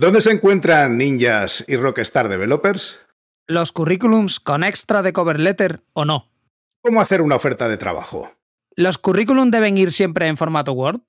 ¿Dónde 0.00 0.20
se 0.20 0.30
encuentran 0.30 0.96
ninjas 0.96 1.64
y 1.66 1.74
rockstar 1.74 2.28
developers? 2.28 3.00
¿Los 3.48 3.72
currículums 3.72 4.38
con 4.38 4.62
extra 4.62 5.02
de 5.02 5.12
cover 5.12 5.40
letter 5.40 5.80
o 5.92 6.04
no? 6.04 6.30
¿Cómo 6.84 7.00
hacer 7.00 7.20
una 7.20 7.34
oferta 7.34 7.68
de 7.68 7.78
trabajo? 7.78 8.30
¿Los 8.76 8.96
currículums 8.96 9.50
deben 9.50 9.76
ir 9.76 9.90
siempre 9.90 10.28
en 10.28 10.36
formato 10.36 10.72
Word? 10.72 11.00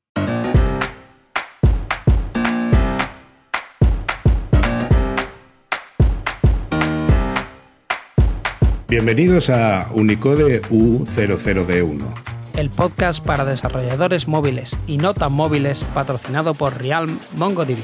Bienvenidos 8.88 9.52
a 9.52 9.88
Unicode 9.94 10.64
U00D1. 10.64 12.12
El 12.58 12.72
podcast 12.72 13.24
para 13.24 13.46
desarrolladores 13.46 14.28
móviles 14.28 14.76
y 14.88 14.98
no 14.98 15.14
tan 15.14 15.34
móviles 15.34 15.84
patrocinado 15.94 16.56
por 16.56 16.82
Realm 16.82 17.20
MongoDB. 17.36 17.78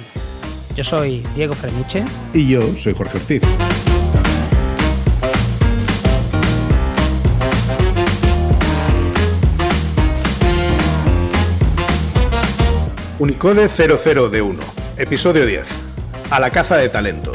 Yo 0.75 0.83
soy 0.83 1.23
Diego 1.33 1.55
Freniche. 1.55 2.03
Y 2.33 2.49
yo 2.49 2.61
soy 2.75 2.93
Jorge 2.93 3.17
Ortiz. 3.17 3.41
Unicode 13.19 13.67
00D1, 13.67 14.57
episodio 14.97 15.45
10. 15.45 15.65
A 16.29 16.41
la 16.41 16.49
caza 16.49 16.75
de 16.75 16.89
talento. 16.89 17.31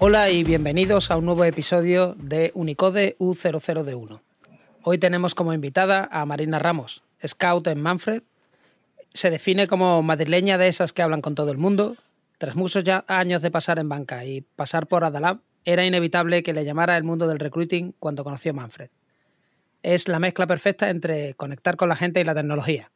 Hola 0.00 0.28
y 0.30 0.42
bienvenidos 0.42 1.12
a 1.12 1.16
un 1.16 1.26
nuevo 1.26 1.44
episodio 1.44 2.16
de 2.18 2.50
Unicode 2.54 3.16
U00D1. 3.20 4.20
Hoy 4.82 4.98
tenemos 4.98 5.36
como 5.36 5.52
invitada 5.52 6.08
a 6.10 6.26
Marina 6.26 6.58
Ramos, 6.58 7.04
scout 7.26 7.66
en 7.66 7.80
Manfred. 7.80 8.22
Se 9.12 9.30
define 9.30 9.66
como 9.66 10.02
madrileña 10.02 10.58
de 10.58 10.68
esas 10.68 10.92
que 10.92 11.02
hablan 11.02 11.20
con 11.20 11.34
todo 11.34 11.50
el 11.50 11.58
mundo. 11.58 11.96
Tras 12.38 12.56
muchos 12.56 12.84
ya 12.84 13.04
años 13.08 13.42
de 13.42 13.50
pasar 13.50 13.78
en 13.78 13.88
banca 13.88 14.24
y 14.24 14.40
pasar 14.40 14.86
por 14.86 15.04
Adalab, 15.04 15.40
era 15.64 15.84
inevitable 15.84 16.42
que 16.42 16.52
le 16.52 16.64
llamara 16.64 16.96
el 16.96 17.04
mundo 17.04 17.26
del 17.26 17.38
recruiting 17.38 17.94
cuando 17.98 18.24
conoció 18.24 18.54
Manfred. 18.54 18.90
Es 19.82 20.08
la 20.08 20.18
mezcla 20.18 20.46
perfecta 20.46 20.90
entre 20.90 21.34
conectar 21.34 21.76
con 21.76 21.88
la 21.88 21.96
gente 21.96 22.20
y 22.20 22.24
la 22.24 22.34
tecnología. 22.34 22.90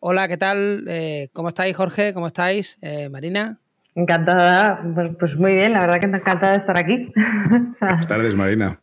Hola, 0.00 0.28
¿qué 0.28 0.36
tal? 0.36 0.84
Eh, 0.88 1.28
¿Cómo 1.32 1.48
estáis, 1.48 1.76
Jorge? 1.76 2.12
¿Cómo 2.14 2.26
estáis, 2.26 2.78
eh, 2.82 3.08
Marina? 3.08 3.58
Encantada, 3.94 4.82
pues 5.18 5.36
muy 5.36 5.54
bien, 5.54 5.72
la 5.72 5.80
verdad 5.80 6.00
que 6.00 6.06
encantada 6.06 6.52
de 6.52 6.58
estar 6.58 6.76
aquí. 6.76 7.12
Buenas 7.80 8.06
tardes, 8.06 8.34
Marina. 8.34 8.78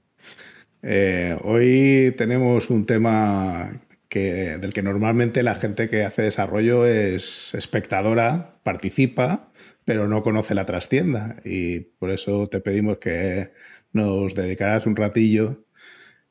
Eh, 0.81 1.37
hoy 1.43 2.13
tenemos 2.17 2.69
un 2.69 2.85
tema 2.85 3.79
del 4.19 4.73
que 4.73 4.83
normalmente 4.83 5.43
la 5.43 5.55
gente 5.55 5.89
que 5.89 6.03
hace 6.03 6.23
desarrollo 6.23 6.85
es 6.85 7.53
espectadora, 7.53 8.55
participa, 8.63 9.51
pero 9.85 10.07
no 10.07 10.23
conoce 10.23 10.55
la 10.55 10.65
trastienda. 10.65 11.37
Y 11.43 11.79
por 11.79 12.11
eso 12.11 12.47
te 12.47 12.59
pedimos 12.59 12.97
que 12.97 13.51
nos 13.91 14.33
dedicaras 14.33 14.85
un 14.85 14.95
ratillo 14.95 15.65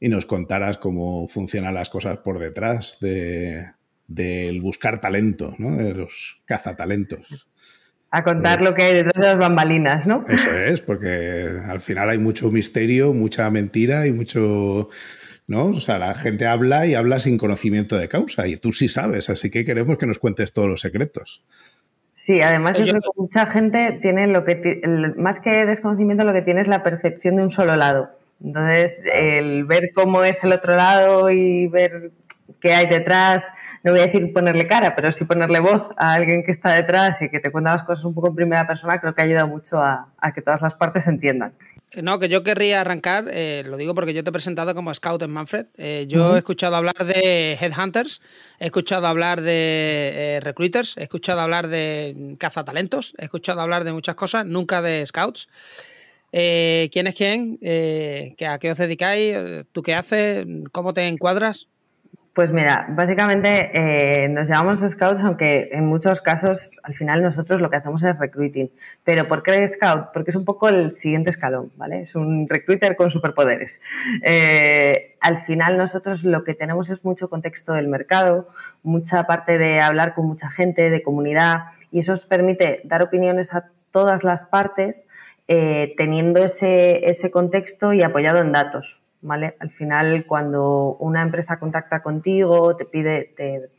y 0.00 0.08
nos 0.08 0.26
contaras 0.26 0.78
cómo 0.78 1.28
funcionan 1.28 1.74
las 1.74 1.88
cosas 1.88 2.18
por 2.18 2.38
detrás 2.38 2.98
del 3.00 4.60
buscar 4.60 5.00
talento, 5.00 5.54
¿no? 5.58 5.76
de 5.76 5.94
los 5.94 6.42
cazatalentos. 6.44 7.46
A 8.10 8.24
contar 8.24 8.60
lo 8.60 8.74
que 8.74 8.82
hay 8.82 8.94
detrás 8.94 9.14
de 9.14 9.26
las 9.26 9.38
bambalinas, 9.38 10.06
¿no? 10.06 10.26
Eso 10.28 10.52
es, 10.52 10.82
porque 10.82 11.48
al 11.64 11.80
final 11.80 12.10
hay 12.10 12.18
mucho 12.18 12.50
misterio, 12.50 13.14
mucha 13.14 13.48
mentira 13.50 14.06
y 14.06 14.12
mucho 14.12 14.90
¿no? 15.46 15.66
O 15.66 15.80
sea, 15.80 15.98
la 15.98 16.14
gente 16.14 16.46
habla 16.46 16.86
y 16.86 16.94
habla 16.94 17.20
sin 17.20 17.38
conocimiento 17.38 17.96
de 17.96 18.08
causa 18.08 18.46
y 18.46 18.56
tú 18.56 18.72
sí 18.72 18.88
sabes, 18.88 19.30
así 19.30 19.50
que 19.50 19.64
queremos 19.64 19.98
que 19.98 20.06
nos 20.06 20.18
cuentes 20.18 20.52
todos 20.52 20.68
los 20.68 20.80
secretos. 20.80 21.44
Sí, 22.14 22.40
además 22.40 22.78
es 22.78 22.86
que 22.86 22.98
mucha 23.16 23.46
gente 23.46 23.98
tiene 24.00 24.28
lo 24.28 24.44
que, 24.44 24.80
más 25.16 25.40
que 25.40 25.66
desconocimiento, 25.66 26.24
lo 26.24 26.32
que 26.32 26.42
tiene 26.42 26.60
es 26.60 26.68
la 26.68 26.84
percepción 26.84 27.36
de 27.36 27.42
un 27.42 27.50
solo 27.50 27.74
lado. 27.74 28.10
Entonces, 28.44 29.02
el 29.12 29.64
ver 29.64 29.90
cómo 29.92 30.22
es 30.22 30.42
el 30.44 30.52
otro 30.52 30.76
lado 30.76 31.30
y 31.30 31.66
ver 31.66 32.12
qué 32.60 32.74
hay 32.74 32.86
detrás, 32.86 33.52
no 33.82 33.90
voy 33.90 34.00
a 34.00 34.06
decir 34.06 34.32
ponerle 34.32 34.68
cara, 34.68 34.94
pero 34.94 35.10
sí 35.10 35.24
ponerle 35.24 35.58
voz 35.58 35.88
a 35.96 36.12
alguien 36.12 36.44
que 36.44 36.52
está 36.52 36.70
detrás 36.70 37.20
y 37.22 37.28
que 37.28 37.40
te 37.40 37.50
cuenta 37.50 37.74
las 37.74 37.82
cosas 37.82 38.04
un 38.04 38.14
poco 38.14 38.28
en 38.28 38.36
primera 38.36 38.68
persona, 38.68 39.00
creo 39.00 39.14
que 39.14 39.22
ayuda 39.22 39.46
mucho 39.46 39.80
a, 39.80 40.08
a 40.18 40.32
que 40.32 40.42
todas 40.42 40.62
las 40.62 40.74
partes 40.74 41.08
entiendan. 41.08 41.52
No, 42.00 42.18
que 42.18 42.28
yo 42.30 42.42
querría 42.42 42.80
arrancar, 42.80 43.28
eh, 43.30 43.64
lo 43.66 43.76
digo 43.76 43.94
porque 43.94 44.14
yo 44.14 44.24
te 44.24 44.30
he 44.30 44.32
presentado 44.32 44.74
como 44.74 44.94
scout 44.94 45.20
en 45.22 45.30
Manfred. 45.30 45.66
Eh, 45.76 46.06
yo 46.08 46.34
he 46.34 46.38
escuchado 46.38 46.76
hablar 46.76 47.04
de 47.04 47.58
headhunters, 47.60 48.22
he 48.58 48.66
escuchado 48.66 49.06
hablar 49.06 49.42
de 49.42 50.36
eh, 50.36 50.40
recruiters, 50.40 50.96
he 50.96 51.02
escuchado 51.02 51.40
hablar 51.40 51.68
de 51.68 52.36
cazatalentos, 52.38 53.14
he 53.18 53.24
escuchado 53.24 53.60
hablar 53.60 53.84
de 53.84 53.92
muchas 53.92 54.14
cosas, 54.14 54.46
nunca 54.46 54.80
de 54.80 55.06
scouts. 55.06 55.48
¿Quién 56.30 57.06
es 57.06 57.14
quién? 57.14 57.58
¿A 58.48 58.58
qué 58.58 58.70
os 58.72 58.78
dedicáis? 58.78 59.36
¿Tú 59.72 59.82
qué 59.82 59.94
haces? 59.94 60.46
¿Cómo 60.72 60.94
te 60.94 61.06
encuadras? 61.06 61.68
Pues 62.34 62.50
mira, 62.50 62.86
básicamente 62.88 63.70
eh, 63.74 64.26
nos 64.28 64.48
llamamos 64.48 64.80
scouts, 64.80 65.20
aunque 65.20 65.68
en 65.70 65.84
muchos 65.84 66.22
casos 66.22 66.70
al 66.82 66.94
final 66.94 67.22
nosotros 67.22 67.60
lo 67.60 67.68
que 67.68 67.76
hacemos 67.76 68.02
es 68.04 68.18
recruiting. 68.18 68.70
Pero 69.04 69.28
¿por 69.28 69.42
qué 69.42 69.68
scout? 69.68 70.12
Porque 70.14 70.30
es 70.30 70.36
un 70.36 70.46
poco 70.46 70.70
el 70.70 70.92
siguiente 70.92 71.28
escalón, 71.28 71.70
¿vale? 71.76 72.00
Es 72.00 72.14
un 72.14 72.48
recruiter 72.48 72.96
con 72.96 73.10
superpoderes. 73.10 73.82
Eh, 74.22 75.14
al 75.20 75.42
final 75.44 75.76
nosotros 75.76 76.24
lo 76.24 76.42
que 76.42 76.54
tenemos 76.54 76.88
es 76.88 77.04
mucho 77.04 77.28
contexto 77.28 77.74
del 77.74 77.88
mercado, 77.88 78.48
mucha 78.82 79.24
parte 79.24 79.58
de 79.58 79.82
hablar 79.82 80.14
con 80.14 80.26
mucha 80.26 80.48
gente, 80.48 80.88
de 80.88 81.02
comunidad, 81.02 81.64
y 81.90 81.98
eso 81.98 82.14
os 82.14 82.24
permite 82.24 82.80
dar 82.84 83.02
opiniones 83.02 83.52
a 83.52 83.66
todas 83.90 84.24
las 84.24 84.46
partes 84.46 85.06
eh, 85.48 85.92
teniendo 85.98 86.42
ese, 86.42 87.10
ese 87.10 87.30
contexto 87.30 87.92
y 87.92 88.02
apoyado 88.02 88.38
en 88.38 88.52
datos. 88.52 89.01
Al 89.28 89.70
final, 89.70 90.24
cuando 90.26 90.96
una 90.98 91.22
empresa 91.22 91.58
contacta 91.58 92.02
contigo, 92.02 92.74
te 92.74 92.84
pide, 92.84 93.32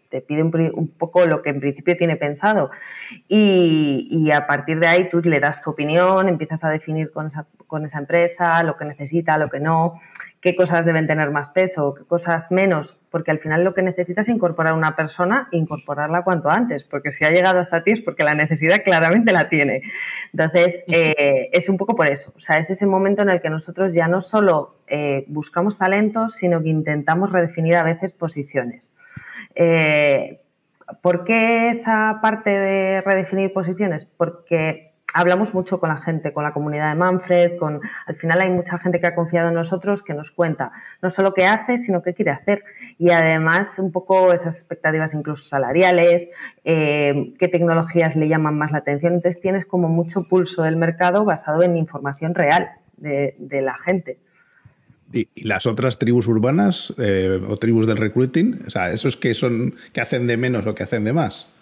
te, 0.09 0.21
pide 0.21 0.41
un, 0.41 0.87
poco 0.87 1.25
lo 1.25 1.41
que 1.41 1.49
en 1.49 1.59
principio 1.59 1.97
tiene 1.97 2.15
pensado. 2.15 2.71
Y, 3.27 4.07
y, 4.09 4.31
a 4.31 4.47
partir 4.47 4.79
de 4.79 4.87
ahí 4.87 5.09
tú 5.09 5.21
le 5.21 5.39
das 5.39 5.61
tu 5.61 5.71
opinión, 5.71 6.29
empiezas 6.29 6.63
a 6.63 6.69
definir 6.69 7.11
con 7.11 7.25
esa, 7.25 7.45
con 7.67 7.85
esa 7.85 7.99
empresa 7.99 8.63
lo 8.63 8.77
que 8.77 8.85
necesita, 8.85 9.37
lo 9.37 9.49
que 9.49 9.59
no 9.59 9.99
qué 10.43 10.57
cosas 10.57 10.85
deben 10.85 11.07
tener 11.07 11.31
más 11.31 11.49
peso, 11.49 11.95
qué 11.95 12.03
cosas 12.03 12.51
menos, 12.51 12.99
porque 13.09 13.31
al 13.31 13.39
final 13.39 13.63
lo 13.63 13.73
que 13.73 13.81
necesitas 13.81 14.27
es 14.27 14.35
incorporar 14.35 14.73
a 14.73 14.75
una 14.75 14.93
persona, 14.93 15.47
incorporarla 15.51 16.23
cuanto 16.23 16.49
antes, 16.49 16.83
porque 16.83 17.13
si 17.13 17.23
ha 17.23 17.31
llegado 17.31 17.59
hasta 17.59 17.81
ti 17.83 17.91
es 17.91 18.01
porque 18.01 18.25
la 18.25 18.35
necesidad 18.35 18.83
claramente 18.83 19.31
la 19.31 19.47
tiene. 19.47 19.83
Entonces, 20.33 20.83
eh, 20.87 21.49
es 21.53 21.69
un 21.69 21.77
poco 21.77 21.95
por 21.95 22.07
eso, 22.07 22.33
o 22.35 22.39
sea, 22.39 22.57
es 22.57 22.69
ese 22.69 22.85
momento 22.85 23.21
en 23.21 23.29
el 23.29 23.41
que 23.41 23.49
nosotros 23.49 23.93
ya 23.93 24.09
no 24.09 24.19
solo 24.19 24.75
eh, 24.87 25.23
buscamos 25.29 25.77
talentos, 25.77 26.33
sino 26.33 26.61
que 26.61 26.69
intentamos 26.69 27.31
redefinir 27.31 27.77
a 27.77 27.83
veces 27.83 28.11
posiciones. 28.11 28.91
Eh, 29.55 30.41
¿Por 31.01 31.23
qué 31.23 31.69
esa 31.69 32.19
parte 32.21 32.49
de 32.49 32.99
redefinir 32.99 33.53
posiciones? 33.53 34.05
Porque 34.05 34.92
hablamos 35.13 35.53
mucho 35.53 35.79
con 35.79 35.89
la 35.89 35.97
gente, 35.97 36.33
con 36.33 36.43
la 36.43 36.51
comunidad 36.51 36.89
de 36.89 36.95
Manfred, 36.95 37.57
con 37.57 37.79
al 38.05 38.15
final 38.15 38.41
hay 38.41 38.49
mucha 38.49 38.77
gente 38.79 38.99
que 38.99 39.07
ha 39.07 39.15
confiado 39.15 39.49
en 39.49 39.55
nosotros 39.55 40.03
que 40.03 40.13
nos 40.13 40.31
cuenta 40.31 40.71
no 41.01 41.09
solo 41.09 41.33
qué 41.33 41.45
hace, 41.45 41.77
sino 41.77 42.01
qué 42.01 42.13
quiere 42.13 42.31
hacer. 42.31 42.63
Y 42.97 43.11
además 43.11 43.79
un 43.79 43.91
poco 43.91 44.33
esas 44.33 44.55
expectativas 44.57 45.13
incluso 45.13 45.45
salariales, 45.45 46.29
eh, 46.63 47.33
qué 47.39 47.47
tecnologías 47.47 48.15
le 48.15 48.27
llaman 48.27 48.57
más 48.57 48.71
la 48.71 48.79
atención. 48.79 49.13
Entonces 49.13 49.41
tienes 49.41 49.65
como 49.65 49.87
mucho 49.87 50.21
pulso 50.29 50.63
del 50.63 50.75
mercado 50.75 51.23
basado 51.25 51.63
en 51.63 51.77
información 51.77 52.33
real 52.33 52.69
de, 52.97 53.61
la 53.61 53.77
gente. 53.77 54.17
¿Y, 55.11 55.27
las 55.43 55.65
otras 55.65 55.99
tribus 55.99 56.27
urbanas 56.27 56.93
eh, 56.97 57.39
o 57.47 57.57
tribus 57.57 57.85
del 57.85 57.97
recruiting? 57.97 58.61
O 58.65 58.69
sea, 58.69 58.91
esos 58.91 59.17
que 59.17 59.33
son 59.33 59.75
que 59.91 60.01
hacen 60.01 60.25
de 60.25 60.37
menos 60.37 60.65
o 60.65 60.73
que 60.73 60.83
hacen 60.83 61.03
de 61.03 61.13
más. 61.13 61.52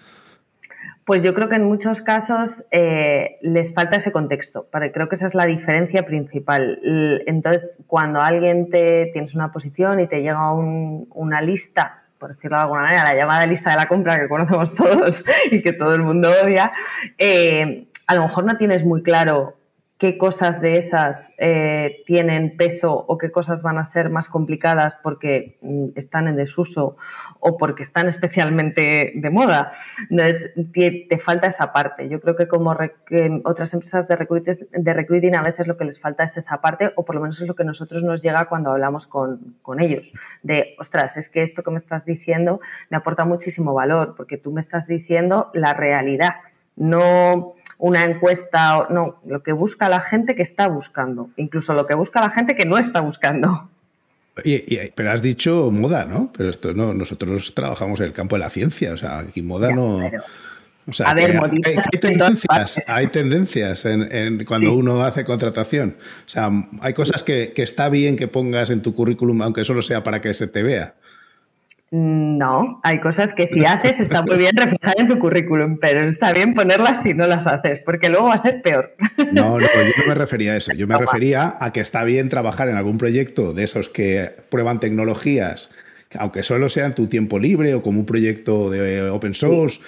Pues 1.06 1.24
yo 1.24 1.34
creo 1.34 1.50
que 1.50 1.56
en 1.56 1.66
muchos 1.66 2.02
casos 2.02 2.64
eh, 2.72 3.40
les 3.42 3.74
falta 3.74 3.98
ese 3.98 4.12
contexto, 4.12 4.68
creo 4.72 5.10
que 5.10 5.16
esa 5.16 5.26
es 5.26 5.34
la 5.34 5.46
diferencia 5.46 6.06
principal. 6.06 6.80
Entonces, 7.26 7.84
cuando 7.88 8.22
alguien 8.22 8.70
te 8.70 9.10
tienes 9.12 9.34
una 9.34 9.52
posición 9.52 10.00
y 10.00 10.08
te 10.08 10.22
llega 10.22 10.54
una 10.54 11.42
lista, 11.42 12.04
por 12.20 12.36
decirlo 12.36 12.58
de 12.58 12.64
alguna 12.64 12.82
manera, 12.84 13.04
la 13.04 13.16
llamada 13.16 13.48
lista 13.48 13.72
de 13.72 13.78
la 13.78 13.88
compra 13.88 14.20
que 14.20 14.30
conocemos 14.30 14.74
todos 14.76 15.24
y 15.50 15.64
que 15.64 15.74
todo 15.74 15.96
el 15.96 16.04
mundo 16.04 16.30
odia, 16.44 16.72
eh, 17.18 17.88
a 18.06 18.16
lo 18.16 18.22
mejor 18.22 18.46
no 18.46 18.58
tienes 18.58 18.86
muy 18.86 19.02
claro 19.02 19.58
qué 20.02 20.18
cosas 20.18 20.62
de 20.62 20.78
esas 20.78 21.32
eh, 21.38 22.02
tienen 22.08 22.58
peso 22.58 22.92
o 22.92 23.20
qué 23.20 23.30
cosas 23.30 23.62
van 23.62 23.78
a 23.78 23.84
ser 23.84 24.10
más 24.10 24.30
complicadas 24.30 24.98
porque 25.04 25.60
mm, 25.62 25.90
están 25.96 26.28
en 26.28 26.38
desuso 26.38 26.98
o 27.40 27.56
porque 27.56 27.84
están 27.84 28.08
especialmente 28.08 29.12
de 29.14 29.30
moda. 29.30 29.74
Entonces, 30.10 30.54
te, 30.74 31.06
te 31.08 31.20
falta 31.20 31.46
esa 31.46 31.72
parte. 31.72 32.10
Yo 32.10 32.20
creo 32.20 32.36
que 32.36 32.48
como 32.48 32.76
otras 33.44 33.76
empresas 33.76 34.08
de, 34.08 34.18
de 34.72 34.94
recruiting 34.96 35.36
a 35.36 35.44
veces 35.44 35.68
lo 35.68 35.78
que 35.78 35.86
les 35.86 36.00
falta 36.00 36.24
es 36.24 36.36
esa 36.36 36.62
parte 36.62 36.94
o 36.96 37.06
por 37.06 37.14
lo 37.14 37.22
menos 37.22 37.40
es 37.40 37.48
lo 37.48 37.54
que 37.54 37.62
a 37.62 37.68
nosotros 37.68 38.02
nos 38.02 38.24
llega 38.24 38.46
cuando 38.46 38.72
hablamos 38.72 39.06
con, 39.06 39.56
con 39.62 39.80
ellos. 39.80 40.14
De, 40.42 40.74
ostras, 40.80 41.16
es 41.16 41.30
que 41.30 41.44
esto 41.44 41.62
que 41.62 41.70
me 41.70 41.78
estás 41.78 42.06
diciendo 42.06 42.60
me 42.90 42.98
aporta 42.98 43.24
muchísimo 43.24 43.76
valor 43.76 44.16
porque 44.18 44.40
tú 44.40 44.52
me 44.52 44.62
estás 44.62 44.88
diciendo 44.88 45.52
la 45.54 45.76
realidad, 45.76 46.38
no 46.76 47.54
una 47.82 48.04
encuesta, 48.04 48.88
no, 48.92 49.18
lo 49.26 49.42
que 49.42 49.54
busca 49.54 49.90
la 49.90 50.02
gente 50.02 50.36
que 50.36 50.44
está 50.44 50.68
buscando, 50.68 51.32
incluso 51.36 51.74
lo 51.74 51.88
que 51.88 51.96
busca 51.96 52.22
la 52.22 52.30
gente 52.30 52.56
que 52.56 52.64
no 52.64 52.78
está 52.78 53.02
buscando. 53.02 53.70
pero 54.96 55.12
has 55.12 55.24
dicho 55.24 55.72
moda, 55.72 56.06
¿no? 56.06 56.32
Pero 56.38 56.52
esto 56.52 56.76
no, 56.76 56.94
nosotros 56.94 57.56
trabajamos 57.56 58.00
en 58.00 58.06
el 58.06 58.14
campo 58.14 58.36
de 58.36 58.42
la 58.42 58.52
ciencia, 58.52 58.94
o 58.94 58.98
sea, 58.98 59.18
aquí 59.20 59.42
moda 59.42 59.72
no. 59.72 60.00
O 60.88 60.94
sea, 60.94 61.10
hay, 61.12 62.00
tendencias, 62.00 62.82
hay 62.88 63.08
tendencias 63.08 63.86
en, 63.86 64.46
cuando 64.46 64.74
uno 64.74 65.04
hace 65.04 65.24
contratación. 65.26 65.96
O 66.26 66.30
sea, 66.30 66.52
hay 66.82 66.94
cosas 66.94 67.24
que, 67.24 67.52
que, 67.56 67.64
está 67.64 67.90
bien 67.90 68.16
que 68.16 68.28
pongas 68.28 68.70
en 68.70 68.82
tu 68.82 68.94
currículum, 68.94 69.42
aunque 69.42 69.66
solo 69.66 69.82
sea 69.82 70.04
para 70.04 70.22
que 70.22 70.34
se 70.36 70.48
te 70.48 70.62
vea. 70.62 70.96
No, 71.94 72.80
hay 72.84 73.02
cosas 73.02 73.34
que 73.34 73.48
si 73.48 73.66
haces 73.66 74.00
está 74.00 74.22
muy 74.22 74.38
bien 74.38 74.56
reflejar 74.56 74.94
en 74.98 75.10
tu 75.10 75.20
currículum, 75.20 75.78
pero 75.78 76.00
está 76.04 76.32
bien 76.32 76.54
ponerlas 76.54 77.04
si 77.04 77.14
no 77.14 77.28
las 77.28 77.48
haces, 77.48 77.82
porque 77.84 78.08
luego 78.08 78.28
va 78.28 78.36
a 78.36 78.38
ser 78.38 78.62
peor. 78.62 78.96
No, 79.34 79.60
no, 79.60 79.60
yo 79.60 79.92
no 79.98 80.08
me 80.08 80.16
refería 80.16 80.54
a 80.54 80.58
eso. 80.58 80.72
Yo 80.74 80.88
me 80.88 80.98
refería 81.00 81.58
a 81.60 81.74
que 81.74 81.82
está 81.82 82.06
bien 82.06 82.30
trabajar 82.30 82.70
en 82.70 82.78
algún 82.78 82.98
proyecto 82.98 83.54
de 83.54 83.66
esos 83.66 83.90
que 83.90 84.32
prueban 84.50 84.80
tecnologías, 84.80 85.70
aunque 86.18 86.44
solo 86.44 86.70
sea 86.70 86.86
en 86.86 86.96
tu 86.96 87.08
tiempo 87.08 87.40
libre 87.40 87.74
o 87.74 87.82
como 87.82 88.00
un 88.00 88.06
proyecto 88.06 88.70
de 88.70 89.10
open 89.10 89.34
source, 89.34 89.82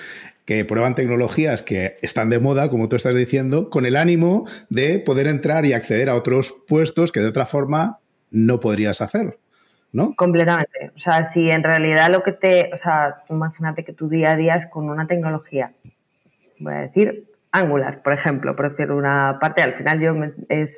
que 0.43 0.65
prueban 0.65 0.95
tecnologías 0.95 1.61
que 1.61 1.97
están 2.01 2.29
de 2.29 2.39
moda, 2.39 2.69
como 2.69 2.89
tú 2.89 2.97
estás 2.97 3.15
diciendo, 3.15 3.69
con 3.69 3.85
el 3.85 3.95
ánimo 3.95 4.45
de 4.67 4.99
poder 4.99 5.27
entrar 5.27 5.65
y 5.65 5.71
acceder 5.71 6.09
a 6.09 6.15
otros 6.15 6.53
puestos 6.67 7.13
que 7.13 7.21
de 7.21 7.27
otra 7.27 7.45
forma 7.45 7.99
no 8.29 8.59
podrías 8.59 8.99
hacer. 8.99 9.37
¿No? 9.93 10.15
Completamente. 10.15 10.91
O 10.95 10.99
sea, 10.99 11.23
si 11.23 11.49
en 11.49 11.63
realidad 11.63 12.11
lo 12.11 12.23
que 12.23 12.33
te, 12.33 12.71
o 12.73 12.77
sea, 12.77 13.15
imagínate 13.29 13.85
que 13.85 13.93
tu 13.93 14.09
día 14.09 14.31
a 14.31 14.35
día 14.35 14.55
es 14.55 14.65
con 14.65 14.89
una 14.89 15.07
tecnología, 15.07 15.71
voy 16.59 16.73
a 16.73 16.81
decir 16.81 17.32
Angular, 17.55 18.01
por 18.01 18.13
ejemplo, 18.13 18.55
por 18.55 18.71
decir 18.71 18.91
una 18.91 19.37
parte, 19.39 19.61
al 19.61 19.75
final 19.75 19.99
yo 19.99 20.15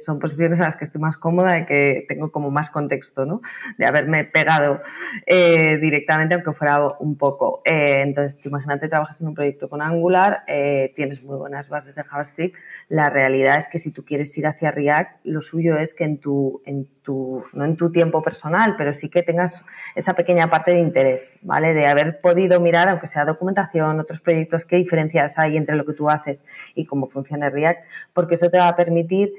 son 0.04 0.19
posiciones 0.19 0.60
en 0.60 0.66
las 0.66 0.75
que 0.75 0.83
estoy 0.83 1.00
más 1.00 1.16
cómoda 1.16 1.57
y 1.57 1.66
que 1.66 2.06
tengo 2.10 2.33
como 2.33 2.51
más 2.51 2.69
contexto, 2.69 3.25
¿no? 3.25 3.42
De 3.77 3.86
haberme 3.86 4.25
pegado 4.25 4.81
eh, 5.25 5.77
directamente, 5.77 6.36
aunque 6.36 6.51
fuera 6.51 6.86
un 7.00 7.18
poco. 7.18 7.62
Eh, 7.63 8.01
entonces, 8.01 8.45
imagínate, 8.45 8.89
trabajas 8.89 9.22
en 9.22 9.30
un 9.30 9.36
proyecto 9.36 9.69
con 9.69 9.81
Angular, 9.81 10.39
eh, 10.48 10.92
tienes 10.98 11.24
muy 11.24 11.38
buenas 11.38 11.69
bases 11.69 11.95
de 11.95 12.04
JavaScript. 12.04 12.57
La 12.89 13.10
realidad 13.10 13.57
es 13.57 13.69
que 13.69 13.80
si 13.80 13.92
tú 13.92 14.04
quieres 14.04 14.38
ir 14.38 14.45
hacia 14.45 14.69
React, 14.69 15.24
lo 15.24 15.39
suyo 15.39 15.77
es 15.77 15.94
que 15.94 16.04
en 16.04 16.18
tu, 16.18 16.62
en 16.66 16.88
tu, 17.04 17.45
no 17.54 17.63
en 17.63 17.77
tu 17.77 17.89
tiempo 17.89 18.22
personal, 18.22 18.75
pero 18.77 18.92
sí 18.92 19.07
que 19.07 19.24
tengas 19.24 19.63
esa 19.95 20.13
pequeña 20.13 20.50
parte 20.50 20.72
de 20.72 20.80
interés, 20.81 21.39
¿vale? 21.42 21.74
De 21.74 21.88
haber 21.88 22.19
podido 22.19 22.60
mirar, 22.60 22.89
aunque 22.89 23.07
sea 23.07 23.24
documentación, 23.24 23.98
otros 23.98 24.19
proyectos, 24.19 24.66
qué 24.66 24.75
diferencias 24.75 25.39
hay 25.39 25.56
entre 25.56 25.77
lo 25.77 25.86
que 25.86 25.94
tú 25.94 26.10
haces 26.10 26.44
y 26.73 26.85
cómo 26.85 27.07
funciona 27.07 27.50
React, 27.50 27.85
porque 28.13 28.35
eso 28.35 28.50
te 28.50 28.57
va 28.57 28.67
a 28.67 28.75
permitir 28.75 29.31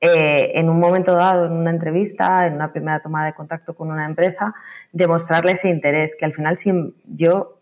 eh, 0.00 0.52
en 0.54 0.68
un 0.68 0.78
momento 0.78 1.14
dado, 1.14 1.46
en 1.46 1.52
una 1.52 1.70
entrevista, 1.70 2.46
en 2.46 2.54
una 2.54 2.72
primera 2.72 3.00
toma 3.00 3.26
de 3.26 3.34
contacto 3.34 3.74
con 3.74 3.90
una 3.90 4.06
empresa, 4.06 4.54
demostrarle 4.92 5.52
ese 5.52 5.68
interés, 5.68 6.14
que 6.16 6.24
al 6.24 6.34
final 6.34 6.56
si 6.56 6.72
yo 7.06 7.57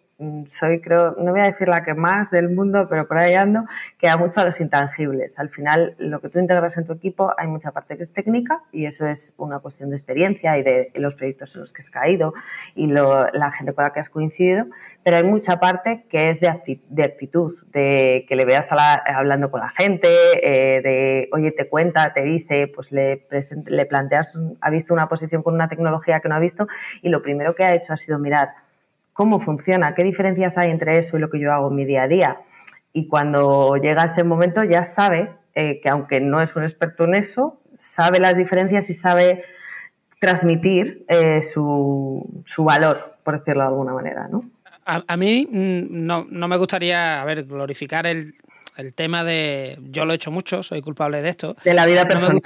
soy, 0.48 0.80
creo, 0.80 1.14
no 1.18 1.32
voy 1.32 1.40
a 1.40 1.44
decir 1.44 1.68
la 1.68 1.84
que 1.84 1.92
más 1.92 2.30
del 2.30 2.48
mundo, 2.48 2.86
pero 2.88 3.06
por 3.06 3.18
ahí 3.18 3.34
ando, 3.34 3.64
que 3.98 4.06
da 4.06 4.16
mucho 4.16 4.40
a 4.40 4.44
los 4.44 4.58
intangibles. 4.60 5.38
Al 5.38 5.50
final, 5.50 5.94
lo 5.98 6.20
que 6.20 6.30
tú 6.30 6.38
integras 6.38 6.78
en 6.78 6.86
tu 6.86 6.94
equipo, 6.94 7.34
hay 7.36 7.48
mucha 7.48 7.70
parte 7.72 7.98
que 7.98 8.04
es 8.04 8.12
técnica 8.12 8.62
y 8.72 8.86
eso 8.86 9.06
es 9.06 9.34
una 9.36 9.58
cuestión 9.58 9.90
de 9.90 9.96
experiencia 9.96 10.56
y 10.56 10.62
de 10.62 10.90
los 10.94 11.16
proyectos 11.16 11.54
en 11.54 11.60
los 11.60 11.72
que 11.72 11.82
has 11.82 11.90
caído 11.90 12.32
y 12.74 12.86
la 12.86 13.52
gente 13.52 13.74
con 13.74 13.84
la 13.84 13.92
que 13.92 14.00
has 14.00 14.08
coincidido, 14.08 14.66
pero 15.04 15.18
hay 15.18 15.24
mucha 15.24 15.60
parte 15.60 16.06
que 16.08 16.30
es 16.30 16.40
de, 16.40 16.48
actitud, 16.48 17.52
de 17.72 18.24
que 18.26 18.36
le 18.36 18.46
veas 18.46 18.70
hablando 18.72 19.50
con 19.50 19.60
la 19.60 19.68
gente, 19.68 20.08
eh, 20.08 20.80
de, 20.80 21.28
oye, 21.32 21.52
te 21.52 21.68
cuenta, 21.68 22.14
te 22.14 22.22
dice, 22.22 22.72
pues 22.74 22.90
le, 22.90 23.22
le 23.66 23.86
planteas, 23.86 24.32
ha 24.62 24.70
visto 24.70 24.94
una 24.94 25.08
posición 25.08 25.42
con 25.42 25.54
una 25.54 25.68
tecnología 25.68 26.20
que 26.20 26.28
no 26.28 26.36
ha 26.36 26.40
visto 26.40 26.66
y 27.02 27.10
lo 27.10 27.22
primero 27.22 27.54
que 27.54 27.64
ha 27.64 27.74
hecho 27.74 27.92
ha 27.92 27.96
sido 27.98 28.18
mirar 28.18 28.65
cómo 29.16 29.40
funciona, 29.40 29.94
qué 29.94 30.04
diferencias 30.04 30.58
hay 30.58 30.70
entre 30.70 30.98
eso 30.98 31.16
y 31.16 31.20
lo 31.20 31.30
que 31.30 31.40
yo 31.40 31.52
hago 31.52 31.70
en 31.70 31.74
mi 31.74 31.84
día 31.86 32.02
a 32.02 32.08
día. 32.08 32.40
Y 32.92 33.08
cuando 33.08 33.76
llega 33.76 34.04
ese 34.04 34.22
momento 34.24 34.62
ya 34.62 34.84
sabe 34.84 35.30
eh, 35.54 35.80
que 35.82 35.88
aunque 35.88 36.20
no 36.20 36.42
es 36.42 36.54
un 36.54 36.62
experto 36.62 37.04
en 37.04 37.14
eso, 37.14 37.58
sabe 37.78 38.20
las 38.20 38.36
diferencias 38.36 38.90
y 38.90 38.92
sabe 38.92 39.42
transmitir 40.20 41.04
eh, 41.08 41.40
su, 41.42 42.44
valor, 42.58 43.00
por 43.24 43.38
decirlo 43.38 43.62
de 43.62 43.68
alguna 43.68 43.94
manera, 43.94 44.28
¿no? 44.28 44.50
A, 44.84 45.16
mí 45.16 45.48
mm, 45.50 46.06
no, 46.06 46.26
me 46.26 46.56
gustaría, 46.58 47.20
a 47.20 47.24
ver, 47.24 47.44
glorificar 47.44 48.06
el, 48.06 48.34
tema 48.94 49.24
de... 49.24 49.78
Yo 49.90 50.04
lo 50.04 50.12
he 50.12 50.16
hecho 50.16 50.30
mucho, 50.30 50.62
soy 50.62 50.82
culpable 50.82 51.22
de 51.22 51.30
esto. 51.30 51.56
De 51.64 51.74
la 51.74 51.86
vida 51.86 52.06
personal. 52.06 52.40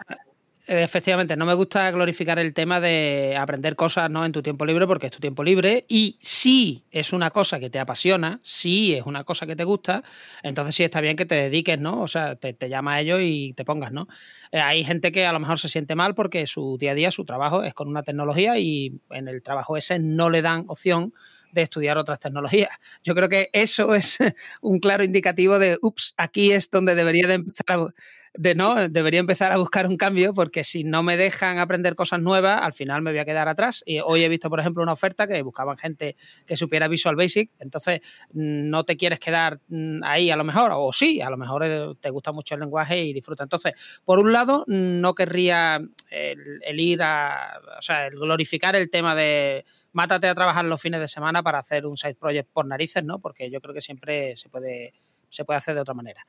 Efectivamente, 0.73 1.37
no 1.37 1.47
me 1.47 1.55
gusta 1.55 1.91
glorificar 1.91 2.39
el 2.39 2.55
tema 2.55 2.79
de 2.79 3.37
aprender 3.37 3.75
cosas 3.75 4.09
¿no? 4.09 4.25
en 4.25 4.31
tu 4.31 4.41
tiempo 4.41 4.65
libre 4.65 4.87
porque 4.87 5.07
es 5.07 5.13
tu 5.13 5.19
tiempo 5.19 5.43
libre 5.43 5.85
y 5.89 6.17
si 6.21 6.85
es 6.93 7.13
una 7.13 7.33
cosa 7.33 7.59
que 7.59 7.71
te 7.71 7.81
apasiona, 7.81 8.39
si 8.45 8.95
es 8.95 9.05
una 9.05 9.25
cosa 9.25 9.49
que 9.49 9.57
te 9.57 9.65
gusta, 9.65 10.05
entonces 10.45 10.77
sí 10.77 10.85
está 10.85 11.01
bien 11.01 11.17
que 11.17 11.27
te 11.27 11.35
dediques, 11.35 11.81
¿no? 11.81 12.01
O 12.01 12.07
sea, 12.07 12.37
te, 12.37 12.69
llama 12.69 12.95
a 12.95 13.01
ello 13.01 13.19
y 13.19 13.53
te 13.55 13.65
pongas, 13.65 13.91
¿no? 13.91 14.07
Eh, 14.53 14.61
hay 14.61 14.85
gente 14.85 15.11
que 15.11 15.27
a 15.27 15.33
lo 15.33 15.41
mejor 15.41 15.59
se 15.59 15.69
siente 15.69 15.97
mal 15.97 16.15
porque 16.15 16.47
su 16.47 16.79
día 16.79 16.93
a 16.93 16.95
día, 16.95 17.11
su 17.11 17.25
trabajo 17.25 17.65
es 17.65 17.75
con 17.75 17.89
una 17.89 18.05
tecnología 18.05 18.57
y 18.57 19.01
en 19.11 19.27
el 19.27 19.43
trabajo 19.43 19.77
ese 19.77 19.99
no 19.99 20.31
le 20.31 20.41
dan 20.41 20.67
opción 20.69 21.13
de 21.51 21.63
estudiar 21.63 21.99
otras 21.99 22.21
tecnologías. 22.21 22.71
Yo 23.03 23.17
creo 23.17 23.29
que 23.29 23.51
eso 23.53 23.93
es 23.97 24.19
un 24.61 24.79
claro 24.79 25.03
indicativo 25.03 25.59
de, 25.59 25.79
ups, 25.83 26.15
aquí 26.17 26.53
es 26.53 26.71
donde 26.71 26.95
debería 26.95 27.27
de 27.27 27.35
empezar 27.35 27.65
a 27.71 27.89
de 28.35 28.55
no, 28.55 28.89
debería 28.89 29.21
empezar 29.21 29.51
a 29.53 29.57
buscar 29.57 29.87
un 29.87 29.97
cambio 29.97 30.33
porque 30.33 30.63
si 30.63 30.85
no 30.85 31.03
me 31.03 31.17
dejan 31.17 31.59
aprender 31.59 31.95
cosas 31.95 32.21
nuevas, 32.21 32.63
al 32.63 32.73
final 32.73 33.03
me 33.03 33.11
voy 33.11 33.19
a 33.19 33.25
quedar 33.25 33.49
atrás. 33.49 33.83
Y 33.85 33.99
hoy 34.01 34.23
he 34.23 34.29
visto, 34.29 34.49
por 34.49 34.61
ejemplo, 34.61 34.83
una 34.83 34.93
oferta 34.93 35.27
que 35.27 35.43
buscaban 35.43 35.77
gente 35.77 36.17
que 36.47 36.57
supiera 36.57 36.87
Visual 36.89 37.17
Basic, 37.17 37.51
entonces 37.59 38.01
mm, 38.33 38.71
no 38.71 38.85
te 38.85 38.97
quieres 38.97 39.19
quedar 39.19 39.61
mm, 39.69 40.03
ahí 40.05 40.31
a 40.31 40.37
lo 40.37 40.45
mejor, 40.45 40.71
o 40.75 40.93
sí, 40.93 41.21
a 41.21 41.31
lo 41.31 41.37
mejor 41.37 41.65
eh, 41.65 41.95
te 42.01 42.11
gusta 42.11 42.33
mucho 42.33 42.55
el 42.55 42.61
lenguaje 42.61 43.03
y 43.03 43.13
disfruta. 43.13 43.43
Entonces, 43.43 43.75
por 44.05 44.19
un 44.19 44.33
lado, 44.33 44.65
no 44.69 45.15
querría 45.15 45.81
el, 46.11 46.81
ir 46.81 47.03
a, 47.03 47.61
o 47.79 47.83
sea, 47.83 48.07
el 48.07 48.15
glorificar 48.15 48.77
el 48.77 48.91
tema 48.91 49.15
de 49.15 49.65
mátate 49.93 50.29
a 50.29 50.35
trabajar 50.35 50.65
los 50.65 50.81
fines 50.81 51.01
de 51.01 51.09
semana 51.09 51.43
para 51.43 51.59
hacer 51.59 51.85
un 51.85 51.97
side 51.97 52.15
project 52.15 52.49
por 52.53 52.65
narices, 52.67 53.05
¿no? 53.05 53.19
Porque 53.19 53.51
yo 53.51 53.61
creo 53.61 53.75
que 53.75 53.81
siempre 53.81 54.37
se 54.37 54.49
puede, 54.49 54.95
se 55.29 55.45
puede 55.45 55.59
hacer 55.59 55.75
de 55.75 55.81
otra 55.81 55.95
manera. 55.95 56.25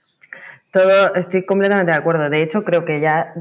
Todo, 0.71 1.15
estoy 1.15 1.45
completamente 1.45 1.91
de 1.91 1.97
acuerdo. 1.97 2.29
De 2.29 2.41
hecho, 2.41 2.63
creo 2.63 2.85
que 2.85 3.01
ya, 3.01 3.33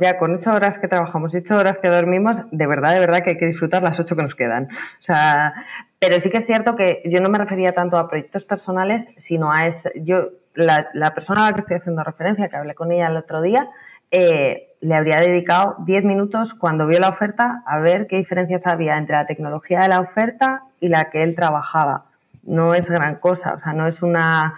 ya 0.00 0.18
con 0.18 0.36
ocho 0.36 0.52
horas 0.52 0.78
que 0.78 0.88
trabajamos 0.88 1.34
y 1.34 1.38
ocho 1.38 1.58
horas 1.58 1.78
que 1.78 1.88
dormimos, 1.88 2.38
de 2.50 2.66
verdad, 2.66 2.94
de 2.94 3.00
verdad 3.00 3.22
que 3.22 3.30
hay 3.30 3.38
que 3.38 3.46
disfrutar 3.46 3.82
las 3.82 4.00
ocho 4.00 4.16
que 4.16 4.22
nos 4.22 4.34
quedan. 4.34 4.68
O 4.72 5.02
sea, 5.02 5.52
pero 5.98 6.18
sí 6.18 6.30
que 6.30 6.38
es 6.38 6.46
cierto 6.46 6.74
que 6.74 7.02
yo 7.04 7.20
no 7.20 7.28
me 7.28 7.36
refería 7.36 7.72
tanto 7.72 7.98
a 7.98 8.08
proyectos 8.08 8.44
personales, 8.44 9.10
sino 9.16 9.52
a 9.52 9.66
ese, 9.66 9.92
yo, 9.96 10.30
la, 10.54 10.88
la 10.94 11.12
persona 11.12 11.44
a 11.44 11.50
la 11.50 11.54
que 11.54 11.60
estoy 11.60 11.76
haciendo 11.76 12.02
referencia, 12.04 12.48
que 12.48 12.56
hablé 12.56 12.74
con 12.74 12.90
ella 12.90 13.08
el 13.08 13.18
otro 13.18 13.42
día, 13.42 13.68
eh, 14.10 14.68
le 14.80 14.94
habría 14.94 15.20
dedicado 15.20 15.76
diez 15.86 16.04
minutos 16.04 16.54
cuando 16.54 16.86
vio 16.86 17.00
la 17.00 17.08
oferta 17.08 17.62
a 17.66 17.78
ver 17.78 18.06
qué 18.06 18.16
diferencias 18.16 18.66
había 18.66 18.98
entre 18.98 19.16
la 19.16 19.26
tecnología 19.26 19.80
de 19.80 19.88
la 19.88 20.00
oferta 20.00 20.64
y 20.80 20.88
la 20.88 21.08
que 21.10 21.22
él 21.22 21.34
trabajaba. 21.34 22.04
No 22.42 22.74
es 22.74 22.90
gran 22.90 23.16
cosa, 23.16 23.54
o 23.54 23.58
sea, 23.58 23.72
no 23.72 23.86
es 23.86 24.02
una 24.02 24.54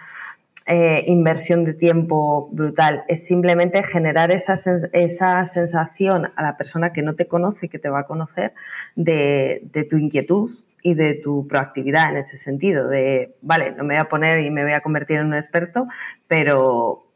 eh, 0.67 1.05
inversión 1.09 1.65
de 1.65 1.75
tiempo 1.75 2.49
brutal, 2.51 3.05
es 3.09 3.27
simplemente 3.27 3.83
generar 3.83 4.31
esa, 4.31 4.55
esa 4.93 5.45
sensación 5.45 6.31
a 6.37 6.43
la 6.43 6.57
persona 6.57 6.91
que 6.93 7.03
no 7.03 7.15
te 7.17 7.27
conoce 7.27 7.69
que 7.69 7.79
te 7.79 7.91
va 7.91 8.01
a 8.01 8.07
conocer 8.07 8.55
de, 8.97 9.69
tu 9.91 9.99
inquietud 9.99 10.51
y 10.83 10.95
de 10.95 11.15
tu 11.15 11.47
proactividad 11.49 12.11
en 12.11 12.17
ese 12.17 12.39
sentido, 12.39 12.89
de, 12.89 13.35
vale, 13.43 13.73
no 13.73 13.85
me 13.85 13.95
voy 13.95 14.01
a 14.01 14.09
poner 14.09 14.41
y 14.41 14.51
me 14.51 14.63
voy 14.63 14.73
a 14.73 14.81
convertir 14.81 15.19
en 15.19 15.27
un 15.27 15.35
experto, 15.35 15.87
pero, 16.29 17.07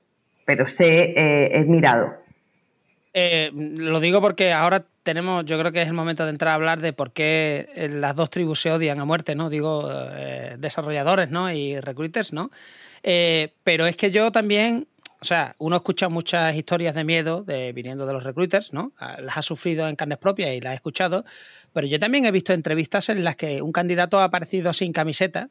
pero 0.44 0.66
sé, 0.66 1.14
eh, 1.16 1.58
he 1.58 1.64
mirado. 1.64 2.27
Eh, 3.20 3.50
lo 3.52 3.98
digo 3.98 4.20
porque 4.20 4.52
ahora 4.52 4.84
tenemos, 5.02 5.44
yo 5.44 5.58
creo 5.58 5.72
que 5.72 5.82
es 5.82 5.88
el 5.88 5.94
momento 5.94 6.24
de 6.24 6.30
entrar 6.30 6.52
a 6.52 6.54
hablar 6.54 6.80
de 6.80 6.92
por 6.92 7.12
qué 7.12 7.88
las 7.90 8.14
dos 8.14 8.30
tribus 8.30 8.60
se 8.60 8.70
odian 8.70 9.00
a 9.00 9.04
muerte, 9.04 9.34
¿no? 9.34 9.50
Digo, 9.50 9.90
desarrolladores, 10.56 11.28
¿no? 11.28 11.52
Y 11.52 11.80
recruiters, 11.80 12.32
¿no? 12.32 12.52
Eh, 13.02 13.54
pero 13.64 13.86
es 13.86 13.96
que 13.96 14.12
yo 14.12 14.30
también 14.30 14.86
o 15.20 15.24
sea, 15.24 15.56
uno 15.58 15.74
escucha 15.74 16.08
muchas 16.08 16.54
historias 16.54 16.94
de 16.94 17.02
miedo 17.02 17.42
de, 17.42 17.72
viniendo 17.72 18.06
de 18.06 18.12
los 18.12 18.22
recruiters, 18.22 18.72
¿no? 18.72 18.92
Ah, 18.98 19.20
las 19.20 19.36
ha 19.36 19.42
sufrido 19.42 19.88
en 19.88 19.96
carnes 19.96 20.18
propias 20.18 20.50
y 20.50 20.60
las 20.60 20.70
ha 20.70 20.74
escuchado, 20.74 21.24
pero 21.72 21.88
yo 21.88 21.98
también 21.98 22.24
he 22.24 22.30
visto 22.30 22.52
entrevistas 22.52 23.08
en 23.08 23.24
las 23.24 23.34
que 23.34 23.60
un 23.60 23.72
candidato 23.72 24.20
ha 24.20 24.24
aparecido 24.24 24.72
sin 24.72 24.92
camiseta. 24.92 25.50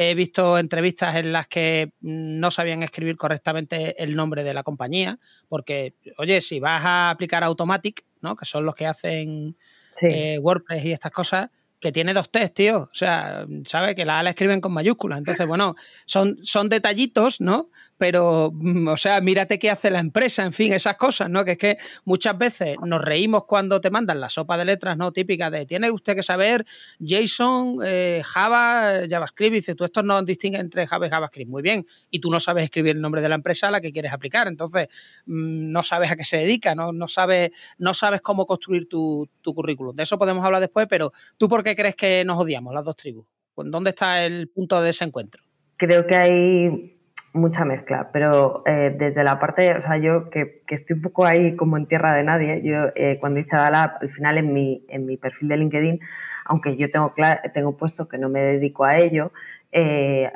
He 0.00 0.14
visto 0.14 0.60
entrevistas 0.60 1.16
en 1.16 1.32
las 1.32 1.48
que 1.48 1.92
no 2.02 2.52
sabían 2.52 2.84
escribir 2.84 3.16
correctamente 3.16 4.00
el 4.00 4.14
nombre 4.14 4.44
de 4.44 4.54
la 4.54 4.62
compañía, 4.62 5.18
porque, 5.48 5.96
oye, 6.18 6.40
si 6.40 6.60
vas 6.60 6.84
a 6.84 7.10
aplicar 7.10 7.42
Automatic, 7.42 8.04
¿no? 8.20 8.36
que 8.36 8.44
son 8.44 8.64
los 8.64 8.76
que 8.76 8.86
hacen 8.86 9.56
eh, 10.02 10.38
WordPress 10.38 10.84
y 10.84 10.92
estas 10.92 11.10
cosas, 11.10 11.50
que 11.80 11.92
tiene 11.92 12.14
dos 12.14 12.30
test, 12.30 12.54
tío. 12.54 12.80
O 12.82 12.94
sea, 12.94 13.46
sabe 13.64 13.94
que 13.94 14.04
la 14.04 14.18
A 14.18 14.22
la 14.22 14.30
escriben 14.30 14.60
con 14.60 14.72
mayúsculas. 14.72 15.18
Entonces, 15.18 15.46
bueno, 15.46 15.76
son, 16.06 16.38
son 16.42 16.68
detallitos, 16.68 17.40
¿no? 17.40 17.70
pero, 17.98 18.52
mm, 18.54 18.88
o 18.88 18.96
sea, 18.96 19.20
mírate 19.20 19.58
qué 19.58 19.70
hace 19.70 19.90
la 19.90 19.98
empresa, 19.98 20.44
en 20.44 20.52
fin, 20.52 20.72
esas 20.72 20.96
cosas, 20.96 21.28
¿no? 21.28 21.44
Que 21.44 21.52
es 21.52 21.58
que 21.58 21.76
muchas 22.04 22.38
veces 22.38 22.76
nos 22.82 23.02
reímos 23.02 23.44
cuando 23.44 23.80
te 23.80 23.90
mandan 23.90 24.20
la 24.20 24.28
sopa 24.30 24.56
de 24.56 24.64
letras, 24.64 24.96
¿no? 24.96 25.12
Típica 25.12 25.50
de, 25.50 25.66
tiene 25.66 25.90
usted 25.90 26.14
que 26.14 26.22
saber 26.22 26.64
JSON, 27.00 27.78
eh, 27.84 28.22
Java, 28.24 29.06
JavaScript, 29.10 29.52
y 29.52 29.56
dice, 29.56 29.74
tú 29.74 29.84
esto 29.84 30.02
no 30.02 30.22
distingue 30.22 30.58
entre 30.58 30.86
Java 30.86 31.08
y 31.08 31.10
JavaScript, 31.10 31.50
muy 31.50 31.62
bien, 31.62 31.86
y 32.10 32.20
tú 32.20 32.30
no 32.30 32.38
sabes 32.38 32.64
escribir 32.64 32.94
el 32.96 33.02
nombre 33.02 33.20
de 33.20 33.28
la 33.28 33.34
empresa 33.34 33.68
a 33.68 33.70
la 33.72 33.80
que 33.80 33.92
quieres 33.92 34.12
aplicar, 34.12 34.46
entonces 34.46 34.88
mm, 35.26 35.72
no 35.72 35.82
sabes 35.82 36.10
a 36.10 36.16
qué 36.16 36.24
se 36.24 36.38
dedica, 36.38 36.74
no, 36.76 36.92
no, 36.92 37.08
sabes, 37.08 37.50
no 37.78 37.94
sabes 37.94 38.22
cómo 38.22 38.46
construir 38.46 38.88
tu, 38.88 39.28
currículum. 39.42 39.96
De 39.96 40.02
eso 40.02 40.18
podemos 40.18 40.44
hablar 40.44 40.60
después, 40.60 40.86
pero 40.90 41.10
¿tú 41.38 41.48
por 41.48 41.64
qué 41.68 41.76
crees 41.76 41.96
que 41.96 42.24
nos 42.24 42.38
odiamos 42.38 42.72
las 42.72 42.84
dos 42.84 42.96
tribus? 42.96 43.26
¿Dónde 43.56 43.90
está 43.90 44.24
el 44.24 44.48
punto 44.48 44.80
de 44.80 44.90
ese 44.90 45.04
encuentro? 45.04 45.42
Creo 45.76 46.06
que 46.06 46.16
hay 46.16 46.98
mucha 47.34 47.64
mezcla, 47.64 48.10
pero 48.12 48.62
eh, 48.66 48.94
desde 48.96 49.22
la 49.22 49.38
parte, 49.38 49.74
o 49.76 49.80
sea, 49.80 49.98
yo 49.98 50.30
que, 50.30 50.62
estoy 50.68 50.96
un 50.96 51.02
poco 51.02 51.26
ahí 51.26 51.56
como 51.56 51.76
en 51.76 51.86
tierra 51.86 52.14
de 52.14 52.24
nadie, 52.24 52.62
yo 52.62 52.86
eh, 52.94 53.18
cuando 53.20 53.40
hice 53.40 53.56
Dalab, 53.56 53.98
al 54.00 54.08
final 54.08 54.38
en 54.38 54.52
mi, 54.52 54.84
en 54.88 55.04
mi 55.04 55.16
perfil 55.16 55.48
de 55.48 55.58
LinkedIn, 55.58 56.00
aunque 56.46 56.76
yo 56.76 56.90
tengo, 56.90 57.12
tengo 57.52 57.76
puesto 57.76 58.08
que 58.08 58.16
no 58.16 58.28
me 58.28 58.40
dedico 58.40 58.84
a 58.84 58.98
ello, 58.98 59.32
eh, 59.70 60.30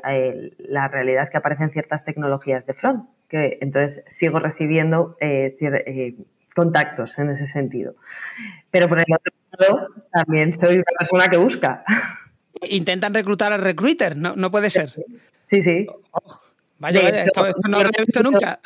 la 0.58 0.88
realidad 0.88 1.22
es 1.22 1.30
que 1.30 1.38
aparecen 1.38 1.70
ciertas 1.70 2.04
tecnologías 2.04 2.66
de 2.66 2.74
front, 2.74 3.08
que 3.28 3.58
entonces 3.62 4.04
sigo 4.06 4.38
recibiendo 4.38 5.16
contactos 6.54 7.18
en 7.18 7.30
ese 7.30 7.46
sentido. 7.46 7.94
Pero 8.70 8.88
por 8.88 8.98
el 8.98 9.06
otro 9.14 9.32
lado, 9.58 9.88
también 10.12 10.54
soy 10.54 10.76
una 10.76 10.84
persona 10.98 11.28
que 11.28 11.36
busca. 11.36 11.84
Intentan 12.62 13.14
reclutar 13.14 13.52
al 13.52 13.62
recruiter, 13.62 14.16
no, 14.16 14.34
no 14.36 14.50
puede 14.50 14.70
ser. 14.70 14.92
Sí, 15.46 15.62
sí. 15.62 15.86
Oh. 16.12 16.40
Vaya, 16.78 17.00
vaya, 17.00 17.24
esto, 17.24 17.44
no 17.68 17.82
lo 17.82 17.88
he 17.88 18.04
visto 18.04 18.22
nunca. 18.24 18.58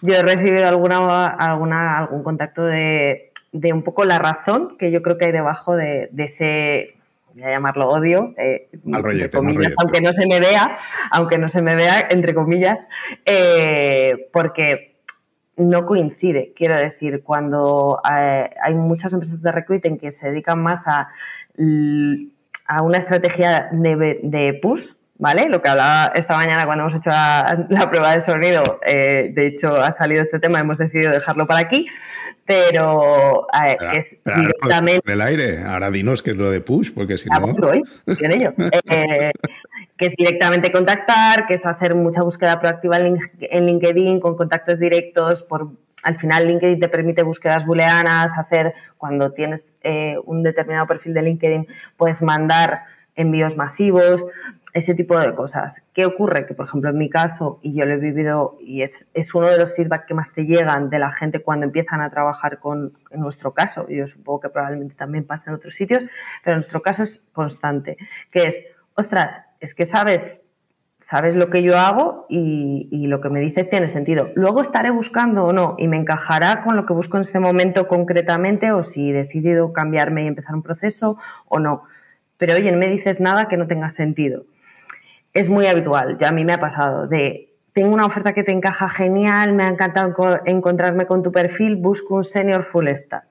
Yo 0.00 0.14
he 0.14 0.22
recibido 0.22 0.68
alguna, 0.68 1.26
alguna, 1.26 1.98
algún 1.98 2.22
contacto 2.22 2.64
de, 2.64 3.32
de, 3.50 3.72
un 3.72 3.82
poco 3.82 4.04
la 4.04 4.20
razón 4.20 4.76
que 4.78 4.92
yo 4.92 5.02
creo 5.02 5.18
que 5.18 5.24
hay 5.24 5.32
debajo 5.32 5.74
de, 5.74 6.08
de 6.12 6.24
ese, 6.24 6.94
voy 7.34 7.42
a 7.42 7.50
llamarlo 7.50 7.88
odio, 7.88 8.34
eh, 8.38 8.68
entre 8.72 9.30
comillas, 9.30 9.74
aunque 9.78 10.00
no 10.00 10.12
se 10.12 10.28
me 10.28 10.38
vea, 10.38 10.78
aunque 11.10 11.38
no 11.38 11.48
se 11.48 11.60
me 11.60 11.74
vea, 11.74 12.06
entre 12.08 12.34
comillas, 12.34 12.78
eh, 13.24 14.28
porque 14.32 14.95
no 15.56 15.86
coincide. 15.86 16.52
Quiero 16.54 16.76
decir, 16.76 17.22
cuando 17.22 18.00
eh, 18.10 18.50
hay 18.62 18.74
muchas 18.74 19.12
empresas 19.12 19.42
de 19.42 19.52
recruiting 19.52 19.98
que 19.98 20.12
se 20.12 20.30
dedican 20.30 20.62
más 20.62 20.86
a, 20.86 21.08
a 22.66 22.82
una 22.82 22.98
estrategia 22.98 23.68
de, 23.72 24.20
de 24.22 24.58
push, 24.60 24.92
¿vale? 25.18 25.48
Lo 25.48 25.62
que 25.62 25.68
hablaba 25.68 26.12
esta 26.14 26.36
mañana 26.36 26.66
cuando 26.66 26.84
hemos 26.84 26.94
hecho 26.94 27.10
la, 27.10 27.88
prueba 27.90 28.12
de 28.12 28.20
sonido, 28.20 28.80
eh, 28.84 29.32
de 29.34 29.46
hecho 29.46 29.76
ha 29.76 29.90
salido 29.90 30.22
este 30.22 30.38
tema, 30.38 30.60
hemos 30.60 30.78
decidido 30.78 31.12
dejarlo 31.12 31.46
para 31.46 31.60
aquí, 31.60 31.86
pero, 32.46 33.46
eh, 33.52 33.76
es 33.94 34.16
directamente... 34.24 35.00
En 35.04 35.12
el 35.12 35.20
aire, 35.20 35.64
ahora 35.64 35.90
dinos 35.90 36.22
qué 36.22 36.30
es 36.30 36.36
lo 36.36 36.50
de 36.50 36.60
push, 36.60 36.92
porque 36.94 37.18
si 37.18 37.28
ah, 37.32 37.40
no... 37.40 37.54
Eh, 38.88 39.32
que 39.96 40.06
es 40.06 40.14
directamente 40.16 40.70
contactar, 40.70 41.46
que 41.46 41.54
es 41.54 41.66
hacer 41.66 41.94
mucha 41.94 42.22
búsqueda 42.22 42.60
proactiva 42.60 42.98
en 42.98 43.66
LinkedIn 43.66 44.20
con 44.20 44.36
contactos 44.36 44.78
directos 44.78 45.42
por 45.42 45.70
al 46.02 46.16
final 46.18 46.46
LinkedIn 46.46 46.78
te 46.78 46.88
permite 46.88 47.22
búsquedas 47.22 47.66
booleanas, 47.66 48.38
hacer 48.38 48.74
cuando 48.96 49.32
tienes 49.32 49.74
un 50.24 50.44
determinado 50.44 50.86
perfil 50.86 51.14
de 51.14 51.22
LinkedIn, 51.22 51.66
puedes 51.96 52.22
mandar 52.22 52.82
envíos 53.16 53.56
masivos 53.56 54.24
ese 54.76 54.94
tipo 54.94 55.18
de 55.18 55.34
cosas. 55.34 55.82
¿Qué 55.94 56.04
ocurre? 56.04 56.46
Que, 56.46 56.52
por 56.52 56.66
ejemplo, 56.66 56.90
en 56.90 56.98
mi 56.98 57.08
caso, 57.08 57.58
y 57.62 57.72
yo 57.72 57.86
lo 57.86 57.94
he 57.94 57.96
vivido, 57.96 58.58
y 58.60 58.82
es, 58.82 59.06
es 59.14 59.34
uno 59.34 59.50
de 59.50 59.56
los 59.56 59.74
feedback 59.74 60.04
que 60.04 60.12
más 60.12 60.34
te 60.34 60.44
llegan 60.44 60.90
de 60.90 60.98
la 60.98 61.10
gente 61.12 61.40
cuando 61.40 61.64
empiezan 61.64 62.02
a 62.02 62.10
trabajar 62.10 62.58
con, 62.58 62.92
en 63.10 63.20
nuestro 63.20 63.54
caso, 63.54 63.88
yo 63.88 64.06
supongo 64.06 64.40
que 64.40 64.48
probablemente 64.50 64.94
también 64.94 65.24
pasa 65.24 65.50
en 65.50 65.56
otros 65.56 65.74
sitios, 65.74 66.04
pero 66.44 66.56
en 66.56 66.58
nuestro 66.58 66.82
caso 66.82 67.04
es 67.04 67.22
constante, 67.32 67.96
que 68.30 68.48
es, 68.48 68.64
ostras, 68.94 69.40
es 69.60 69.74
que 69.74 69.86
sabes, 69.86 70.42
sabes 71.00 71.36
lo 71.36 71.48
que 71.48 71.62
yo 71.62 71.78
hago 71.78 72.26
y, 72.28 72.86
y 72.92 73.06
lo 73.06 73.22
que 73.22 73.30
me 73.30 73.40
dices 73.40 73.70
tiene 73.70 73.88
sentido. 73.88 74.28
Luego 74.34 74.60
estaré 74.60 74.90
buscando 74.90 75.44
o 75.44 75.54
no, 75.54 75.76
y 75.78 75.88
me 75.88 75.96
encajará 75.96 76.62
con 76.62 76.76
lo 76.76 76.84
que 76.84 76.92
busco 76.92 77.16
en 77.16 77.22
este 77.22 77.40
momento 77.40 77.88
concretamente, 77.88 78.72
o 78.72 78.82
si 78.82 79.08
he 79.08 79.14
decidido 79.14 79.72
cambiarme 79.72 80.24
y 80.24 80.26
empezar 80.26 80.54
un 80.54 80.62
proceso 80.62 81.16
o 81.48 81.60
no. 81.60 81.84
Pero 82.36 82.52
oye, 82.52 82.70
no 82.70 82.76
me 82.76 82.88
dices 82.88 83.20
nada 83.22 83.48
que 83.48 83.56
no 83.56 83.66
tenga 83.66 83.88
sentido 83.88 84.44
es 85.36 85.50
muy 85.50 85.66
habitual, 85.66 86.16
ya 86.18 86.28
a 86.28 86.32
mí 86.32 86.44
me 86.46 86.54
ha 86.54 86.60
pasado, 86.60 87.06
de 87.06 87.52
tengo 87.74 87.92
una 87.92 88.06
oferta 88.06 88.32
que 88.32 88.42
te 88.42 88.52
encaja 88.52 88.88
genial, 88.88 89.52
me 89.52 89.64
ha 89.64 89.68
encantado 89.68 90.14
encontrarme 90.46 91.04
con 91.04 91.22
tu 91.22 91.30
perfil, 91.30 91.76
busco 91.76 92.14
un 92.14 92.24
senior 92.24 92.62
full 92.62 92.88
stack. 92.88 93.26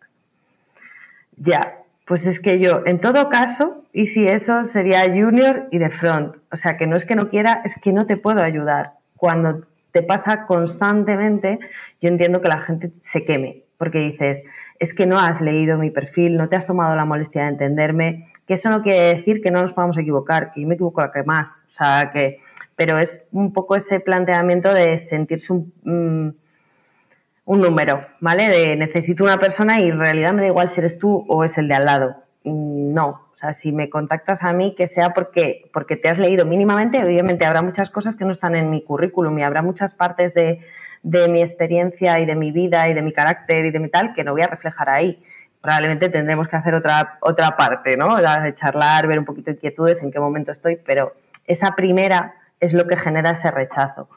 Ya, 1.38 1.80
pues 2.06 2.28
es 2.28 2.40
que 2.40 2.60
yo, 2.60 2.84
en 2.86 3.02
todo 3.02 3.28
caso, 3.30 3.84
y 3.92 4.06
si 4.06 4.28
eso 4.28 4.66
sería 4.66 5.02
junior 5.08 5.68
y 5.72 5.80
de 5.80 5.90
front, 5.90 6.36
o 6.52 6.58
sea, 6.58 6.78
que 6.78 6.86
no 6.86 6.96
es 6.96 7.06
que 7.06 7.16
no 7.16 7.28
quiera, 7.28 7.64
es 7.66 7.74
que 7.82 7.92
no 7.92 8.06
te 8.06 8.18
puedo 8.18 8.44
ayudar. 8.44 8.92
Cuando 9.18 9.64
te 9.92 10.04
pasa 10.04 10.46
constantemente, 10.46 11.58
yo 12.00 12.10
entiendo 12.10 12.40
que 12.40 12.50
la 12.50 12.62
gente 12.62 12.92
se 13.00 13.26
queme, 13.26 13.64
porque 13.80 13.98
dices, 13.98 14.44
es 14.78 14.94
que 14.94 15.08
no 15.08 15.18
has 15.18 15.42
leído 15.42 15.80
mi 15.80 15.90
perfil, 15.90 16.38
no 16.38 16.50
te 16.50 16.56
has 16.56 16.68
tomado 16.68 16.96
la 16.96 17.06
molestia 17.06 17.46
de 17.46 17.50
entenderme, 17.50 18.28
que 18.46 18.54
eso 18.56 18.70
no 18.70 18.82
quiere 18.82 19.16
decir 19.16 19.42
que 19.42 19.52
no 19.52 19.62
nos 19.62 19.74
podamos 19.74 19.98
equivocar, 19.98 20.52
que 20.52 20.62
yo 20.62 20.68
me 20.68 20.76
equivoco 20.76 21.02
la 21.02 21.12
que 21.12 21.24
más, 21.24 21.62
o 21.66 21.70
sea, 21.70 22.12
que, 22.14 22.40
pero 22.76 23.00
es 23.00 23.24
un 23.32 23.54
poco 23.54 23.76
ese 23.76 24.00
planteamiento 24.00 24.74
de 24.74 24.98
sentirse 24.98 25.54
un, 25.54 25.74
mm, 25.84 26.36
un 27.46 27.62
número, 27.62 28.06
¿vale? 28.20 28.50
De 28.50 28.76
necesito 28.76 29.24
una 29.24 29.38
persona 29.38 29.80
y 29.80 29.90
en 29.90 30.00
realidad 30.00 30.34
me 30.34 30.42
da 30.42 30.48
igual 30.48 30.70
si 30.70 30.80
eres 30.80 30.98
tú 30.98 31.26
o 31.28 31.44
es 31.44 31.58
el 31.58 31.68
de 31.68 31.76
al 31.76 31.86
lado. 31.86 32.16
No, 32.44 33.08
o 33.34 33.38
sea, 33.38 33.54
si 33.54 33.72
me 33.72 33.90
contactas 33.90 34.44
a 34.44 34.54
mí, 34.54 34.76
que 34.76 34.88
sea 34.88 35.14
porque, 35.14 35.70
porque 35.74 35.96
te 35.96 36.10
has 36.10 36.20
leído 36.20 36.46
mínimamente, 36.46 37.04
obviamente 37.04 37.46
habrá 37.46 37.62
muchas 37.62 37.90
cosas 37.90 38.16
que 38.16 38.26
no 38.26 38.32
están 38.32 38.56
en 38.56 38.70
mi 38.70 38.84
currículum 38.84 39.38
y 39.40 39.44
habrá 39.44 39.62
muchas 39.62 39.96
partes 39.96 40.34
de, 40.34 40.60
de 41.02 41.28
mi 41.28 41.42
experiencia 41.42 42.20
y 42.20 42.26
de 42.26 42.36
mi 42.36 42.52
vida 42.52 42.88
y 42.90 42.94
de 42.94 43.02
mi 43.02 43.14
carácter 43.14 43.66
y 43.66 43.72
de 43.72 43.80
mi 43.80 43.90
tal 43.90 44.14
que 44.14 44.24
no 44.24 44.32
voy 44.32 44.42
a 44.42 44.48
reflejar 44.48 44.90
ahí 44.90 45.24
probablemente 45.66 46.10
tendremos 46.10 46.48
que 46.48 46.56
hacer 46.56 46.76
otra, 46.76 47.18
otra 47.22 47.58
parte, 47.58 47.98
¿no? 47.98 48.22
La 48.22 48.40
de 48.40 48.54
charlar, 48.54 49.08
ver 49.08 49.18
un 49.18 49.26
poquito 49.26 49.48
de 49.48 49.54
inquietudes, 49.54 50.04
en 50.04 50.12
qué 50.12 50.20
momento 50.20 50.52
estoy, 50.52 50.76
pero 50.78 51.14
esa 51.48 51.72
primera 51.76 52.36
es 52.60 52.74
lo 52.74 52.86
que 52.86 52.96
genera 52.96 53.32
ese 53.32 53.50
rechazo, 53.50 54.08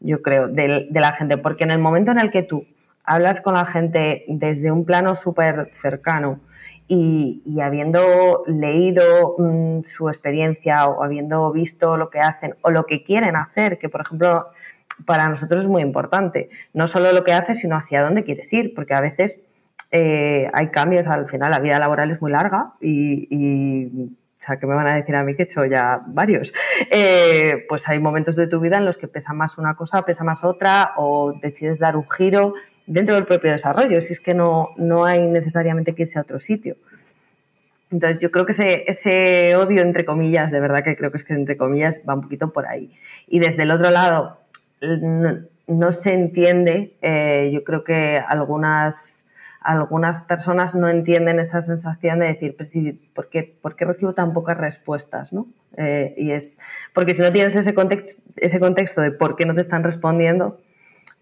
yo 0.00 0.20
creo, 0.20 0.48
de, 0.48 0.88
la 0.90 1.12
gente, 1.12 1.38
porque 1.38 1.64
en 1.64 1.70
el 1.70 1.78
momento 1.78 2.10
en 2.12 2.20
el 2.20 2.30
que 2.30 2.42
tú 2.42 2.66
hablas 3.04 3.40
con 3.40 3.54
la 3.54 3.64
gente 3.64 4.24
desde 4.28 4.70
un 4.70 4.84
plano 4.84 5.14
súper 5.14 5.70
cercano 5.80 6.38
y, 6.86 7.42
habiendo 7.62 8.44
leído 8.46 9.36
mm, 9.38 9.84
su 9.84 10.10
experiencia 10.10 10.86
o 10.86 11.02
habiendo 11.02 11.50
visto 11.50 11.96
lo 11.96 12.10
que 12.10 12.20
hacen 12.20 12.56
o 12.60 12.70
lo 12.70 12.84
que 12.84 13.02
quieren 13.04 13.36
hacer, 13.36 13.78
que 13.78 13.88
por 13.88 14.02
ejemplo 14.02 14.46
para 15.06 15.28
nosotros 15.28 15.62
es 15.62 15.68
muy 15.68 15.80
importante, 15.80 16.50
no 16.74 16.86
solo 16.86 17.12
lo 17.12 17.24
que 17.24 17.32
haces, 17.32 17.60
sino 17.60 17.76
hacia 17.76 18.02
dónde 18.02 18.22
quieres 18.22 18.52
ir, 18.52 18.74
porque 18.74 18.92
a 18.92 19.00
veces 19.00 19.40
eh, 19.90 20.48
hay 20.52 20.68
cambios, 20.68 21.06
al 21.08 21.28
final 21.28 21.50
la 21.50 21.58
vida 21.58 21.78
laboral 21.78 22.10
es 22.10 22.20
muy 22.20 22.30
larga 22.30 22.72
y, 22.80 24.08
o 24.40 24.42
sea, 24.42 24.58
¿qué 24.58 24.66
me 24.66 24.74
van 24.74 24.86
a 24.86 24.94
decir 24.94 25.16
a 25.16 25.24
mí 25.24 25.34
que 25.34 25.42
he 25.42 25.44
hecho 25.46 25.64
ya 25.64 26.00
varios? 26.06 26.52
Eh, 26.90 27.64
pues 27.68 27.88
hay 27.88 27.98
momentos 27.98 28.36
de 28.36 28.46
tu 28.46 28.60
vida 28.60 28.78
en 28.78 28.84
los 28.84 28.96
que 28.96 29.08
pesa 29.08 29.32
más 29.32 29.58
una 29.58 29.74
cosa, 29.74 30.02
pesa 30.02 30.24
más 30.24 30.44
otra, 30.44 30.92
o 30.96 31.34
decides 31.42 31.78
dar 31.78 31.96
un 31.96 32.08
giro 32.08 32.54
dentro 32.86 33.14
del 33.14 33.26
propio 33.26 33.50
desarrollo, 33.50 34.00
si 34.00 34.12
es 34.12 34.20
que 34.20 34.34
no, 34.34 34.70
no 34.76 35.04
hay 35.04 35.26
necesariamente 35.26 35.94
que 35.94 36.02
irse 36.02 36.18
a 36.18 36.22
otro 36.22 36.38
sitio. 36.38 36.76
Entonces 37.90 38.20
yo 38.22 38.30
creo 38.30 38.46
que 38.46 38.52
ese, 38.52 38.84
ese 38.86 39.56
odio, 39.56 39.82
entre 39.82 40.04
comillas, 40.04 40.52
de 40.52 40.60
verdad 40.60 40.84
que 40.84 40.96
creo 40.96 41.10
que 41.10 41.16
es 41.16 41.24
que 41.24 41.34
entre 41.34 41.56
comillas 41.56 42.00
va 42.08 42.14
un 42.14 42.22
poquito 42.22 42.52
por 42.52 42.66
ahí. 42.66 42.92
Y 43.26 43.40
desde 43.40 43.64
el 43.64 43.72
otro 43.72 43.90
lado, 43.90 44.38
no, 45.66 45.92
se 45.92 46.12
entiende, 46.12 46.94
eh, 47.02 47.50
yo 47.52 47.64
creo 47.64 47.82
que 47.82 48.18
algunas 48.18 49.26
algunas 49.60 50.22
personas 50.22 50.74
no 50.74 50.88
entienden 50.88 51.38
esa 51.38 51.60
sensación 51.60 52.20
de 52.20 52.26
decir, 52.26 52.54
pero 52.56 52.68
sí, 52.68 52.92
¿por, 53.14 53.28
qué, 53.28 53.54
¿por 53.60 53.76
qué 53.76 53.84
recibo 53.84 54.14
tan 54.14 54.32
pocas 54.32 54.56
respuestas? 54.56 55.32
¿no? 55.32 55.46
Eh, 55.76 56.14
y 56.16 56.30
es 56.30 56.58
porque 56.94 57.14
si 57.14 57.22
no 57.22 57.30
tienes 57.30 57.54
ese 57.56 57.74
contexto, 57.74 58.22
ese 58.36 58.58
contexto 58.58 59.02
de 59.02 59.10
por 59.10 59.36
qué 59.36 59.44
no 59.44 59.54
te 59.54 59.60
están 59.60 59.84
respondiendo, 59.84 60.58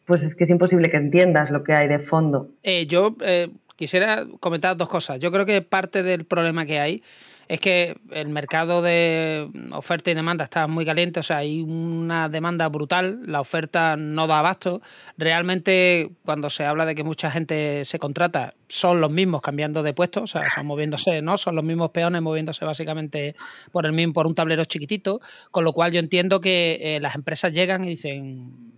pues 0.05 0.23
es 0.23 0.35
que 0.35 0.45
es 0.45 0.51
imposible 0.51 0.91
que 0.91 0.97
entiendas 0.97 1.51
lo 1.51 1.65
que 1.65 1.75
hay 1.75 1.89
de 1.89 1.99
fondo. 1.99 2.49
Eh, 2.63 2.87
yo 2.87 3.17
eh, 3.21 3.51
quisiera 3.77 4.25
comentar 4.41 4.77
dos 4.77 4.89
cosas. 4.89 5.19
Yo 5.19 5.31
creo 5.33 5.45
que 5.45 5.61
parte 5.61 6.03
del 6.03 6.25
problema 6.25 6.65
que 6.65 6.79
hay 6.79 7.03
es 7.49 7.61
que 7.61 7.97
el 8.11 8.29
mercado 8.29 8.83
de 8.83 9.49
oferta 9.73 10.11
y 10.11 10.15
demanda 10.15 10.45
está 10.45 10.67
muy 10.67 10.85
caliente, 10.85 11.21
o 11.21 11.23
sea, 11.23 11.39
hay 11.39 11.63
una 11.63 12.29
demanda 12.29 12.69
brutal, 12.69 13.21
la 13.25 13.41
oferta 13.41 13.97
no 13.97 14.27
da 14.27 14.41
abasto. 14.41 14.83
Realmente, 15.17 16.11
cuando 16.25 16.51
se 16.51 16.67
habla 16.67 16.85
de 16.85 16.95
que 16.95 17.05
mucha 17.05 17.31
gente 17.31 17.87
se 17.87 17.99
contrata, 17.99 18.55
son 18.69 19.01
los 19.01 19.11
mismos 19.11 19.41
cambiando 19.41 19.83
de 19.83 19.95
puesto, 19.95 20.23
o 20.23 20.27
sea, 20.27 20.51
son 20.55 20.67
moviéndose, 20.67 21.23
¿no? 21.23 21.39
Son 21.39 21.57
los 21.57 21.65
mismos 21.65 21.91
peones 21.91 22.21
moviéndose 22.21 22.67
básicamente 22.67 23.35
por 23.73 23.87
el 23.87 23.93
mismo, 23.93 24.13
por 24.13 24.27
un 24.27 24.35
tablero 24.35 24.67
chiquitito, 24.67 25.21
con 25.51 25.65
lo 25.65 25.73
cual 25.73 25.93
yo 25.93 26.01
entiendo 26.01 26.43
que 26.43 26.79
eh, 26.81 27.01
las 27.01 27.15
empresas 27.15 27.53
llegan 27.53 27.83
y 27.85 27.89
dicen 27.89 28.78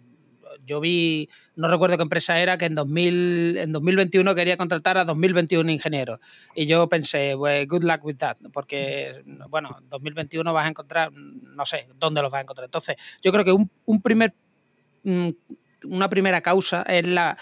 yo 0.67 0.81
vi, 0.81 1.29
no 1.57 1.69
recuerdo 1.69 1.97
qué 1.97 2.03
empresa 2.03 2.39
era, 2.41 2.59
que 2.59 2.67
en, 2.67 2.75
2000, 2.75 3.59
en 3.59 3.73
2021 3.73 4.35
quería 4.35 4.57
contratar 4.57 4.99
a 4.99 5.05
2021 5.05 5.71
ingenieros. 5.71 6.21
Y 6.55 6.67
yo 6.67 6.89
pensé, 6.89 7.35
pues, 7.37 7.67
good 7.69 7.85
luck 7.85 8.05
with 8.05 8.17
that, 8.17 8.37
porque, 8.53 9.23
bueno, 9.49 9.77
en 9.81 9.89
2021 9.89 10.53
vas 10.53 10.67
a 10.67 10.69
encontrar, 10.69 11.13
no 11.13 11.67
sé 11.67 11.89
dónde 11.99 12.23
los 12.23 12.33
vas 12.33 12.41
a 12.41 12.43
encontrar. 12.43 12.65
Entonces, 12.67 12.97
yo 13.23 13.33
creo 13.33 13.45
que 13.45 13.53
un, 13.53 13.71
un 13.87 14.03
primer 14.03 14.35
mm, 15.05 15.31
una 15.85 16.09
primera 16.09 16.41
causa 16.41 16.83
es 16.83 17.07
la, 17.07 17.37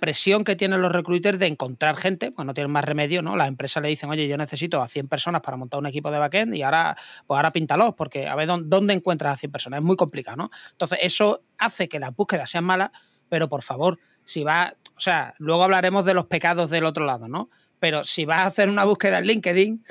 presión 0.00 0.44
que 0.44 0.56
tienen 0.56 0.80
los 0.80 0.92
recruiters 0.92 1.38
de 1.38 1.46
encontrar 1.46 1.96
gente, 1.96 2.30
pues 2.30 2.46
no 2.46 2.54
tienen 2.54 2.70
más 2.70 2.84
remedio, 2.84 3.22
¿no? 3.22 3.36
Las 3.36 3.48
empresas 3.48 3.82
le 3.82 3.88
dicen, 3.88 4.10
oye, 4.10 4.26
yo 4.28 4.36
necesito 4.36 4.82
a 4.82 4.88
100 4.88 5.08
personas 5.08 5.42
para 5.42 5.56
montar 5.56 5.78
un 5.78 5.86
equipo 5.86 6.10
de 6.10 6.18
backend 6.18 6.54
y 6.54 6.62
ahora, 6.62 6.96
pues 7.26 7.36
ahora 7.36 7.52
píntalos, 7.52 7.94
porque 7.94 8.26
a 8.28 8.34
ver 8.34 8.48
dónde 8.64 8.94
encuentras 8.94 9.34
a 9.34 9.36
100 9.36 9.52
personas, 9.52 9.78
es 9.78 9.84
muy 9.84 9.96
complicado, 9.96 10.36
¿no? 10.36 10.50
Entonces, 10.72 10.98
eso 11.02 11.42
hace 11.58 11.88
que 11.88 11.98
las 11.98 12.14
búsquedas 12.14 12.50
sean 12.50 12.64
malas, 12.64 12.90
pero 13.28 13.48
por 13.48 13.62
favor, 13.62 13.98
si 14.24 14.44
va, 14.44 14.74
o 14.96 15.00
sea, 15.00 15.34
luego 15.38 15.64
hablaremos 15.64 16.04
de 16.04 16.14
los 16.14 16.26
pecados 16.26 16.70
del 16.70 16.84
otro 16.84 17.04
lado, 17.04 17.28
¿no? 17.28 17.50
Pero 17.78 18.04
si 18.04 18.24
vas 18.24 18.38
a 18.38 18.46
hacer 18.46 18.68
una 18.68 18.84
búsqueda 18.84 19.18
en 19.18 19.26
LinkedIn, 19.26 19.84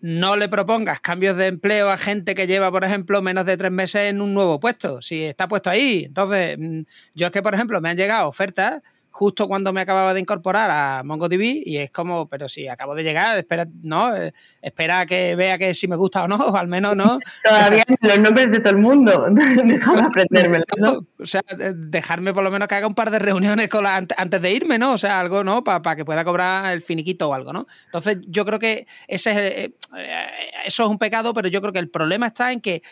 no 0.00 0.36
le 0.36 0.48
propongas 0.48 1.00
cambios 1.00 1.36
de 1.36 1.46
empleo 1.46 1.90
a 1.90 1.96
gente 1.96 2.34
que 2.34 2.46
lleva, 2.46 2.70
por 2.70 2.84
ejemplo, 2.84 3.20
menos 3.22 3.46
de 3.46 3.56
tres 3.56 3.70
meses 3.70 4.10
en 4.10 4.20
un 4.20 4.34
nuevo 4.34 4.58
puesto, 4.58 5.02
si 5.02 5.24
está 5.24 5.48
puesto 5.48 5.70
ahí. 5.70 6.04
Entonces, 6.06 6.56
mm, 6.58 6.80
yo 7.14 7.26
es 7.26 7.32
que, 7.32 7.42
por 7.42 7.54
ejemplo, 7.54 7.80
me 7.80 7.90
han 7.90 7.96
llegado 7.96 8.28
ofertas 8.28 8.82
justo 9.10 9.48
cuando 9.48 9.72
me 9.72 9.80
acababa 9.80 10.14
de 10.14 10.20
incorporar 10.20 10.70
a 10.70 11.02
MongoDB 11.02 11.62
y 11.64 11.76
es 11.78 11.90
como, 11.90 12.28
pero 12.28 12.48
si 12.48 12.68
acabo 12.68 12.94
de 12.94 13.02
llegar, 13.02 13.36
espera, 13.38 13.66
no, 13.82 14.14
eh, 14.14 14.32
espera 14.62 15.04
que 15.06 15.34
vea 15.34 15.58
que 15.58 15.74
si 15.74 15.88
me 15.88 15.96
gusta 15.96 16.24
o 16.24 16.28
no, 16.28 16.36
o 16.36 16.56
al 16.56 16.68
menos 16.68 16.96
no. 16.96 17.18
Todavía 17.44 17.84
los 18.00 18.18
nombres 18.20 18.50
de 18.50 18.60
todo 18.60 18.70
el 18.70 18.78
mundo, 18.78 19.26
déjame 19.64 20.00
aprendérmelo, 20.02 20.64
¿no? 20.78 21.06
O 21.18 21.26
sea, 21.26 21.42
dejarme 21.74 22.32
por 22.32 22.44
lo 22.44 22.50
menos 22.50 22.68
que 22.68 22.76
haga 22.76 22.86
un 22.86 22.94
par 22.94 23.10
de 23.10 23.18
reuniones 23.18 23.68
con 23.68 23.84
la, 23.84 23.96
antes 23.96 24.42
de 24.42 24.52
irme, 24.52 24.78
¿no? 24.78 24.92
O 24.92 24.98
sea, 24.98 25.20
algo, 25.20 25.44
¿no? 25.44 25.64
Para 25.64 25.96
que 25.96 26.04
pueda 26.04 26.24
cobrar 26.24 26.72
el 26.72 26.82
finiquito 26.82 27.28
o 27.28 27.34
algo, 27.34 27.52
¿no? 27.52 27.66
Entonces, 27.86 28.18
yo 28.26 28.44
creo 28.44 28.58
que 28.58 28.86
ese 29.08 29.30
es, 29.32 29.36
eh, 29.36 29.74
eh, 29.96 30.26
eso 30.64 30.84
es 30.84 30.88
un 30.88 30.98
pecado, 30.98 31.34
pero 31.34 31.48
yo 31.48 31.60
creo 31.60 31.72
que 31.72 31.78
el 31.78 31.90
problema 31.90 32.28
está 32.28 32.52
en 32.52 32.60
que 32.60 32.82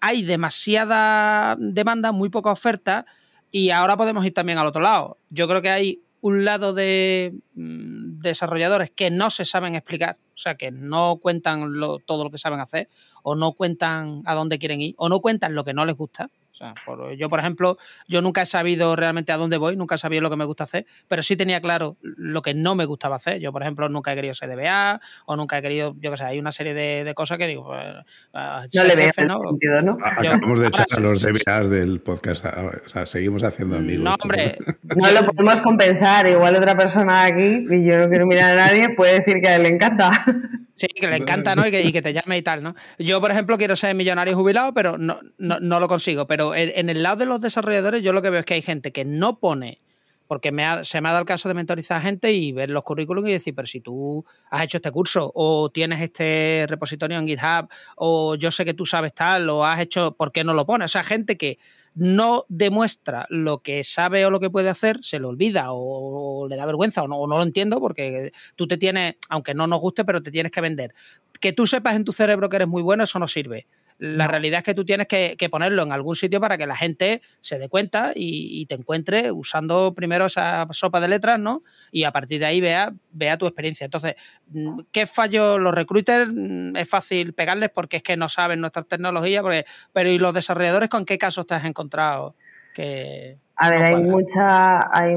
hay 0.00 0.22
demasiada 0.22 1.56
demanda, 1.58 2.12
muy 2.12 2.28
poca 2.28 2.50
oferta, 2.50 3.06
y 3.50 3.70
ahora 3.70 3.96
podemos 3.96 4.24
ir 4.24 4.34
también 4.34 4.58
al 4.58 4.66
otro 4.66 4.82
lado. 4.82 5.18
Yo 5.30 5.48
creo 5.48 5.62
que 5.62 5.70
hay 5.70 6.02
un 6.20 6.44
lado 6.44 6.72
de 6.72 7.34
mm, 7.54 8.20
desarrolladores 8.20 8.90
que 8.90 9.10
no 9.10 9.30
se 9.30 9.44
saben 9.44 9.74
explicar, 9.74 10.18
o 10.34 10.38
sea, 10.38 10.56
que 10.56 10.70
no 10.70 11.18
cuentan 11.18 11.72
todo 12.04 12.24
lo 12.24 12.30
que 12.30 12.38
saben 12.38 12.60
hacer, 12.60 12.88
o 13.22 13.36
no 13.36 13.52
cuentan 13.52 14.22
a 14.24 14.34
dónde 14.34 14.58
quieren 14.58 14.80
ir, 14.80 14.94
o 14.98 15.08
no 15.08 15.20
cuentan 15.20 15.54
lo 15.54 15.64
que 15.64 15.74
no 15.74 15.84
les 15.84 15.96
gusta. 15.96 16.30
O 16.56 16.58
sea, 16.58 16.74
yo, 17.18 17.28
por 17.28 17.38
ejemplo, 17.38 17.76
yo 18.08 18.22
nunca 18.22 18.40
he 18.40 18.46
sabido 18.46 18.96
realmente 18.96 19.30
a 19.30 19.36
dónde 19.36 19.58
voy, 19.58 19.76
nunca 19.76 19.96
he 19.96 19.98
sabido 19.98 20.22
lo 20.22 20.30
que 20.30 20.36
me 20.36 20.46
gusta 20.46 20.64
hacer, 20.64 20.86
pero 21.06 21.22
sí 21.22 21.36
tenía 21.36 21.60
claro 21.60 21.98
lo 22.00 22.40
que 22.40 22.54
no 22.54 22.74
me 22.74 22.86
gustaba 22.86 23.16
hacer. 23.16 23.40
Yo, 23.40 23.52
por 23.52 23.62
ejemplo, 23.62 23.90
nunca 23.90 24.12
he 24.12 24.14
querido 24.14 24.32
ser 24.32 24.48
DBA 24.48 25.00
o 25.26 25.36
nunca 25.36 25.58
he 25.58 25.62
querido, 25.62 25.94
yo 26.00 26.10
qué 26.10 26.16
sé, 26.16 26.24
hay 26.24 26.38
una 26.38 26.52
serie 26.52 26.72
de, 26.72 27.14
cosas 27.14 27.36
que 27.36 27.46
digo... 27.46 27.66
Pues, 27.66 28.74
no 28.74 28.84
le 28.84 28.96
veo 28.96 29.12
¿no? 29.26 29.38
sentido, 29.38 29.82
¿no? 29.82 29.98
Acabamos 30.02 30.60
de 30.60 30.68
echar 30.68 30.86
a 30.96 31.00
los 31.00 31.22
DBAs 31.22 31.68
del 31.68 32.00
podcast, 32.00 32.46
o 32.46 32.88
sea, 32.88 33.04
seguimos 33.04 33.42
haciendo 33.42 33.76
amigos. 33.76 34.04
No, 34.04 34.16
hombre... 34.18 34.56
no 34.96 35.12
lo 35.12 35.26
podemos 35.26 35.60
compensar, 35.60 36.26
igual 36.26 36.56
otra 36.56 36.74
persona 36.74 37.24
aquí, 37.24 37.66
y 37.70 37.84
yo 37.84 37.98
no 37.98 38.08
quiero 38.08 38.26
mirar 38.26 38.58
a 38.58 38.66
nadie, 38.66 38.88
puede 38.94 39.20
decir 39.20 39.42
que 39.42 39.48
a 39.48 39.56
él 39.56 39.64
le 39.64 39.68
encanta. 39.68 40.24
Sí, 40.76 40.88
que 40.88 41.08
le 41.08 41.16
encanta, 41.16 41.56
¿no? 41.56 41.66
Y 41.66 41.70
que, 41.70 42.02
te 42.02 42.12
llame 42.12 42.36
y 42.36 42.42
tal, 42.42 42.62
¿no? 42.62 42.74
Yo, 42.98 43.18
por 43.18 43.30
ejemplo, 43.30 43.56
quiero 43.56 43.76
ser 43.76 43.94
millonario 43.94 44.36
jubilado, 44.36 44.74
pero 44.74 44.98
no, 44.98 45.18
no, 45.38 45.80
lo 45.80 45.88
consigo. 45.88 46.26
Pero 46.26 46.54
en, 46.54 46.90
el 46.90 47.02
lado 47.02 47.16
de 47.16 47.26
los 47.26 47.40
desarrolladores, 47.40 48.02
yo 48.02 48.12
lo 48.12 48.20
que 48.20 48.28
veo 48.28 48.40
es 48.40 48.46
que 48.46 48.54
hay 48.54 48.62
gente 48.62 48.92
que 48.92 49.06
no 49.06 49.40
pone, 49.40 49.80
porque 50.26 50.52
me 50.52 50.84
se 50.84 51.00
me 51.00 51.08
ha 51.08 51.12
dado 51.12 51.22
el 51.22 51.26
caso 51.26 51.48
de 51.48 51.54
mentorizar 51.54 51.96
a 51.96 52.02
gente 52.02 52.30
y 52.30 52.52
ver 52.52 52.68
los 52.68 52.82
currículums 52.82 53.26
y 53.26 53.32
decir, 53.32 53.54
pero 53.54 53.64
si 53.64 53.80
tú 53.80 54.26
has 54.50 54.64
hecho 54.64 54.76
este 54.76 54.90
curso 54.90 55.32
o 55.34 55.70
tienes 55.70 56.02
este 56.02 56.66
repositorio 56.68 57.18
en 57.18 57.26
GitHub 57.26 57.68
o 57.96 58.34
yo 58.34 58.50
sé 58.50 58.66
que 58.66 58.74
tú 58.74 58.84
sabes 58.84 59.14
tal 59.14 59.48
o 59.48 59.64
has 59.64 59.80
hecho, 59.80 60.14
¿por 60.14 60.30
qué 60.30 60.44
no 60.44 60.52
lo 60.52 60.66
pones? 60.66 60.86
O 60.86 60.92
sea, 60.92 61.04
gente 61.04 61.38
que 61.38 61.58
no 61.96 62.44
demuestra 62.48 63.26
lo 63.30 63.62
que 63.62 63.82
sabe 63.82 64.24
o 64.26 64.30
lo 64.30 64.38
que 64.38 64.50
puede 64.50 64.68
hacer, 64.68 64.98
se 65.02 65.18
lo 65.18 65.28
olvida 65.28 65.72
o, 65.72 66.46
le 66.48 66.56
da 66.56 66.66
vergüenza 66.66 67.02
o 67.02 67.08
no, 67.08 67.26
lo 67.26 67.42
entiendo 67.42 67.80
porque 67.80 68.32
tú 68.54 68.68
te 68.68 68.76
tienes, 68.76 69.16
aunque 69.30 69.54
no 69.54 69.66
nos 69.66 69.80
guste, 69.80 70.04
pero 70.04 70.22
te 70.22 70.30
tienes 70.30 70.52
que 70.52 70.60
vender. 70.60 70.94
Que 71.40 71.52
tú 71.52 71.66
sepas 71.66 71.96
en 71.96 72.04
tu 72.04 72.12
cerebro 72.12 72.48
que 72.48 72.56
eres 72.56 72.68
muy 72.68 72.82
bueno, 72.82 73.04
eso 73.04 73.18
no 73.18 73.26
sirve. 73.26 73.66
La 73.98 74.28
realidad 74.28 74.58
es 74.58 74.64
que 74.64 74.74
tú 74.74 74.84
tienes 74.84 75.06
que, 75.06 75.36
ponerlo 75.50 75.82
en 75.82 75.92
algún 75.92 76.16
sitio 76.16 76.40
para 76.40 76.58
que 76.58 76.66
la 76.66 76.76
gente 76.76 77.22
se 77.40 77.58
dé 77.58 77.68
cuenta 77.68 78.12
y, 78.14 78.66
te 78.66 78.74
encuentre 78.74 79.32
usando 79.32 79.94
primero 79.94 80.26
esa 80.26 80.66
sopa 80.70 81.00
de 81.00 81.08
letras, 81.08 81.38
¿no? 81.38 81.62
Y 81.90 82.04
a 82.04 82.12
partir 82.12 82.40
de 82.40 82.46
ahí 82.46 82.60
vea, 82.60 82.92
vea 83.12 83.38
tu 83.38 83.46
experiencia. 83.46 83.84
Entonces, 83.84 84.16
mm, 84.48 84.80
¿qué 84.92 85.06
fallo 85.06 85.58
los 85.58 85.74
recruiters? 85.74 86.28
Mm, 86.32 86.76
es 86.76 86.88
fácil 86.88 87.32
pegarles 87.32 87.70
porque 87.70 87.98
es 87.98 88.02
que 88.02 88.16
no 88.16 88.28
saben 88.28 88.60
nuestras 88.60 88.86
tecnologías, 88.86 89.44
pero 89.92 90.08
¿y 90.10 90.18
los 90.18 90.34
desarrolladores 90.34 90.88
con 90.88 91.04
qué 91.04 91.16
casos 91.16 91.46
te 91.46 91.54
has 91.54 91.64
encontrado? 91.64 92.34
Que 92.74 93.38
a 93.56 93.70
ver, 93.70 93.82
hay 93.84 94.02
mucha, 94.02 94.94
hay, 94.94 95.14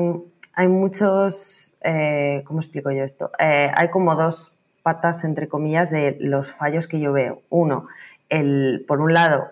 hay 0.53 0.67
muchos, 0.67 1.73
eh, 1.81 2.41
¿cómo 2.45 2.61
explico 2.61 2.89
yo 2.91 3.03
esto? 3.03 3.31
Eh, 3.37 3.69
hay 3.75 3.89
como 3.89 4.15
dos 4.15 4.53
patas, 4.81 5.25
entre 5.25 5.49
comillas, 5.49 5.91
de 5.91 6.15
los 6.19 6.51
fallos 6.51 6.87
que 6.87 7.01
yo 7.01 7.11
veo. 7.11 7.41
Uno, 7.49 7.87
el, 8.29 8.85
por 8.87 9.01
un 9.01 9.13
lado, 9.13 9.49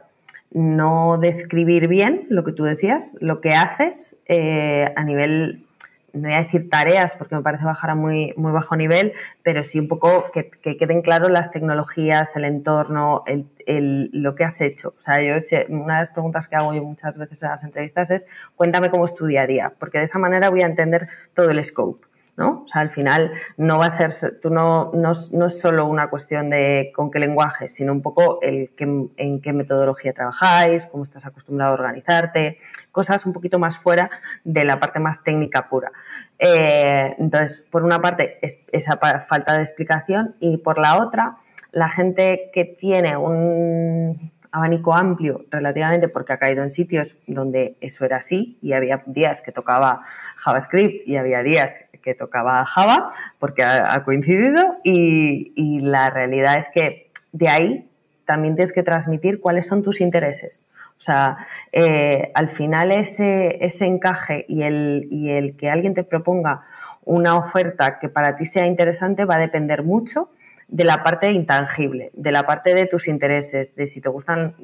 no 0.52 1.18
describir 1.18 1.88
bien 1.88 2.26
lo 2.30 2.44
que 2.44 2.54
tú 2.54 2.63
decías, 2.63 3.16
lo 3.20 3.42
que 3.42 3.52
haces 3.52 4.16
eh, 4.28 4.92
a 4.96 5.04
nivel, 5.04 5.66
no 6.13 6.30
voy 6.30 6.34
a 6.34 6.44
decir 6.44 6.70
tareas 6.70 7.16
porque 7.16 7.36
me 7.36 7.42
parece 7.42 7.66
bajar 7.66 7.92
a 7.92 7.96
muy, 7.96 8.34
muy 8.38 8.52
bajo 8.52 8.76
nivel, 8.76 9.13
pero 9.44 9.63
sí 9.63 9.80
un 9.80 9.88
poco 9.88 10.32
que, 10.32 10.50
queden 10.78 11.02
claros 11.02 11.30
las 11.30 11.52
tecnologías, 11.52 12.36
el 12.36 12.46
entorno, 12.46 13.24
el, 13.28 14.10
lo 14.13 14.36
que 14.36 14.46
has 14.46 14.62
hecho. 14.62 14.94
O 14.96 15.00
sea, 15.00 15.22
yo 15.22 15.36
una 15.70 15.96
de 15.96 16.00
las 16.00 16.12
preguntas 16.12 16.48
que 16.48 16.56
hago 16.56 16.74
yo 16.74 16.84
muchas 16.84 17.18
veces 17.18 17.44
en 17.44 17.50
las 17.50 17.63
entrevistas 17.63 18.10
es 18.10 18.26
cuéntame 18.56 18.90
cómo 18.90 19.06
estudiaría, 19.06 19.74
porque 19.78 19.98
de 19.98 20.06
esa 20.06 20.20
manera 20.20 20.50
voy 20.50 20.62
a 20.62 20.66
entender 20.66 21.08
todo 21.34 21.52
el 21.52 21.63
scope. 21.63 22.08
¿No? 22.38 22.63
O 22.63 22.67
sea, 22.67 22.82
al 22.82 22.91
final 22.91 23.32
no 23.58 23.80
va 23.80 23.88
a 23.88 23.89
ser, 23.89 24.39
tú 24.39 24.52
no, 24.52 24.91
no, 24.93 25.12
es 25.47 25.60
solo 25.60 25.88
una 25.88 26.10
cuestión 26.10 26.52
de 26.52 26.91
con 26.95 27.10
qué 27.10 27.17
lenguaje, 27.17 27.67
sino 27.67 27.91
un 27.91 28.04
poco 28.04 28.39
el 28.41 28.69
en 28.80 29.41
qué 29.41 29.54
metodología 29.54 30.13
trabajáis, 30.13 30.86
cómo 30.86 31.04
estás 31.04 31.26
acostumbrado 31.26 31.71
a 31.71 31.73
organizarte, 31.73 32.60
cosas 32.91 33.26
un 33.26 33.34
poquito 33.34 33.58
más 33.58 33.80
fuera 33.80 34.12
de 34.43 34.63
la 34.65 34.80
parte 34.80 35.00
más 35.00 35.23
técnica 35.23 35.67
pura. 35.67 35.91
Eh, 36.38 37.15
entonces, 37.17 37.67
por 37.71 37.84
una 37.84 38.00
parte, 38.00 38.38
es 38.43 38.58
esa 38.71 38.97
falta 38.97 39.58
de 39.58 39.63
explicación 39.63 40.36
y 40.39 40.58
por 40.58 40.78
la 40.78 41.02
otra, 41.02 41.38
la 41.71 41.89
gente 41.89 42.52
que 42.54 42.65
tiene 42.65 43.17
un 43.17 44.32
abanico 44.58 44.93
amplio 44.93 45.46
relativamente 45.50 46.08
porque 46.08 46.34
ha 46.34 46.38
caído 46.38 46.63
en 46.63 46.72
sitios 46.72 47.15
donde 47.28 47.78
eso 47.82 48.06
era 48.06 48.17
así 48.17 48.58
y 48.62 48.74
había 48.74 49.04
días 49.06 49.41
que 49.41 49.52
tocaba 49.52 50.02
JavaScript 50.36 51.08
y 51.08 51.17
había 51.17 51.41
días 51.43 51.80
que 52.08 52.13
tocaba 52.15 52.65
Java 52.65 53.12
porque 53.38 53.63
ha, 53.63 54.04
coincidido 54.06 54.78
y, 54.84 55.80
la 55.82 56.10
realidad 56.10 56.58
es 56.58 56.70
que 56.74 57.12
de 57.34 57.50
ahí 57.50 57.89
también 58.26 58.56
tienes 58.56 58.72
que 58.72 58.84
transmitir 58.84 59.39
cuáles 59.41 59.67
son 59.67 59.84
tus 59.84 60.00
intereses. 60.02 60.62
O 60.98 61.02
sea, 61.02 61.38
eh, 61.72 62.32
al 62.34 62.50
final 62.50 62.91
ese, 62.91 63.63
ese 63.63 63.86
encaje 63.86 64.46
y 64.48 64.63
el, 64.63 65.08
y 65.12 65.30
el 65.32 65.56
que 65.56 65.70
alguien 65.70 65.93
te 65.93 66.04
proponga 66.04 66.63
una 67.04 67.36
oferta 67.36 68.00
que 68.00 68.10
para 68.10 68.36
ti 68.38 68.46
sea 68.46 68.65
interesante 68.65 69.26
va 69.26 69.36
a 69.36 69.39
depender 69.39 69.84
mucho 69.84 70.30
de 70.67 70.84
la 70.84 71.03
parte 71.03 71.32
intangible, 71.32 72.12
de 72.13 72.32
la 72.32 72.45
parte 72.45 72.73
de 72.73 72.86
tus 72.86 73.08
intereses, 73.08 73.75
de 73.75 73.86
si 73.86 74.01
te 74.01 74.10
gustan 74.10 74.56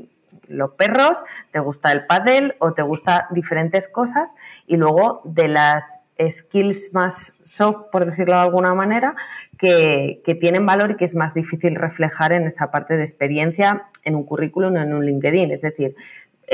los 0.48 0.72
perros, 0.72 1.18
te 1.52 1.60
gusta 1.60 1.92
el 1.92 2.06
pádel 2.06 2.56
o 2.60 2.74
te 2.74 2.82
gusta 2.82 3.28
diferentes 3.32 3.88
cosas 3.88 4.34
y 4.68 4.78
luego 4.78 5.22
de 5.24 5.48
las 5.48 6.02
skills 6.30 6.92
más 6.94 7.34
soft, 7.44 7.90
por 7.92 8.06
decirlo 8.06 8.36
de 8.36 8.42
alguna 8.42 8.74
manera, 8.74 9.16
que, 9.58 10.22
tienen 10.40 10.66
valor 10.66 10.92
y 10.92 10.96
que 10.96 11.06
es 11.06 11.16
más 11.16 11.34
difícil 11.34 11.76
reflejar 11.76 12.34
en 12.34 12.44
esa 12.46 12.72
parte 12.72 12.98
de 12.98 13.04
experiencia 13.04 13.84
en 14.04 14.16
un 14.16 14.24
currículum 14.24 14.76
o 14.76 14.80
en 14.80 14.94
un 14.94 15.06
LinkedIn. 15.06 15.52
Es 15.52 15.62
decir, 15.62 15.96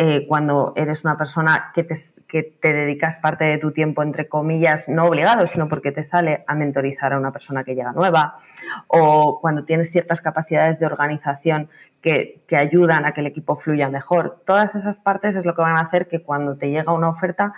eh, 0.02 0.26
cuando 0.30 0.72
eres 0.78 1.04
una 1.04 1.18
persona 1.18 1.72
que 1.76 1.84
te, 1.84 1.94
que 2.26 2.44
te, 2.44 2.72
dedicas 2.72 3.18
parte 3.18 3.44
de 3.44 3.58
tu 3.58 3.74
tiempo, 3.74 4.02
entre 4.02 4.30
comillas, 4.30 4.88
no 4.88 5.04
obligado, 5.04 5.46
sino 5.46 5.68
porque 5.68 5.92
te 5.92 6.06
sale 6.06 6.46
a 6.48 6.56
mentorizar 6.56 7.12
a 7.12 7.20
una 7.20 7.34
persona 7.34 7.66
que 7.66 7.76
llega 7.76 7.92
nueva, 7.92 8.40
o 8.88 9.42
cuando 9.42 9.66
tienes 9.66 9.92
ciertas 9.92 10.22
capacidades 10.22 10.80
de 10.80 10.86
organización 10.86 11.68
que, 12.02 12.40
que 12.48 12.56
ayudan 12.56 13.04
a 13.04 13.12
que 13.12 13.20
el 13.20 13.28
equipo 13.28 13.58
fluya 13.58 13.90
mejor. 13.90 14.42
Todas 14.46 14.74
esas 14.74 15.02
partes 15.02 15.36
es 15.36 15.44
lo 15.44 15.54
que 15.54 15.64
van 15.64 15.76
a 15.76 15.82
hacer 15.82 16.08
que 16.08 16.22
cuando 16.22 16.56
te 16.56 16.70
llega 16.70 16.94
una 16.94 17.10
oferta 17.10 17.54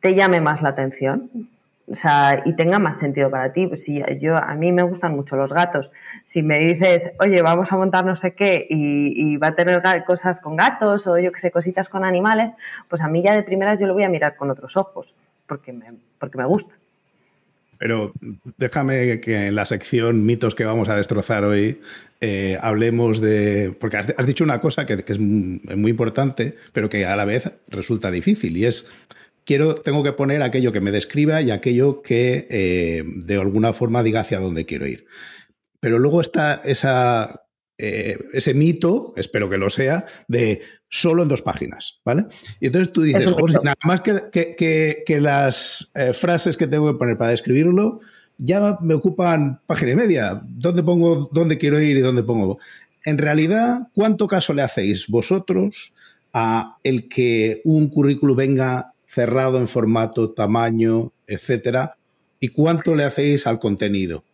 te 0.00 0.14
llame 0.14 0.40
más 0.40 0.62
la 0.62 0.70
atención 0.70 1.30
o 1.88 1.94
sea, 1.94 2.42
y 2.44 2.54
tenga 2.54 2.78
más 2.78 2.98
sentido 2.98 3.30
para 3.30 3.52
ti. 3.52 3.66
Pues 3.66 3.84
si 3.84 4.02
yo, 4.20 4.36
a 4.36 4.54
mí 4.54 4.72
me 4.72 4.82
gustan 4.82 5.12
mucho 5.12 5.36
los 5.36 5.52
gatos. 5.52 5.90
Si 6.24 6.42
me 6.42 6.58
dices, 6.58 7.12
oye, 7.20 7.42
vamos 7.42 7.70
a 7.70 7.76
montar 7.76 8.04
no 8.04 8.16
sé 8.16 8.34
qué 8.34 8.66
y, 8.68 9.36
va 9.36 9.48
a 9.48 9.54
tener 9.54 9.82
cosas 10.06 10.40
con 10.40 10.56
gatos 10.56 11.06
o 11.06 11.18
yo 11.18 11.30
que 11.30 11.40
sé, 11.40 11.50
cositas 11.50 11.88
con 11.88 12.04
animales, 12.04 12.52
pues 12.88 13.02
a 13.02 13.08
mí 13.08 13.22
ya 13.22 13.34
de 13.34 13.42
primeras 13.42 13.78
yo 13.78 13.86
lo 13.86 13.94
voy 13.94 14.04
a 14.04 14.08
mirar 14.08 14.36
con 14.36 14.50
otros 14.50 14.76
ojos, 14.76 15.14
porque 15.46 15.72
me, 15.72 15.92
porque 16.18 16.38
me 16.38 16.46
gusta. 16.46 16.74
Pero 17.78 18.12
déjame 18.56 19.20
que 19.20 19.48
en 19.48 19.54
la 19.54 19.66
sección 19.66 20.24
mitos 20.24 20.54
que 20.54 20.64
vamos 20.64 20.88
a 20.88 20.96
destrozar 20.96 21.44
hoy 21.44 21.82
eh, 22.22 22.56
hablemos 22.62 23.20
de. 23.20 23.76
Porque 23.78 23.98
has, 23.98 24.26
dicho 24.26 24.42
una 24.42 24.62
cosa 24.62 24.86
que, 24.86 25.04
que, 25.04 25.12
es 25.12 25.18
muy 25.18 25.90
importante, 25.90 26.56
pero 26.72 26.88
que 26.88 27.04
a 27.04 27.14
la 27.14 27.26
vez 27.26 27.52
resulta 27.68 28.10
difícil, 28.10 28.56
y 28.56 28.64
es 28.64 28.90
quiero, 29.46 29.76
tengo 29.76 30.02
que 30.02 30.12
poner 30.12 30.42
aquello 30.42 30.72
que 30.72 30.80
me 30.80 30.92
describa 30.92 31.40
y 31.40 31.50
aquello 31.50 32.02
que 32.02 32.46
eh, 32.50 33.04
de 33.06 33.36
alguna 33.36 33.72
forma 33.72 34.02
diga 34.02 34.20
hacia 34.20 34.40
dónde 34.40 34.66
quiero 34.66 34.86
ir. 34.86 35.06
Pero 35.80 35.98
luego 35.98 36.20
está 36.20 36.60
esa, 36.64 37.46
eh, 37.78 38.18
ese 38.32 38.52
mito, 38.52 39.14
espero 39.16 39.48
que 39.48 39.56
lo 39.56 39.70
sea, 39.70 40.04
de 40.28 40.62
solo 40.88 41.22
en 41.22 41.28
dos 41.28 41.42
páginas, 41.42 42.00
¿vale? 42.04 42.26
Y 42.60 42.66
entonces 42.66 42.92
tú 42.92 43.02
dices, 43.02 43.26
nada 43.62 43.76
más 43.84 44.00
que, 44.02 45.04
que, 45.06 45.20
las 45.20 45.90
eh, 45.94 46.12
frases 46.12 46.56
que 46.56 46.66
tengo 46.66 46.92
que 46.92 46.98
poner 46.98 47.16
para 47.16 47.30
describirlo 47.30 48.00
ya 48.38 48.78
me 48.82 48.94
ocupan 48.94 49.60
página 49.66 49.92
y 49.92 49.96
media. 49.96 50.42
¿Dónde 50.44 50.82
pongo, 50.82 51.30
dónde 51.32 51.56
quiero 51.56 51.80
ir 51.80 51.96
y 51.96 52.00
dónde 52.00 52.22
pongo? 52.22 52.58
En 53.04 53.16
realidad, 53.16 53.88
¿cuánto 53.94 54.26
caso 54.26 54.52
le 54.52 54.62
hacéis 54.62 55.06
vosotros 55.08 55.94
a 56.34 56.76
el 56.82 57.08
que 57.08 57.62
un 57.64 57.88
currículum 57.88 58.36
venga 58.36 58.92
cerrado 59.16 59.58
en 59.58 59.66
formato, 59.66 60.34
tamaño, 60.34 61.10
etcétera? 61.26 61.96
¿Y 62.38 62.48
cuánto 62.48 62.94
le 62.94 63.04
hacéis 63.04 63.46
al 63.46 63.58
contenido? 63.58 64.24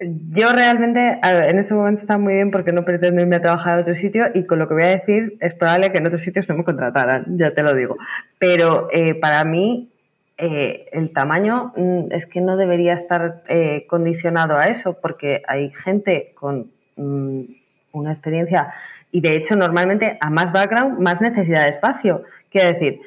Yo 0.00 0.50
realmente 0.52 1.20
en 1.22 1.58
este 1.58 1.74
momento 1.74 2.00
está 2.00 2.18
muy 2.18 2.34
bien 2.34 2.50
porque 2.50 2.72
no 2.72 2.84
pretendo 2.84 3.22
irme 3.22 3.36
a 3.36 3.40
trabajar 3.40 3.78
a 3.78 3.82
otro 3.82 3.94
sitio 3.94 4.26
y 4.34 4.46
con 4.46 4.58
lo 4.58 4.66
que 4.66 4.74
voy 4.74 4.82
a 4.82 4.98
decir 4.98 5.36
es 5.40 5.54
probable 5.54 5.92
que 5.92 5.98
en 5.98 6.06
otros 6.08 6.22
sitios 6.22 6.48
no 6.48 6.56
me 6.56 6.64
contrataran, 6.64 7.38
ya 7.38 7.52
te 7.52 7.62
lo 7.62 7.72
digo. 7.74 7.96
Pero 8.40 8.88
eh, 8.92 9.14
para 9.14 9.44
mí 9.44 9.90
eh, 10.38 10.86
el 10.92 11.12
tamaño 11.12 11.72
mm, 11.76 12.12
es 12.12 12.26
que 12.26 12.40
no 12.40 12.56
debería 12.56 12.94
estar 12.94 13.42
eh, 13.48 13.86
condicionado 13.88 14.56
a 14.56 14.64
eso 14.64 14.98
porque 15.00 15.42
hay 15.46 15.70
gente 15.70 16.32
con 16.34 16.72
mm, 16.96 17.42
una 17.92 18.10
experiencia 18.10 18.74
y 19.12 19.20
de 19.20 19.36
hecho 19.36 19.54
normalmente 19.54 20.18
a 20.20 20.30
más 20.30 20.52
background, 20.52 20.98
más 20.98 21.20
necesidad 21.20 21.62
de 21.62 21.70
espacio. 21.70 22.24
Quiero 22.50 22.68
decir, 22.68 23.00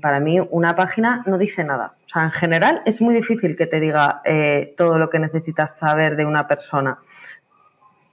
para 0.00 0.20
mí 0.20 0.38
una 0.50 0.74
página 0.76 1.22
no 1.26 1.38
dice 1.38 1.64
nada. 1.64 1.94
O 2.06 2.08
sea, 2.08 2.22
en 2.24 2.30
general 2.30 2.82
es 2.86 3.00
muy 3.00 3.14
difícil 3.14 3.56
que 3.56 3.66
te 3.66 3.80
diga 3.80 4.22
eh, 4.24 4.74
todo 4.76 4.98
lo 4.98 5.10
que 5.10 5.18
necesitas 5.18 5.78
saber 5.78 6.16
de 6.16 6.24
una 6.24 6.46
persona. 6.46 6.98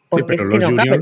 Porque 0.09 0.35
pero 0.35 0.45
los 0.45 0.63
juniors 0.63 0.99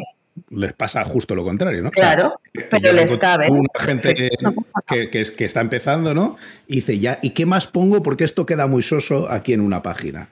les 0.49 0.73
pasa 0.73 1.03
justo 1.03 1.35
lo 1.35 1.43
contrario, 1.43 1.81
¿no? 1.81 1.91
Claro, 1.91 2.39
pero 2.69 2.93
les 2.93 3.15
cabe. 3.17 3.49
Una 3.49 3.67
gente 3.79 4.13
que, 4.13 5.09
que, 5.09 5.45
está 5.45 5.61
empezando, 5.61 6.13
¿no? 6.13 6.37
Y 6.67 6.75
dice, 6.75 6.99
ya, 6.99 7.19
¿y 7.21 7.31
qué 7.31 7.45
más 7.45 7.67
pongo? 7.67 8.01
Porque 8.01 8.23
esto 8.23 8.45
queda 8.45 8.67
muy 8.67 8.83
soso 8.83 9.29
aquí 9.29 9.53
en 9.53 9.61
una 9.61 9.81
página. 9.81 10.29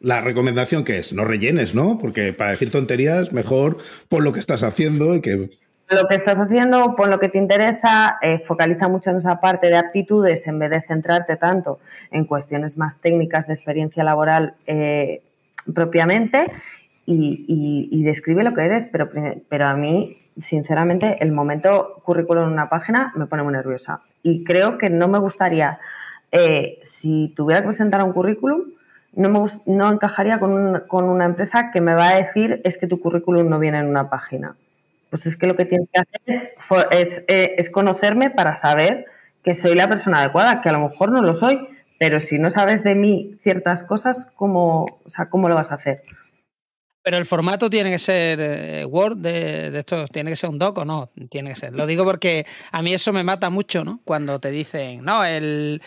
La 0.00 0.20
recomendación 0.20 0.84
que 0.84 0.98
es, 0.98 1.12
no 1.12 1.24
rellenes, 1.24 1.74
¿no? 1.74 1.98
Porque 1.98 2.32
para 2.32 2.50
decir 2.50 2.70
tonterías, 2.70 3.32
mejor 3.32 3.78
pon 4.08 4.24
lo 4.24 4.32
que 4.32 4.40
estás 4.40 4.62
haciendo 4.62 5.14
y 5.14 5.20
que 5.20 5.50
lo 5.92 6.06
que 6.08 6.14
estás 6.14 6.38
haciendo, 6.38 6.94
pon 6.96 7.10
lo 7.10 7.18
que 7.18 7.28
te 7.28 7.38
interesa, 7.38 8.18
eh, 8.22 8.38
focaliza 8.38 8.88
mucho 8.88 9.10
en 9.10 9.16
esa 9.16 9.40
parte 9.40 9.68
de 9.68 9.76
aptitudes 9.76 10.46
en 10.46 10.58
vez 10.58 10.70
de 10.70 10.80
centrarte 10.80 11.36
tanto 11.36 11.78
en 12.10 12.24
cuestiones 12.24 12.76
más 12.76 13.00
técnicas 13.00 13.46
de 13.46 13.54
experiencia 13.54 14.04
laboral 14.04 14.54
eh, 14.66 15.22
propiamente 15.74 16.52
y, 17.04 18.02
describe 18.04 18.44
lo 18.44 18.54
que 18.54 18.64
eres, 18.64 18.88
pero, 18.90 19.10
pero 19.48 19.66
a 19.66 19.74
mí, 19.74 20.14
sinceramente, 20.40 21.16
el 21.20 21.32
momento 21.32 22.00
currículum 22.04 22.44
en 22.44 22.52
una 22.52 22.68
página 22.68 23.12
me 23.16 23.26
pone 23.26 23.42
muy 23.42 23.52
nerviosa. 23.52 24.00
Y 24.22 24.44
creo 24.44 24.78
que 24.78 24.88
no 24.88 25.08
me 25.08 25.18
gustaría, 25.18 25.78
eh, 26.30 26.78
si 26.82 27.32
tuviera 27.36 27.60
que 27.60 27.68
presentar 27.68 28.02
un 28.02 28.12
currículum, 28.12 28.62
no, 29.14 29.28
me, 29.28 29.40
no 29.66 29.92
encajaría 29.92 30.38
con, 30.38 30.84
con 30.88 31.04
una 31.08 31.24
empresa 31.24 31.70
que 31.72 31.80
me 31.80 31.94
va 31.94 32.08
a 32.08 32.16
decir 32.16 32.60
es 32.64 32.78
que 32.78 32.86
tu 32.86 33.00
currículum 33.00 33.48
no 33.48 33.58
viene 33.58 33.78
en 33.78 33.88
una 33.88 34.08
página 34.08 34.56
pues 35.12 35.26
es 35.26 35.36
que 35.36 35.46
lo 35.46 35.56
que 35.56 35.66
tienes 35.66 35.90
que 35.90 36.00
hacer 36.00 36.54
eh, 37.28 37.54
es, 37.58 37.68
conocerme 37.68 38.30
para 38.30 38.56
saber 38.56 39.04
que 39.44 39.52
soy 39.52 39.74
la 39.74 39.86
persona 39.86 40.20
adecuada, 40.20 40.62
que 40.62 40.70
a 40.70 40.72
lo 40.72 40.88
mejor 40.88 41.12
no 41.12 41.20
lo 41.20 41.34
soy, 41.34 41.68
pero 41.98 42.18
si 42.18 42.38
no 42.38 42.48
sabes 42.48 42.82
de 42.82 42.94
mí 42.94 43.38
ciertas 43.42 43.82
cosas, 43.82 44.26
¿cómo, 44.36 44.86
o 45.04 45.10
sea, 45.10 45.28
¿cómo 45.28 45.50
lo 45.50 45.54
vas 45.54 45.70
a 45.70 45.74
hacer? 45.74 46.00
Pero 47.04 47.18
el 47.18 47.26
formato 47.26 47.68
tiene 47.68 47.90
que 47.90 47.98
ser 47.98 48.38
eh, 48.40 48.84
Word 48.86 49.18
de, 49.18 49.76
esto, 49.80 50.06
tiene 50.06 50.30
que 50.30 50.36
ser 50.36 50.48
un 50.48 50.58
doc 50.58 50.78
o 50.78 50.84
no, 50.84 51.10
tiene 51.28 51.50
que 51.50 51.56
ser. 51.56 51.74
Lo 51.74 51.86
digo 51.86 52.04
porque 52.04 52.46
a 52.70 52.80
mí 52.80 52.94
eso 52.94 53.12
me 53.12 53.24
mata 53.24 53.50
mucho, 53.50 53.84
¿no? 53.84 54.00
Cuando 54.04 54.38
te 54.38 54.50
dicen, 54.50 55.04
no, 55.04 55.24
el. 55.24 55.82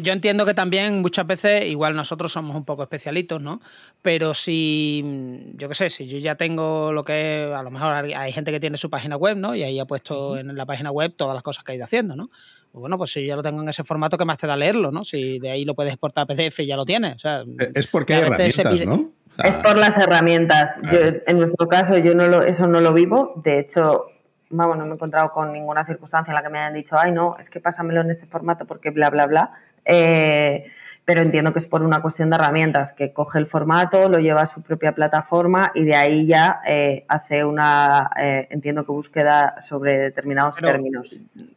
Yo 0.00 0.12
entiendo 0.12 0.46
que 0.46 0.54
también 0.54 1.02
muchas 1.02 1.26
veces, 1.26 1.66
igual 1.66 1.96
nosotros 1.96 2.32
somos 2.32 2.56
un 2.56 2.64
poco 2.64 2.84
especialitos, 2.84 3.42
¿no? 3.42 3.60
Pero 4.02 4.32
si, 4.32 5.52
yo 5.56 5.68
qué 5.68 5.74
sé, 5.74 5.90
si 5.90 6.06
yo 6.06 6.18
ya 6.18 6.34
tengo 6.34 6.92
lo 6.92 7.04
que 7.04 7.44
es, 7.44 7.52
a 7.52 7.62
lo 7.62 7.70
mejor 7.70 7.92
hay 7.92 8.32
gente 8.32 8.50
que 8.50 8.58
tiene 8.58 8.78
su 8.78 8.88
página 8.88 9.16
web, 9.16 9.36
¿no? 9.36 9.54
Y 9.54 9.62
ahí 9.62 9.78
ha 9.78 9.84
puesto 9.84 10.38
en 10.38 10.56
la 10.56 10.64
página 10.64 10.90
web 10.90 11.12
todas 11.14 11.34
las 11.34 11.42
cosas 11.42 11.64
que 11.64 11.72
ha 11.72 11.74
ido 11.74 11.84
haciendo, 11.84 12.16
¿no? 12.16 12.30
Pues 12.72 12.80
bueno, 12.80 12.96
pues 12.96 13.12
si 13.12 13.26
ya 13.26 13.36
lo 13.36 13.42
tengo 13.42 13.60
en 13.60 13.68
ese 13.68 13.84
formato, 13.84 14.16
¿qué 14.16 14.24
más 14.24 14.38
te 14.38 14.46
da 14.46 14.56
leerlo, 14.56 14.90
no? 14.90 15.04
Si 15.04 15.38
de 15.38 15.50
ahí 15.50 15.64
lo 15.64 15.74
puedes 15.74 15.92
exportar 15.92 16.22
a 16.22 16.26
PDF 16.26 16.60
y 16.60 16.66
ya 16.66 16.76
lo 16.76 16.86
tienes. 16.86 17.16
O 17.16 17.18
sea, 17.18 17.44
es 17.74 17.86
porque 17.88 18.14
hay 18.14 18.22
herramientas, 18.22 18.86
¿no? 18.86 19.10
Es 19.44 19.56
por 19.56 19.76
las 19.76 19.98
herramientas. 19.98 20.78
en 20.90 21.38
nuestro 21.38 21.68
caso, 21.68 21.98
yo 21.98 22.14
no 22.14 22.26
lo, 22.28 22.42
eso 22.42 22.66
no 22.66 22.80
lo 22.80 22.94
vivo. 22.94 23.34
De 23.44 23.58
hecho, 23.58 24.06
vamos, 24.50 24.76
no 24.76 24.84
me 24.84 24.90
he 24.90 24.94
encontrado 24.94 25.30
con 25.32 25.52
ninguna 25.52 25.84
circunstancia 25.86 26.30
en 26.30 26.34
la 26.36 26.42
que 26.42 26.48
me 26.48 26.58
hayan 26.58 26.74
dicho, 26.74 26.96
ay, 26.98 27.12
no, 27.12 27.36
es 27.38 27.50
que 27.50 27.60
pásamelo 27.60 28.00
en 28.00 28.10
este 28.10 28.26
formato 28.26 28.66
porque 28.66 28.90
bla, 28.90 29.10
bla, 29.10 29.26
bla. 29.26 29.52
Eh, 29.84 30.66
pero 31.04 31.22
entiendo 31.22 31.52
que 31.52 31.58
es 31.58 31.66
por 31.66 31.82
una 31.82 32.02
cuestión 32.02 32.30
de 32.30 32.36
herramientas, 32.36 32.92
que 32.92 33.12
coge 33.12 33.38
el 33.38 33.46
formato, 33.46 34.08
lo 34.08 34.20
lleva 34.20 34.42
a 34.42 34.46
su 34.46 34.62
propia 34.62 34.92
plataforma 34.92 35.72
y 35.74 35.84
de 35.84 35.96
ahí 35.96 36.26
ya 36.26 36.60
eh, 36.66 37.04
hace 37.08 37.44
una, 37.44 38.10
eh, 38.20 38.46
entiendo 38.50 38.84
que 38.84 38.92
búsqueda 38.92 39.60
sobre 39.60 39.98
determinados 39.98 40.56
términos. 40.56 41.16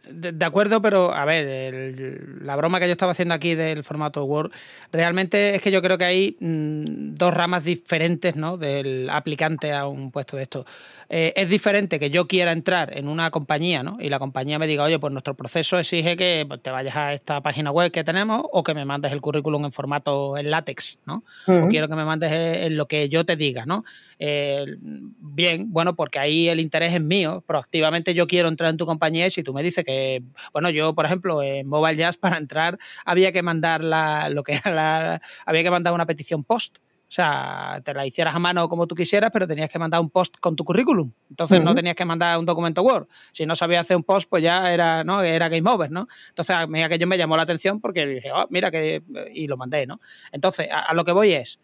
De, 0.09 0.45
acuerdo, 0.45 0.81
pero 0.81 1.13
a 1.13 1.25
ver, 1.25 1.95
la 2.41 2.55
broma 2.55 2.79
que 2.79 2.87
yo 2.87 2.93
estaba 2.93 3.11
haciendo 3.11 3.33
aquí 3.33 3.55
del 3.55 3.83
formato 3.83 4.23
Word, 4.25 4.51
realmente 4.91 5.55
es 5.55 5.61
que 5.61 5.71
yo 5.71 5.81
creo 5.81 5.97
que 5.97 6.05
hay 6.05 6.37
mm, 6.39 7.15
dos 7.15 7.33
ramas 7.33 7.63
diferentes 7.63 8.35
¿no? 8.35 8.57
del 8.57 9.09
aplicante 9.09 9.73
a 9.73 9.87
un 9.87 10.11
puesto 10.11 10.37
de 10.37 10.43
esto. 10.43 10.65
Eh, 11.09 11.33
es 11.35 11.49
diferente 11.49 11.99
que 11.99 12.09
yo 12.09 12.27
quiera 12.27 12.51
entrar 12.51 12.97
en 12.97 13.07
una 13.07 13.31
compañía 13.31 13.83
¿no? 13.83 13.97
y 13.99 14.09
la 14.09 14.19
compañía 14.19 14.59
me 14.59 14.67
diga, 14.67 14.83
oye, 14.83 14.99
pues 14.99 15.11
nuestro 15.11 15.35
proceso 15.35 15.77
exige 15.77 16.15
que 16.15 16.45
pues, 16.47 16.61
te 16.61 16.71
vayas 16.71 16.95
a 16.95 17.13
esta 17.13 17.41
página 17.41 17.71
web 17.71 17.91
que 17.91 18.03
tenemos 18.03 18.43
o 18.51 18.63
que 18.63 18.73
me 18.73 18.85
mandes 18.85 19.11
el 19.11 19.21
currículum 19.21 19.65
en 19.65 19.71
formato 19.71 20.37
en 20.37 20.51
látex, 20.51 20.99
¿no? 21.05 21.23
O 21.47 21.67
quiero 21.67 21.87
que 21.87 21.95
me 21.95 22.05
mandes 22.05 22.31
en 22.31 22.77
lo 22.77 22.87
que 22.87 23.09
yo 23.09 23.25
te 23.25 23.35
diga, 23.35 23.65
¿no? 23.65 23.83
Eh, 24.19 24.65
bien, 24.79 25.71
bueno, 25.71 25.95
porque 25.95 26.19
ahí 26.19 26.47
el 26.47 26.59
interés 26.59 26.93
es 26.93 27.01
mío. 27.01 27.43
Proactivamente 27.45 28.13
yo 28.13 28.27
quiero 28.27 28.47
entrar 28.47 28.69
en 28.69 28.77
tu 28.77 28.85
compañía 28.85 29.27
y 29.27 29.31
si 29.31 29.43
tú 29.43 29.53
me 29.53 29.63
dices 29.63 29.83
que, 29.83 30.23
bueno, 30.51 30.69
yo, 30.69 30.93
por 30.95 31.05
ejemplo, 31.05 31.41
en 31.41 31.67
Mobile 31.67 31.97
Jazz 31.97 32.17
para 32.17 32.37
entrar 32.37 32.77
había 33.05 33.31
que 33.31 33.41
mandar 33.41 33.83
la, 33.83 34.29
lo 34.29 34.43
que 34.43 34.53
era 34.53 34.71
la, 34.71 35.21
había 35.45 35.63
que 35.63 35.71
mandar 35.71 35.93
una 35.93 36.05
petición 36.05 36.43
post. 36.43 36.77
O 37.13 37.15
sea, 37.15 37.79
te 37.85 37.93
la 37.93 38.07
hicieras 38.07 38.33
a 38.33 38.39
mano 38.39 38.67
como 38.67 38.87
tú 38.87 38.95
quisieras, 38.95 39.29
pero 39.31 39.47
tenías 39.47 39.69
que 39.69 39.77
mandar 39.77 40.01
un 40.01 40.09
post 40.09 40.35
con 40.39 40.55
tu 40.55 40.65
currículum. 40.65 41.11
Entonces 41.29 41.61
no 41.61 41.75
tenías 41.75 41.95
que 41.95 42.05
mandar 42.05 42.39
un 42.39 42.45
documento 42.47 42.81
Word. 42.81 43.07
Si 43.31 43.45
no 43.45 43.55
sabías 43.55 43.81
hacer 43.81 43.97
un 43.97 44.01
post, 44.01 44.27
pues 44.27 44.41
ya 44.41 44.73
era, 44.73 45.03
¿no? 45.03 45.21
Era 45.21 45.47
game 45.47 45.69
over, 45.69 45.91
¿no? 45.91 46.07
Entonces 46.29 46.55
a 46.55 46.65
mí 46.65 46.81
aquello 46.81 47.05
me 47.05 47.15
llamó 47.15 47.37
la 47.37 47.43
atención 47.43 47.79
porque 47.79 48.07
dije, 48.07 48.31
oh, 48.31 48.47
mira 48.49 48.71
que... 48.71 49.03
y 49.31 49.45
lo 49.45 49.57
mandé, 49.57 49.85
¿no? 49.85 49.99
Entonces, 50.31 50.67
a, 50.71 50.91
lo 50.95 51.05
que 51.05 51.11
voy 51.11 51.33
es, 51.33 51.59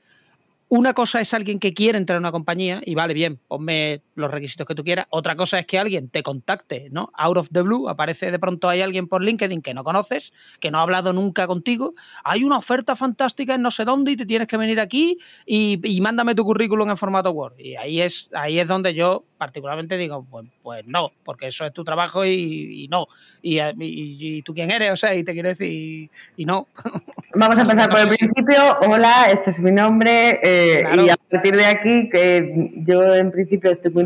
una 0.67 0.93
cosa 0.93 1.19
es 1.19 1.33
alguien 1.33 1.57
que 1.57 1.73
quiere 1.73 1.97
entrar 1.97 2.17
a 2.17 2.19
una 2.19 2.31
compañía 2.31 2.79
y 2.85 2.93
vale, 2.93 3.15
bien, 3.15 3.39
ponme 3.47 4.03
los 4.19 4.31
requisitos 4.31 4.67
que 4.67 4.75
tú 4.75 4.83
quieras. 4.83 5.07
Otra 5.09 5.35
cosa 5.35 5.59
es 5.59 5.65
que 5.65 5.79
alguien 5.79 6.09
te 6.09 6.23
contacte, 6.23 6.89
¿no? 6.91 7.11
Out 7.15 7.37
of 7.37 7.49
the 7.51 7.61
blue, 7.61 7.89
aparece 7.89 8.31
de 8.31 8.39
pronto 8.39 8.69
hay 8.69 8.81
alguien 8.81 9.07
por 9.07 9.23
LinkedIn 9.23 9.61
que 9.61 9.73
no 9.73 9.83
conoces, 9.83 10.33
que 10.59 10.71
no 10.71 10.79
ha 10.79 10.81
hablado 10.81 11.13
nunca 11.13 11.47
contigo. 11.47 11.93
Hay 12.23 12.43
una 12.43 12.57
oferta 12.57 12.95
fantástica 12.95 13.55
en 13.55 13.61
no 13.61 13.71
sé 13.71 13.85
dónde 13.85 14.11
y 14.11 14.17
te 14.17 14.25
tienes 14.25 14.47
que 14.47 14.57
venir 14.57 14.79
aquí 14.79 15.17
y, 15.45 15.99
mándame 16.01 16.35
tu 16.35 16.43
currículum 16.43 16.89
en 16.89 16.97
formato 16.97 17.31
Word. 17.31 17.59
Y 17.59 17.75
ahí 17.75 18.01
es, 18.01 18.29
ahí 18.33 18.59
es 18.59 18.67
donde 18.67 18.93
yo 18.93 19.25
particularmente 19.37 19.97
digo, 19.97 20.25
pues, 20.29 20.47
pues 20.61 20.85
no, 20.85 21.11
porque 21.23 21.47
eso 21.47 21.65
es 21.65 21.73
tu 21.73 21.83
trabajo 21.83 22.25
y, 22.25 22.87
no. 22.91 23.07
Y, 23.41 24.41
tú 24.43 24.53
quién 24.53 24.69
eres, 24.69 24.91
o 24.91 24.97
sea, 24.97 25.15
y 25.15 25.23
te 25.23 25.33
quiero 25.33 25.49
decir, 25.49 26.09
y, 26.37 26.45
no. 26.45 26.67
Vamos 27.35 27.57
a 27.57 27.61
empezar 27.61 27.89
por 27.89 27.99
el 27.99 28.07
principio. 28.07 28.77
Hola, 28.81 29.31
este 29.31 29.51
es 29.51 29.59
mi 29.59 29.71
nombre. 29.71 30.39
Eh, 30.43 30.83
y 31.05 31.09
a 31.09 31.15
partir 31.15 31.55
de 31.55 31.65
aquí, 31.65 32.09
que 32.09 32.71
yo 32.77 33.15
en 33.15 33.31
principio 33.31 33.71
estoy 33.71 33.91
muy 33.91 34.03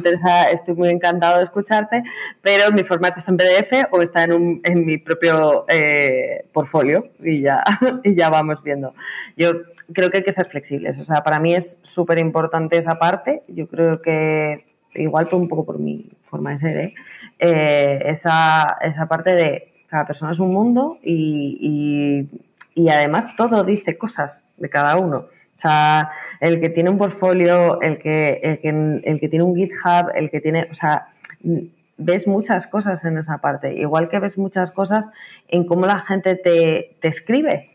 estoy 0.51 0.75
muy 0.75 0.89
encantado 0.89 1.37
de 1.37 1.43
escucharte, 1.43 2.03
pero 2.41 2.71
mi 2.71 2.83
formato 2.83 3.19
está 3.19 3.31
en 3.31 3.37
PDF 3.37 3.91
o 3.91 4.01
está 4.01 4.23
en, 4.23 4.33
un, 4.33 4.61
en 4.63 4.85
mi 4.85 4.97
propio 4.97 5.65
eh, 5.67 6.45
portfolio 6.51 7.09
y 7.19 7.41
ya, 7.41 7.63
y 8.03 8.15
ya 8.15 8.29
vamos 8.29 8.63
viendo. 8.63 8.93
Yo 9.37 9.53
creo 9.93 10.09
que 10.09 10.17
hay 10.17 10.23
que 10.23 10.31
ser 10.31 10.45
flexibles. 10.45 10.97
O 10.97 11.03
sea, 11.03 11.23
para 11.23 11.39
mí 11.39 11.53
es 11.53 11.77
súper 11.81 12.17
importante 12.17 12.77
esa 12.77 12.99
parte. 12.99 13.43
Yo 13.47 13.67
creo 13.67 14.01
que 14.01 14.65
igual 14.95 15.27
un 15.31 15.47
poco 15.47 15.65
por 15.65 15.79
mi 15.79 16.11
forma 16.23 16.51
de 16.51 16.57
ser, 16.57 16.77
¿eh? 16.77 16.93
Eh, 17.39 17.99
esa, 18.05 18.77
esa, 18.81 19.07
parte 19.07 19.35
de 19.35 19.73
cada 19.87 20.05
persona 20.05 20.31
es 20.31 20.39
un 20.39 20.53
mundo 20.53 20.97
y, 21.03 22.29
y, 22.75 22.89
además 22.89 23.35
todo 23.35 23.63
dice 23.63 23.97
cosas 23.97 24.43
de 24.57 24.69
cada 24.69 24.97
uno. 24.97 25.25
O 25.55 25.57
sea, 25.57 26.11
el 26.39 26.59
que 26.59 26.69
tiene 26.69 26.89
un 26.89 26.97
portfolio, 26.97 27.79
el 27.81 27.99
que, 27.99 28.39
el 28.43 28.59
que, 28.59 28.69
el 29.03 29.19
que 29.19 29.29
tiene 29.29 29.45
un 29.45 29.55
GitHub, 29.55 30.09
el 30.15 30.29
que 30.29 30.41
tiene, 30.41 30.67
o 30.69 30.73
sea, 30.73 31.07
ves 31.97 32.27
muchas 32.27 32.67
cosas 32.67 33.05
en 33.05 33.17
esa 33.17 33.37
parte, 33.37 33.73
igual 33.73 34.09
que 34.09 34.19
ves 34.19 34.37
muchas 34.37 34.71
cosas 34.71 35.09
en 35.47 35.65
cómo 35.65 35.85
la 35.85 35.99
gente 35.99 36.35
te, 36.35 36.97
te 36.99 37.07
escribe, 37.07 37.73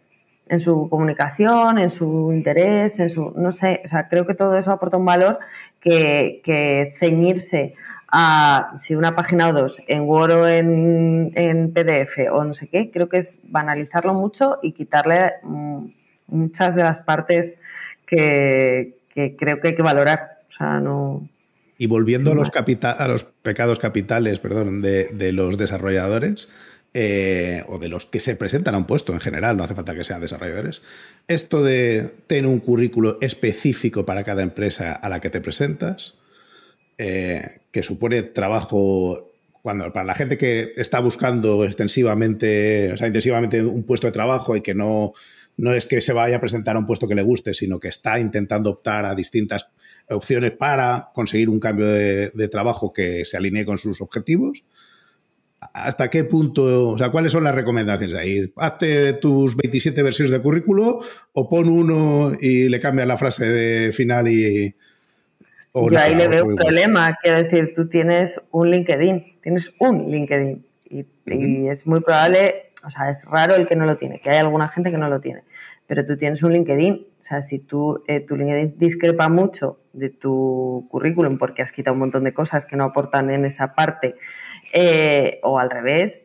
en 0.49 0.61
su 0.61 0.88
comunicación, 0.88 1.79
en 1.79 1.91
su 1.91 2.33
interés, 2.33 2.99
en 3.01 3.11
su, 3.11 3.33
no 3.37 3.53
sé, 3.53 3.83
o 3.85 3.88
sea, 3.88 4.09
creo 4.09 4.27
que 4.27 4.35
todo 4.35 4.57
eso 4.57 4.73
aporta 4.73 4.97
un 4.97 5.05
valor 5.05 5.38
que, 5.81 6.93
ceñirse 6.99 7.75
a 8.11 8.77
si 8.81 8.95
una 8.95 9.14
página 9.14 9.49
o 9.49 9.53
dos 9.53 9.83
en 9.87 10.03
Word 10.03 10.33
o 10.33 10.49
en, 10.49 11.73
PDF 11.75 12.33
o 12.33 12.45
no 12.45 12.55
sé 12.55 12.69
qué, 12.69 12.91
creo 12.91 13.09
que 13.09 13.19
es 13.19 13.41
banalizarlo 13.45 14.14
mucho 14.14 14.59
y 14.62 14.73
quitarle 14.73 15.35
mm, 15.43 15.87
muchas 16.29 16.75
de 16.75 16.83
las 16.83 17.01
partes 17.01 17.57
que, 18.07 18.95
creo 19.14 19.61
que 19.61 19.69
hay 19.69 19.75
que 19.75 19.83
valorar. 19.83 20.38
O 20.49 20.53
sea, 20.53 20.81
no. 20.81 21.29
Y 21.77 21.87
volviendo 21.87 22.33
a 22.33 22.35
los, 22.35 22.51
a 22.83 23.09
los 23.09 23.25
pecados 23.25 23.79
capitales, 23.79 24.41
perdón, 24.41 24.83
de, 24.83 25.09
de 25.12 25.33
los 25.33 25.59
desarrolladores, 25.59 26.49
eh, 26.95 27.64
o 27.69 27.79
de 27.79 27.88
los 27.88 28.07
que 28.07 28.19
se 28.19 28.35
presentan 28.35 28.75
a 28.75 28.79
un 28.79 28.87
puesto 28.87 29.12
en 29.12 29.21
general, 29.21 29.59
no 29.59 29.62
hace 29.62 29.75
falta 29.75 29.95
que 29.95 30.05
sean 30.05 30.23
desarrolladores, 30.23 30.83
esto 31.29 31.62
de 31.62 32.14
tener 32.27 32.47
un 32.47 32.61
currículo 32.61 33.19
específico 33.21 34.07
para 34.07 34.25
cada 34.25 34.43
empresa 34.43 34.95
a 34.95 35.09
la 35.11 35.21
que 35.21 35.29
te 35.29 35.43
presentas, 35.43 36.19
eh, 36.97 37.61
que 37.73 37.83
supone 37.83 38.23
trabajo 38.23 39.33
cuando 39.61 39.93
para 39.93 40.07
la 40.07 40.14
gente 40.14 40.38
que 40.38 40.73
está 40.77 40.99
buscando 41.01 41.64
extensivamente, 41.67 42.93
o 42.95 42.97
sea, 42.97 43.07
intensivamente 43.07 43.62
un 43.62 43.83
puesto 43.83 44.07
de 44.07 44.12
trabajo 44.12 44.57
y 44.57 44.62
que 44.62 44.75
no, 44.75 45.12
no 45.59 45.75
es 45.75 45.87
que 45.87 46.01
se 46.01 46.12
vaya 46.12 46.38
a 46.38 46.40
presentar 46.40 46.75
a 46.77 46.79
un 46.79 46.87
puesto 46.87 47.07
que 47.07 47.14
le 47.14 47.23
guste, 47.23 47.53
sino 47.53 47.79
que 47.79 47.88
está 47.88 48.18
intentando 48.18 48.71
optar 48.71 49.05
a 49.05 49.14
distintas 49.14 49.71
opciones 50.09 50.53
para 50.53 51.11
conseguir 51.12 51.51
un 51.51 51.61
cambio 51.61 51.87
de 51.87 52.49
trabajo 52.51 52.92
que 52.92 53.27
se 53.27 53.37
alinee 53.37 53.66
con 53.66 53.77
sus 53.77 54.01
objetivos. 54.01 54.64
¿Hasta 55.61 56.09
qué 56.09 56.23
punto, 56.23 56.90
o 56.90 56.99
sea, 56.99 57.11
cuáles 57.11 57.33
son 57.33 57.42
las 57.42 57.55
recomendaciones 57.55 58.14
ahí? 58.16 58.53
Hazte 58.57 59.14
tus 59.14 59.57
27 59.57 60.03
versiones 60.03 60.31
de 60.31 60.40
currículo 60.40 61.01
o 61.33 61.49
pon 61.49 61.68
uno 61.68 62.33
y 62.40 62.68
le 62.68 62.79
cambias 62.79 63.09
la 63.09 63.18
frase 63.18 63.47
de 63.47 63.92
final 63.92 64.29
y... 64.29 64.75
Yo 65.75 65.99
ahí 65.99 66.14
le 66.14 66.29
veo 66.29 66.44
un 66.44 66.57
problema, 66.57 67.16
quiero 67.23 67.42
decir, 67.42 67.73
tú 67.75 67.88
tienes 67.88 68.40
un 68.51 68.71
LinkedIn, 68.71 69.38
tienes 69.42 69.73
un 69.79 70.11
LinkedIn 70.11 70.64
y, 70.90 71.68
es 71.68 71.87
muy 71.87 72.01
probable, 72.01 72.67
o 72.88 72.90
sea, 72.90 73.11
es 73.11 73.27
raro 73.27 73.55
el 73.55 73.68
que 73.68 73.77
no 73.77 73.85
lo 73.85 73.98
tiene, 73.98 74.18
que 74.18 74.31
hay 74.31 74.38
alguna 74.38 74.68
gente 74.68 74.90
que 74.90 74.96
no 74.96 75.11
lo 75.11 75.20
tiene, 75.20 75.42
pero 75.87 76.07
tú 76.07 76.16
tienes 76.16 76.42
un 76.42 76.55
LinkedIn, 76.55 77.07
o 77.20 77.22
sea, 77.22 77.42
si 77.42 77.59
tú, 77.59 78.03
eh, 78.09 78.20
tu 78.20 78.35
LinkedIn 78.35 78.79
discrepa 78.79 79.29
mucho 79.29 79.79
de 79.92 80.09
tu 80.09 80.87
currículum 80.90 81.37
porque 81.37 81.61
has 81.61 81.70
quitado 81.70 81.92
un 81.92 82.01
montón 82.01 82.24
de 82.24 82.33
cosas 82.33 82.64
que 82.64 82.77
no 82.77 82.85
aportan 82.85 83.31
en 83.31 83.44
esa 83.44 83.74
parte, 83.74 84.14
eh, 84.72 85.38
o 85.42 85.59
al 85.59 85.70
revés, 85.70 86.24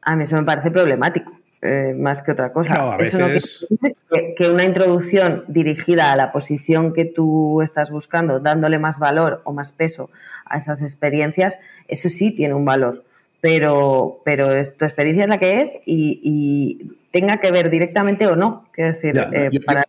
a 0.00 0.16
mí 0.16 0.22
eso 0.22 0.36
me 0.36 0.44
parece 0.44 0.70
problemático. 0.70 1.32
Eh, 1.60 1.92
más 1.98 2.22
que 2.22 2.30
otra 2.30 2.52
cosa. 2.52 2.96
Eso 3.00 3.18
no 3.18 3.26
que, 3.26 4.34
que, 4.36 4.48
una 4.48 4.62
introducción 4.62 5.42
dirigida 5.48 6.12
a 6.12 6.16
la 6.16 6.30
posición 6.30 6.92
que 6.92 7.04
tú 7.04 7.62
estás 7.62 7.90
buscando, 7.90 8.38
dándole 8.38 8.78
más 8.78 9.00
valor 9.00 9.42
o 9.42 9.52
más 9.52 9.72
peso 9.72 10.08
a 10.44 10.58
esas 10.58 10.82
experiencias, 10.82 11.58
eso 11.88 12.08
sí 12.08 12.30
tiene 12.30 12.54
un 12.54 12.64
valor. 12.64 13.02
Pero, 13.40 14.20
pero 14.24 14.48
tu 14.76 14.84
experiencia 14.84 15.24
es 15.24 15.28
la 15.28 15.38
que 15.38 15.60
es 15.60 15.76
y, 15.86 16.94
tenga 17.10 17.40
que 17.40 17.50
ver 17.50 17.70
directamente 17.70 18.26
o 18.26 18.36
no. 18.36 18.68
Quiero 18.72 18.92
decir, 18.92 19.16
eh, 19.16 19.50
para, 19.64 19.84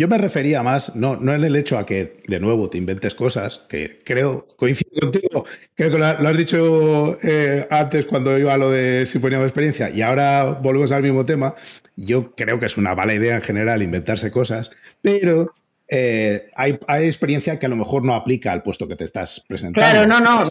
yo 0.00 0.08
me 0.08 0.16
refería 0.16 0.62
más, 0.62 0.96
no, 0.96 1.16
no 1.16 1.34
en 1.34 1.44
el 1.44 1.56
hecho 1.56 1.76
a 1.76 1.84
que 1.84 2.20
de 2.26 2.40
nuevo 2.40 2.70
te 2.70 2.78
inventes 2.78 3.14
cosas, 3.14 3.62
que 3.68 3.98
creo, 4.02 4.46
coincido 4.56 4.98
contigo, 4.98 5.44
creo 5.74 5.90
que 5.90 5.98
lo, 5.98 6.06
has 6.06 6.36
dicho 6.38 7.18
eh, 7.22 7.66
antes 7.70 8.06
cuando 8.06 8.38
iba 8.38 8.54
a 8.54 8.56
lo 8.56 8.70
de 8.70 9.04
si 9.04 9.18
poníamos 9.18 9.46
experiencia 9.46 9.90
y 9.90 10.00
ahora 10.00 10.58
volvemos 10.62 10.90
al 10.92 11.02
mismo 11.02 11.26
tema. 11.26 11.54
Yo 11.96 12.34
creo 12.34 12.58
que 12.58 12.64
es 12.64 12.78
una 12.78 12.94
mala 12.94 13.12
idea 13.12 13.36
en 13.36 13.42
general 13.42 13.82
inventarse 13.82 14.30
cosas, 14.30 14.70
pero 15.02 15.52
eh, 15.92 16.50
hay, 16.54 16.78
experiencia 17.04 17.58
que 17.58 17.66
a 17.66 17.68
lo 17.68 17.74
mejor 17.74 18.04
no 18.04 18.14
aplica 18.14 18.52
al 18.52 18.62
puesto 18.62 18.86
que 18.86 18.94
te 18.94 19.02
estás 19.02 19.44
presentando. 19.48 19.90
Claro, 19.90 20.06
no, 20.06 20.20
no. 20.20 20.44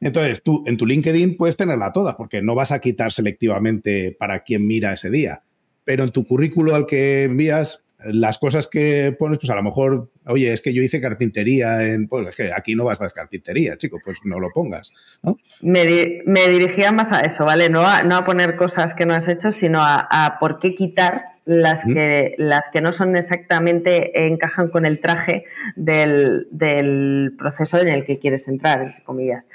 Entonces, 0.00 0.42
tú 0.44 0.62
en 0.66 0.76
tu 0.76 0.86
LinkedIn 0.86 1.36
puedes 1.36 1.56
tenerla 1.56 1.92
toda, 1.92 2.16
porque 2.16 2.40
no 2.40 2.54
vas 2.54 2.70
a 2.70 2.78
quitar 2.78 3.12
selectivamente 3.12 4.16
para 4.16 4.44
quien 4.44 4.68
mira 4.68 4.92
ese 4.92 5.10
día. 5.10 5.42
Pero 5.82 6.04
en 6.04 6.10
tu 6.10 6.24
currículo 6.24 6.76
al 6.76 6.86
que 6.86 7.24
envías, 7.24 7.84
las 8.04 8.38
cosas 8.38 8.66
que 8.66 9.14
pones, 9.18 9.38
pues 9.38 9.50
a 9.50 9.54
lo 9.54 9.62
mejor, 9.62 10.10
oye, 10.26 10.52
es 10.52 10.62
que 10.62 10.72
yo 10.72 10.82
hice 10.82 11.00
carpintería 11.00 11.84
en, 11.84 12.08
pues 12.08 12.28
es 12.28 12.36
que 12.36 12.52
aquí 12.52 12.74
no 12.74 12.84
vas 12.84 13.00
a 13.00 13.04
dar 13.04 13.12
carpintería, 13.12 13.76
chico, 13.76 13.98
pues 14.04 14.18
no 14.24 14.40
lo 14.40 14.50
pongas, 14.50 14.92
¿no? 15.22 15.38
Me, 15.60 15.84
dirigía 15.84 16.92
más 16.92 17.12
a 17.12 17.20
eso, 17.20 17.44
¿vale? 17.44 17.68
No 17.68 17.86
a, 17.86 18.02
no 18.02 18.16
a 18.16 18.24
poner 18.24 18.56
cosas 18.56 18.94
que 18.94 19.06
no 19.06 19.14
has 19.14 19.28
hecho, 19.28 19.52
sino 19.52 19.80
a, 19.82 20.36
por 20.40 20.58
qué 20.58 20.74
quitar 20.74 21.24
las, 21.44 21.84
que, 21.84 22.34
las 22.38 22.68
que 22.72 22.80
no 22.80 22.92
son 22.92 23.16
exactamente, 23.16 24.26
encajan 24.26 24.68
con 24.68 24.86
el 24.86 25.00
traje 25.00 25.44
del, 25.76 27.34
proceso 27.38 27.78
en 27.78 27.88
el 27.88 28.04
que 28.04 28.18
quieres 28.18 28.48
entrar, 28.48 28.82
entre 28.82 29.02
comillas. 29.04 29.48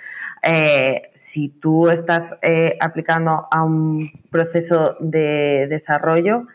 Eh, 0.44 1.10
si 1.16 1.50
tú 1.50 1.90
estás 1.90 2.36
eh, 2.42 2.78
aplicando 2.80 3.48
a 3.50 3.64
un 3.64 4.12
proceso 4.30 4.96
de 5.00 5.66
desarrollo, 5.68 6.46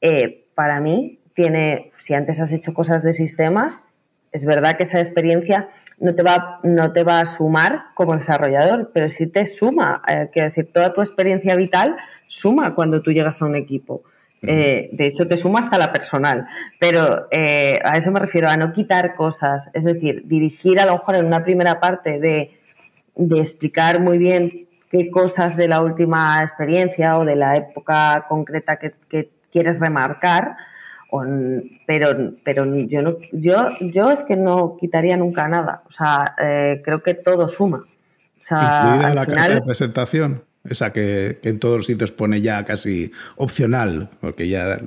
eh, 0.00 0.46
para 0.54 0.80
mí 0.80 1.19
tiene, 1.40 1.90
si 1.96 2.12
antes 2.12 2.38
has 2.38 2.52
hecho 2.52 2.74
cosas 2.74 3.02
de 3.02 3.14
sistemas, 3.14 3.86
es 4.30 4.44
verdad 4.44 4.76
que 4.76 4.82
esa 4.82 4.98
experiencia 4.98 5.70
no 5.98 6.14
te 6.14 6.22
va, 6.22 6.60
no 6.64 6.92
te 6.92 7.02
va 7.02 7.20
a 7.20 7.24
sumar 7.24 7.84
como 7.94 8.14
desarrollador, 8.14 8.90
pero 8.92 9.08
sí 9.08 9.26
te 9.26 9.46
suma. 9.46 10.02
Eh, 10.06 10.28
quiero 10.34 10.48
decir, 10.48 10.70
toda 10.70 10.92
tu 10.92 11.00
experiencia 11.00 11.56
vital 11.56 11.96
suma 12.26 12.74
cuando 12.74 13.00
tú 13.00 13.10
llegas 13.10 13.40
a 13.40 13.46
un 13.46 13.56
equipo. 13.56 14.02
Eh, 14.42 14.90
de 14.92 15.06
hecho, 15.06 15.26
te 15.26 15.38
suma 15.38 15.60
hasta 15.60 15.78
la 15.78 15.92
personal. 15.92 16.46
Pero 16.78 17.26
eh, 17.30 17.78
a 17.84 17.96
eso 17.96 18.12
me 18.12 18.20
refiero, 18.20 18.50
a 18.50 18.56
no 18.58 18.74
quitar 18.74 19.14
cosas. 19.14 19.70
Es 19.72 19.84
decir, 19.84 20.24
dirigir 20.26 20.78
a 20.78 20.84
lo 20.84 20.92
mejor 20.92 21.16
en 21.16 21.24
una 21.24 21.42
primera 21.42 21.80
parte 21.80 22.20
de, 22.20 22.50
explicar 23.16 24.00
muy 24.00 24.18
bien 24.18 24.68
qué 24.90 25.10
cosas 25.10 25.56
de 25.56 25.68
la 25.68 25.80
última 25.80 26.42
experiencia 26.42 27.18
o 27.18 27.24
de 27.24 27.36
la 27.36 27.56
época 27.56 28.26
concreta 28.28 28.76
que 28.76 29.30
quieres 29.50 29.78
remarcar, 29.80 30.56
pero 31.86 32.32
pero 32.44 32.64
yo 32.86 33.02
no 33.02 33.16
yo 33.32 33.68
yo 33.80 34.10
es 34.10 34.22
que 34.22 34.36
no 34.36 34.76
quitaría 34.78 35.16
nunca 35.16 35.48
nada. 35.48 35.82
O 35.88 35.92
sea 35.92 36.34
eh, 36.40 36.80
creo 36.84 37.02
que 37.02 37.14
todo 37.14 37.48
suma. 37.48 37.78
O 37.78 38.42
sea, 38.42 39.12
la 39.14 39.26
carta 39.26 39.54
de 39.54 39.62
presentación 39.62 40.42
esa 40.68 40.92
que, 40.92 41.38
en 41.42 41.58
todos 41.58 41.78
los 41.78 41.86
sitios 41.86 42.12
pone 42.12 42.40
ya 42.40 42.64
casi 42.64 43.10
opcional 43.36 44.10
porque 44.20 44.48
ya 44.48 44.78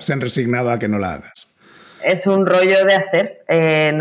se 0.00 0.12
han 0.12 0.20
resignado 0.20 0.70
a 0.70 0.78
que 0.78 0.88
no 0.88 0.98
la 0.98 1.14
hagas. 1.14 1.56
Es 2.04 2.26
un 2.26 2.46
rollo 2.46 2.84
de 2.86 2.94
hacer 2.94 3.44
eh, 3.48 3.92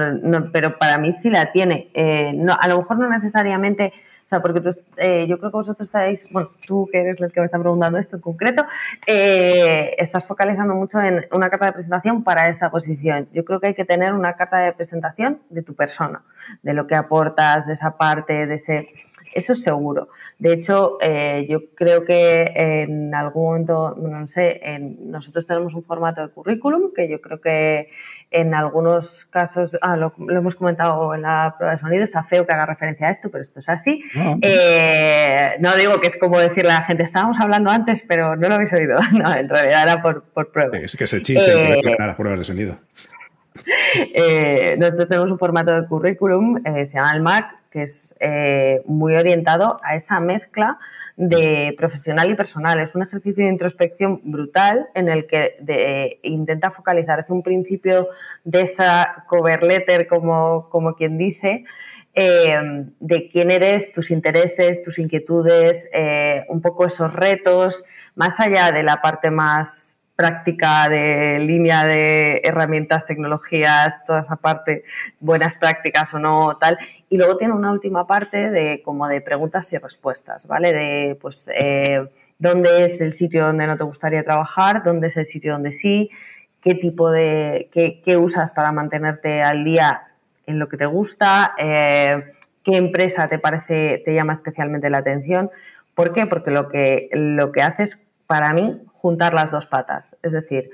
pero 0.54 0.78
para 0.78 0.98
mí 0.98 1.12
sí 1.12 1.30
la 1.30 1.52
tiene. 1.52 1.90
Eh, 1.94 2.32
no, 2.34 2.58
a 2.60 2.68
lo 2.68 2.78
mejor 2.80 3.00
no 3.00 3.10
necesariamente 3.10 3.94
sea, 4.30 4.42
porque 4.42 4.62
eh, 4.98 5.26
yo 5.28 5.40
creo 5.40 5.52
que 5.52 5.58
vosotros 5.58 5.88
estáis, 5.88 6.28
bueno, 6.32 6.50
tú 6.66 6.88
que 6.92 7.02
eres 7.02 7.20
el 7.20 7.32
que 7.32 7.40
me 7.40 7.48
está 7.48 7.58
preguntando 7.58 7.98
esto 7.98 8.16
en 8.18 8.22
concreto, 8.22 8.64
eh, 9.08 9.96
estás 9.98 10.24
focalizando 10.26 10.76
mucho 10.76 11.02
en 11.02 11.26
una 11.32 11.50
carta 11.50 11.66
de 11.66 11.74
presentación 11.74 12.24
para 12.24 12.48
esta 12.48 12.70
posición. 12.70 13.28
Yo 13.34 13.44
creo 13.44 13.60
que 13.60 13.68
hay 13.68 13.74
que 13.74 13.86
tener 13.86 14.14
una 14.14 14.34
carta 14.34 14.60
de 14.60 14.74
presentación 14.74 15.40
de 15.50 15.64
tu 15.64 15.74
persona, 15.74 16.22
de 16.62 16.74
lo 16.74 16.86
que 16.86 16.96
aportas, 16.96 17.66
de 17.66 17.74
esa 17.74 17.98
parte, 17.98 18.46
de 18.46 18.56
ese 18.56 18.90
eso 19.34 19.54
es 19.54 19.62
seguro. 19.62 20.10
De 20.38 20.54
hecho, 20.54 20.98
eh, 21.02 21.46
yo 21.50 21.62
creo 21.76 22.06
que 22.06 22.52
en 22.56 23.14
algún 23.14 23.44
momento, 23.44 23.96
no 23.98 24.26
sé, 24.28 24.60
en, 24.64 25.12
nosotros 25.12 25.46
tenemos 25.46 25.74
un 25.74 25.84
formato 25.84 26.22
de 26.22 26.30
currículum 26.30 26.94
que 26.96 27.10
yo 27.10 27.22
creo 27.22 27.42
que 27.42 27.90
en 28.32 28.54
algunos 28.54 29.26
casos, 29.26 29.76
ah, 29.82 29.96
lo, 29.98 30.14
hemos 30.30 30.54
comentado 30.54 31.16
en 31.16 31.24
la 31.24 31.56
prueba 31.58 31.74
de 31.74 31.80
sonido, 31.80 32.04
está 32.04 32.24
feo 32.24 32.46
que 32.46 32.54
haga 32.54 32.68
referencia 32.68 33.08
a 33.08 33.12
esto, 33.12 33.30
pero 33.32 33.44
esto 33.44 33.60
es 33.60 33.70
así. 33.70 34.04
No, 34.14 34.38
eh, 34.42 35.56
no 35.60 35.76
digo 35.76 36.00
que 36.00 36.08
es 36.08 36.18
como 36.18 36.38
decirle 36.40 36.72
a 36.72 36.80
la 36.80 36.84
gente, 36.84 37.04
estábamos 37.04 37.40
hablando 37.40 37.72
antes, 37.72 38.04
pero 38.08 38.36
no 38.36 38.48
lo 38.48 38.56
habéis 38.56 38.74
oído. 38.74 39.00
No, 39.20 39.36
en 39.36 39.50
realidad 39.50 39.84
era 39.84 40.02
por, 40.02 40.24
por 40.24 40.52
prueba. 40.52 40.78
Es 40.78 40.96
que 40.96 41.06
se 41.06 41.22
chinche 41.22 41.52
eh, 41.52 41.82
las 41.98 42.16
pruebas 42.16 42.40
de 42.40 42.46
sonido. 42.46 42.78
Eh, 44.14 44.76
nosotros 44.78 45.10
tenemos 45.10 45.32
un 45.32 45.40
formato 45.40 45.74
de 45.74 45.88
currículum, 45.88 46.62
se 46.64 46.94
llama 46.94 47.12
el 47.16 47.22
MAC, 47.22 47.59
que 47.70 47.84
es 47.84 48.16
muy 48.86 49.16
orientado 49.16 49.80
a 49.84 49.96
esa 49.96 50.20
mezcla 50.20 50.80
de 51.16 51.76
profesional 51.78 52.32
y 52.32 52.36
personal. 52.36 52.80
Es 52.80 52.96
un 52.96 53.04
ejercicio 53.04 53.44
de 53.44 53.50
introspección 53.50 54.22
brutal 54.24 54.88
en 54.96 55.10
el 55.10 55.28
que 55.28 56.20
intenta 56.24 56.72
focalizar 56.72 57.20
desde 57.22 57.34
un 57.34 57.44
principio 57.44 58.08
de 58.44 58.62
esa 58.62 59.26
cover 59.28 59.64
letter, 59.64 60.08
como, 60.08 60.70
como 60.70 60.96
quien 60.96 61.18
dice, 61.18 61.66
eh, 62.16 62.86
de 63.00 63.30
quién 63.30 63.52
eres, 63.52 63.92
tus 63.92 64.12
intereses, 64.12 64.84
tus 64.84 64.98
inquietudes, 65.00 65.88
eh, 65.94 66.44
un 66.50 66.62
poco 66.62 66.86
esos 66.86 67.14
retos, 67.14 67.84
más 68.16 68.40
allá 68.40 68.72
de 68.72 68.84
la 68.84 69.02
parte 69.02 69.32
más 69.32 69.98
práctica 70.16 70.90
de 70.90 71.40
línea 71.40 71.86
de 71.86 72.42
herramientas, 72.44 73.06
tecnologías, 73.06 74.04
toda 74.06 74.20
esa 74.20 74.36
parte, 74.36 74.84
buenas 75.22 75.56
prácticas 75.56 76.14
o 76.14 76.20
no, 76.20 76.58
tal, 76.58 76.78
y 77.10 77.18
luego 77.18 77.38
tiene 77.38 77.54
una 77.54 77.72
última 77.72 78.06
parte 78.06 78.52
de 78.52 78.82
como 78.84 79.08
de 79.08 79.22
preguntas 79.22 79.72
y 79.74 79.78
respuestas, 79.78 80.48
¿vale? 80.48 80.72
De 80.74 81.18
pues 81.20 81.50
eh, 81.54 82.08
dónde 82.38 82.86
es 82.86 83.02
el 83.02 83.14
sitio 83.14 83.46
donde 83.46 83.66
no 83.66 83.78
te 83.78 83.84
gustaría 83.84 84.24
trabajar, 84.24 84.84
dónde 84.84 85.08
es 85.08 85.18
el 85.18 85.26
sitio 85.26 85.54
donde 85.54 85.72
sí, 85.72 86.12
qué 86.62 86.76
tipo 86.76 87.10
de, 87.12 87.70
qué, 87.74 88.02
qué 88.06 88.18
usas 88.18 88.52
para 88.52 88.72
mantenerte 88.72 89.42
al 89.42 89.64
día 89.64 90.04
en 90.46 90.60
lo 90.60 90.70
que 90.70 90.78
te 90.78 90.86
gusta, 90.86 91.54
eh, 91.58 92.24
qué 92.64 92.78
empresa 92.78 93.28
te 93.28 93.40
parece, 93.40 94.02
te 94.06 94.14
llama 94.14 94.34
especialmente 94.34 94.90
la 94.90 95.00
atención. 95.00 95.50
¿Por 95.96 96.14
qué? 96.14 96.28
Porque 96.28 96.52
lo 96.52 96.70
que, 96.70 97.10
lo 97.12 97.52
que 97.52 97.62
haces 97.62 98.00
para 98.28 98.54
mí 98.54 98.82
juntar 98.94 99.34
las 99.34 99.52
dos 99.52 99.66
patas. 99.66 100.16
Es 100.22 100.32
decir, 100.32 100.70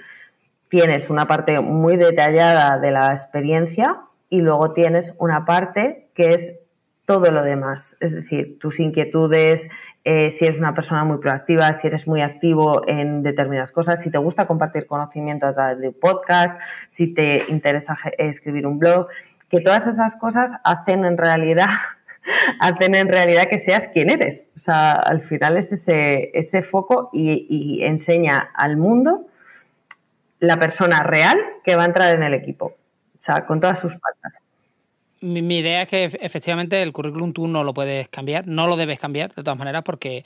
tienes 0.70 1.10
una 1.10 1.28
parte 1.28 1.60
muy 1.62 1.96
detallada 1.96 2.80
de 2.80 2.92
la 2.92 3.12
experiencia 3.12 4.05
y 4.30 4.42
luego 4.42 4.74
tienes 4.74 5.14
una 5.18 5.46
parte 5.46 6.10
que 6.14 6.34
es 6.34 6.60
todo 7.06 7.30
lo 7.30 7.44
demás, 7.44 7.96
es 8.00 8.14
decir, 8.14 8.58
tus 8.60 8.80
inquietudes, 8.80 9.70
eh, 10.04 10.32
si 10.32 10.46
eres 10.46 10.60
una 10.60 10.74
persona 10.74 11.04
muy 11.04 11.20
proactiva, 11.20 11.72
si 11.74 11.88
eres 11.88 12.08
muy 12.08 12.22
activo 12.22 12.82
en 12.88 13.22
determinadas 13.22 13.72
cosas, 13.72 14.02
si 14.02 14.10
te 14.10 14.18
gusta 14.18 14.48
compartir 14.48 14.88
conocimiento 14.88 15.46
a 15.46 15.54
través 15.54 15.80
de 15.80 15.90
un 15.90 15.94
podcast, 15.94 16.60
si 16.88 17.14
te 17.14 17.46
interesa 17.48 17.96
escribir 18.18 18.66
un 18.66 18.80
blog, 18.80 19.08
que 19.50 19.62
todas 19.62 19.86
esas 19.86 20.16
cosas 20.16 20.54
hacen 20.64 21.06
en 21.06 21.18
realidad 21.18 21.70
hacen 22.60 22.96
en 22.96 23.08
realidad 23.08 23.48
que 23.50 23.60
seas 23.60 23.88
quien 23.88 24.10
eres. 24.10 24.50
O 24.56 24.60
sea, 24.60 24.94
al 24.94 25.22
final 25.22 25.58
es 25.58 25.72
ese, 25.72 26.32
ese 26.34 26.64
foco 26.64 27.12
y, 27.14 27.46
y 27.48 27.84
enseña 27.84 28.50
al 28.56 28.78
mundo 28.78 29.28
la 30.40 30.58
persona 30.58 31.04
real 31.04 31.38
que 31.64 31.76
va 31.76 31.84
a 31.84 31.86
entrar 31.86 32.16
en 32.16 32.24
el 32.24 32.34
equipo. 32.34 32.76
O 33.26 33.32
sea, 33.34 33.44
con 33.44 33.60
todas 33.60 33.80
sus 33.80 33.94
patas. 33.96 34.40
Mi, 35.20 35.58
idea 35.58 35.82
es 35.82 35.88
que 35.88 36.04
efectivamente 36.22 36.80
el 36.84 36.94
currículum 36.94 37.34
tú 37.34 37.48
no 37.48 37.64
lo 37.64 37.74
puedes 37.74 38.08
cambiar, 38.10 38.46
no 38.46 38.68
lo 38.68 38.76
debes 38.76 39.00
cambiar 39.00 39.34
de 39.34 39.42
todas 39.42 39.58
maneras 39.58 39.82
porque 39.84 40.24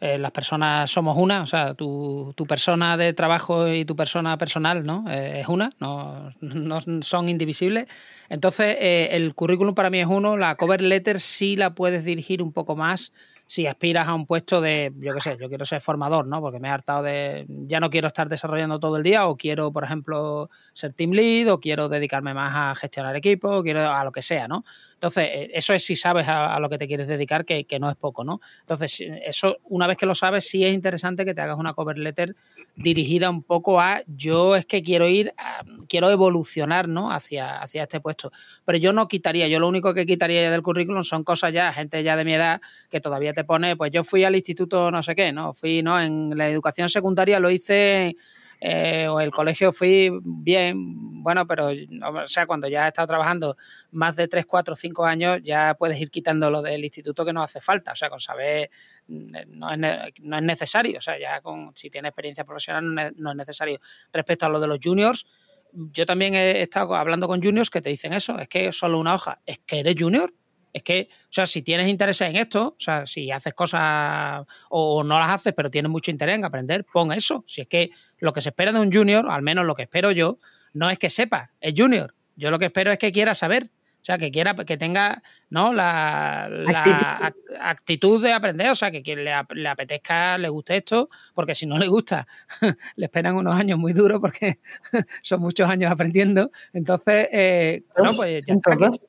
eh, 0.00 0.18
las 0.18 0.32
personas 0.32 0.90
somos 0.90 1.16
una, 1.16 1.42
o 1.42 1.46
sea, 1.46 1.74
tu, 1.74 2.32
tu, 2.36 2.46
persona 2.46 2.96
de 2.96 3.12
trabajo 3.12 3.68
y 3.68 3.84
tu 3.84 3.94
persona 3.94 4.36
personal 4.36 4.84
¿no? 4.84 5.04
Eh, 5.08 5.42
es 5.42 5.46
una, 5.46 5.70
no, 5.78 6.34
no, 6.40 6.80
son 7.02 7.28
indivisibles. 7.28 7.86
Entonces, 8.28 8.78
eh, 8.80 9.10
el 9.12 9.32
currículum 9.36 9.76
para 9.76 9.88
mí 9.88 10.00
es 10.00 10.08
uno, 10.08 10.36
la 10.36 10.56
cover 10.56 10.82
letter 10.82 11.20
sí 11.20 11.54
la 11.54 11.76
puedes 11.76 12.04
dirigir 12.04 12.42
un 12.42 12.52
poco 12.52 12.74
más 12.74 13.12
si 13.50 13.66
aspiras 13.66 14.06
a 14.06 14.14
un 14.14 14.26
puesto 14.26 14.60
de, 14.60 14.92
yo 15.00 15.12
qué 15.12 15.20
sé, 15.20 15.36
yo 15.36 15.48
quiero 15.48 15.64
ser 15.64 15.80
formador, 15.80 16.24
¿no? 16.24 16.40
Porque 16.40 16.60
me 16.60 16.68
he 16.68 16.70
hartado 16.70 17.02
de, 17.02 17.46
ya 17.48 17.80
no 17.80 17.90
quiero 17.90 18.06
estar 18.06 18.28
desarrollando 18.28 18.78
todo 18.78 18.96
el 18.96 19.02
día 19.02 19.26
o 19.26 19.36
quiero, 19.36 19.72
por 19.72 19.82
ejemplo, 19.82 20.48
ser 20.72 20.92
team 20.92 21.10
lead 21.10 21.52
o 21.52 21.58
quiero 21.58 21.88
dedicarme 21.88 22.32
más 22.32 22.52
a 22.54 22.76
gestionar 22.76 23.16
equipos, 23.16 23.64
quiero 23.64 23.90
a 23.90 24.04
lo 24.04 24.12
que 24.12 24.22
sea, 24.22 24.46
¿no? 24.46 24.62
Entonces, 25.00 25.30
eh, 25.32 25.50
eso 25.54 25.72
es 25.72 25.82
si 25.82 25.96
sabes 25.96 26.28
a, 26.28 26.60
lo 26.60 26.68
que 26.68 26.76
te 26.76 26.86
quieres 26.86 27.06
dedicar, 27.06 27.46
que, 27.46 27.64
que, 27.64 27.78
no 27.78 27.88
es 27.88 27.96
poco, 27.96 28.22
¿no? 28.22 28.38
Entonces, 28.60 29.02
eso, 29.24 29.56
una 29.70 29.86
vez 29.86 29.96
que 29.96 30.04
lo 30.04 30.14
sabes, 30.14 30.46
sí 30.46 30.62
es 30.62 30.74
interesante 30.74 31.24
que 31.24 31.32
te 31.32 31.40
hagas 31.40 31.56
una 31.56 31.72
cover 31.72 31.96
letter 31.96 32.36
dirigida 32.76 33.30
un 33.30 33.42
poco 33.42 33.80
a 33.80 34.02
yo 34.06 34.56
es 34.56 34.66
que 34.66 34.82
quiero 34.82 35.08
ir, 35.08 35.32
a, 35.38 35.64
quiero 35.88 36.10
evolucionar, 36.10 36.86
¿no? 36.86 37.10
Hacia, 37.10 37.62
hacia 37.62 37.84
este 37.84 38.00
puesto. 38.00 38.30
Pero 38.66 38.76
yo 38.76 38.92
no 38.92 39.08
quitaría, 39.08 39.48
yo 39.48 39.58
lo 39.58 39.68
único 39.68 39.94
que 39.94 40.04
quitaría 40.04 40.42
ya 40.42 40.50
del 40.50 40.60
currículum 40.60 41.02
son 41.02 41.24
cosas 41.24 41.54
ya, 41.54 41.72
gente 41.72 42.02
ya 42.02 42.14
de 42.14 42.26
mi 42.26 42.34
edad, 42.34 42.60
que 42.90 43.00
todavía 43.00 43.32
te 43.32 43.44
pone, 43.44 43.76
pues 43.76 43.90
yo 43.92 44.04
fui 44.04 44.24
al 44.24 44.36
instituto 44.36 44.90
no 44.90 45.02
sé 45.02 45.14
qué, 45.14 45.32
¿no? 45.32 45.54
Fui, 45.54 45.82
¿no? 45.82 45.98
En 45.98 46.36
la 46.36 46.46
educación 46.50 46.90
secundaria 46.90 47.40
lo 47.40 47.50
hice 47.50 48.16
eh, 48.60 49.08
o 49.08 49.20
el 49.20 49.30
colegio 49.30 49.72
fui 49.72 50.10
bien, 50.22 51.22
bueno, 51.22 51.46
pero 51.46 51.68
o 51.68 52.26
sea, 52.26 52.46
cuando 52.46 52.68
ya 52.68 52.84
he 52.84 52.88
estado 52.88 53.08
trabajando 53.08 53.56
más 53.90 54.16
de 54.16 54.28
3, 54.28 54.44
4, 54.46 54.74
5 54.74 55.04
años, 55.04 55.40
ya 55.42 55.74
puedes 55.78 55.98
ir 55.98 56.10
quitando 56.10 56.50
lo 56.50 56.60
del 56.60 56.84
instituto 56.84 57.24
que 57.24 57.32
no 57.32 57.42
hace 57.42 57.60
falta, 57.60 57.92
o 57.92 57.96
sea, 57.96 58.10
con 58.10 58.20
saber 58.20 58.70
mm, 59.08 59.32
no 59.48 59.70
es, 59.70 59.78
no 60.20 60.36
es 60.36 60.42
necesario, 60.42 60.98
o 60.98 61.00
sea, 61.00 61.18
ya 61.18 61.40
con 61.40 61.72
si 61.74 61.88
tienes 61.88 62.10
experiencia 62.10 62.44
profesional 62.44 63.14
no 63.16 63.30
es 63.30 63.36
necesario. 63.36 63.78
Respecto 64.12 64.46
a 64.46 64.48
lo 64.50 64.60
de 64.60 64.66
los 64.66 64.78
juniors, 64.82 65.26
yo 65.72 66.04
también 66.04 66.34
he 66.34 66.62
estado 66.62 66.94
hablando 66.94 67.28
con 67.28 67.42
juniors 67.42 67.70
que 67.70 67.80
te 67.80 67.88
dicen 67.88 68.12
eso, 68.12 68.38
es 68.38 68.48
que 68.48 68.72
solo 68.72 68.98
una 68.98 69.14
hoja, 69.14 69.40
es 69.46 69.58
que 69.60 69.80
eres 69.80 69.94
junior, 69.98 70.34
es 70.72 70.82
que, 70.82 71.08
o 71.10 71.32
sea, 71.32 71.46
si 71.46 71.62
tienes 71.62 71.88
interés 71.88 72.20
en 72.20 72.36
esto, 72.36 72.76
o 72.78 72.80
sea, 72.80 73.06
si 73.06 73.30
haces 73.30 73.54
cosas 73.54 74.46
o 74.68 75.02
no 75.02 75.18
las 75.18 75.28
haces, 75.28 75.52
pero 75.56 75.70
tienes 75.70 75.90
mucho 75.90 76.10
interés 76.10 76.36
en 76.36 76.44
aprender, 76.44 76.84
pon 76.84 77.12
eso. 77.12 77.44
Si 77.46 77.62
es 77.62 77.66
que 77.66 77.90
lo 78.20 78.32
que 78.32 78.40
se 78.40 78.50
espera 78.50 78.72
de 78.72 78.80
un 78.80 78.92
junior, 78.92 79.26
al 79.28 79.42
menos 79.42 79.66
lo 79.66 79.74
que 79.74 79.82
espero 79.82 80.10
yo, 80.10 80.38
no 80.72 80.90
es 80.90 80.98
que 80.98 81.10
sepa, 81.10 81.50
es 81.60 81.74
junior. 81.76 82.14
Yo 82.36 82.50
lo 82.50 82.58
que 82.58 82.66
espero 82.66 82.92
es 82.92 82.98
que 82.98 83.12
quiera 83.12 83.34
saber. 83.34 83.70
O 84.00 84.04
sea, 84.04 84.16
que 84.16 84.30
quiera, 84.30 84.54
que 84.54 84.78
tenga 84.78 85.22
¿no? 85.50 85.74
la, 85.74 86.48
la 86.50 87.34
actitud. 87.60 88.22
de 88.22 88.32
aprender, 88.32 88.70
o 88.70 88.74
sea, 88.74 88.90
que, 88.90 89.02
que 89.02 89.14
le, 89.14 89.30
le, 89.50 89.68
apetezca, 89.68 90.38
le 90.38 90.48
guste 90.48 90.78
esto, 90.78 91.10
porque 91.34 91.54
si 91.54 91.66
no 91.66 91.76
le 91.76 91.86
gusta, 91.86 92.26
le 92.96 93.04
esperan 93.04 93.36
unos 93.36 93.54
años 93.54 93.78
muy 93.78 93.92
duros 93.92 94.18
porque 94.18 94.58
son 95.20 95.42
muchos 95.42 95.68
años 95.68 95.92
aprendiendo. 95.92 96.50
Entonces, 96.72 97.28
eh, 97.30 97.84
bueno, 97.94 98.16
pues 98.16 98.46
ya 98.46 98.54
está 98.54 98.72
aquí. 98.72 99.00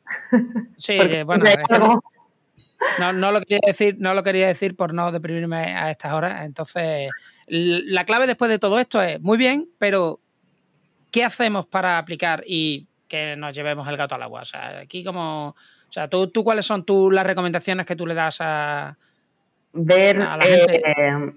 Sí, 0.77 0.97
bueno. 1.25 1.45
No, 2.99 3.13
no, 3.13 3.31
lo 3.31 3.41
quería 3.41 3.59
decir, 3.65 3.95
no 3.99 4.13
lo 4.13 4.23
quería 4.23 4.47
decir 4.47 4.75
por 4.75 4.93
no 4.93 5.11
deprimirme 5.11 5.75
a 5.75 5.91
estas 5.91 6.13
horas. 6.13 6.45
Entonces, 6.45 7.09
la 7.47 8.05
clave 8.05 8.27
después 8.27 8.49
de 8.49 8.59
todo 8.59 8.79
esto 8.79 9.01
es 9.01 9.21
muy 9.21 9.37
bien, 9.37 9.69
pero 9.77 10.19
¿qué 11.11 11.23
hacemos 11.23 11.65
para 11.67 11.97
aplicar 11.97 12.43
y 12.45 12.87
que 13.11 13.35
nos 13.35 13.53
llevemos 13.53 13.85
el 13.89 13.97
gato 13.97 14.15
al 14.15 14.23
agua. 14.23 14.41
O 14.41 14.45
sea, 14.45 14.79
aquí 14.79 15.03
como... 15.03 15.49
O 15.49 15.93
sea, 15.93 16.07
¿tú, 16.07 16.27
tú 16.27 16.45
cuáles 16.45 16.65
son 16.65 16.85
tú, 16.85 17.11
las 17.11 17.27
recomendaciones 17.27 17.85
que 17.85 17.97
tú 17.97 18.07
le 18.07 18.13
das 18.13 18.37
a, 18.39 18.97
ver, 19.73 20.21
a 20.21 20.37
la 20.37 20.45
gente? 20.45 20.77
Eh, 20.77 21.33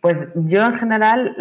pues 0.00 0.28
yo 0.34 0.64
en 0.64 0.74
general 0.76 1.36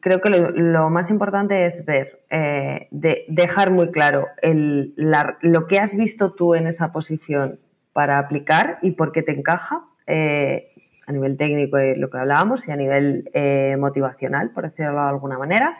creo 0.00 0.20
que 0.20 0.30
lo, 0.30 0.50
lo 0.50 0.88
más 0.88 1.10
importante 1.10 1.66
es 1.66 1.84
ver, 1.84 2.20
eh, 2.30 2.86
de, 2.92 3.24
dejar 3.26 3.72
muy 3.72 3.90
claro 3.90 4.28
el, 4.40 4.94
la, 4.94 5.36
lo 5.40 5.66
que 5.66 5.80
has 5.80 5.96
visto 5.96 6.30
tú 6.30 6.54
en 6.54 6.68
esa 6.68 6.92
posición 6.92 7.58
para 7.92 8.18
aplicar 8.18 8.78
y 8.82 8.92
por 8.92 9.12
qué 9.12 9.22
te 9.22 9.32
encaja 9.32 9.84
eh, 10.06 10.68
a 11.06 11.12
nivel 11.12 11.36
técnico, 11.36 11.76
lo 11.96 12.08
que 12.10 12.18
hablábamos, 12.18 12.68
y 12.68 12.70
a 12.70 12.76
nivel 12.76 13.30
eh, 13.34 13.76
motivacional, 13.78 14.50
por 14.50 14.64
decirlo 14.64 14.92
de 14.92 15.08
alguna 15.08 15.38
manera. 15.38 15.76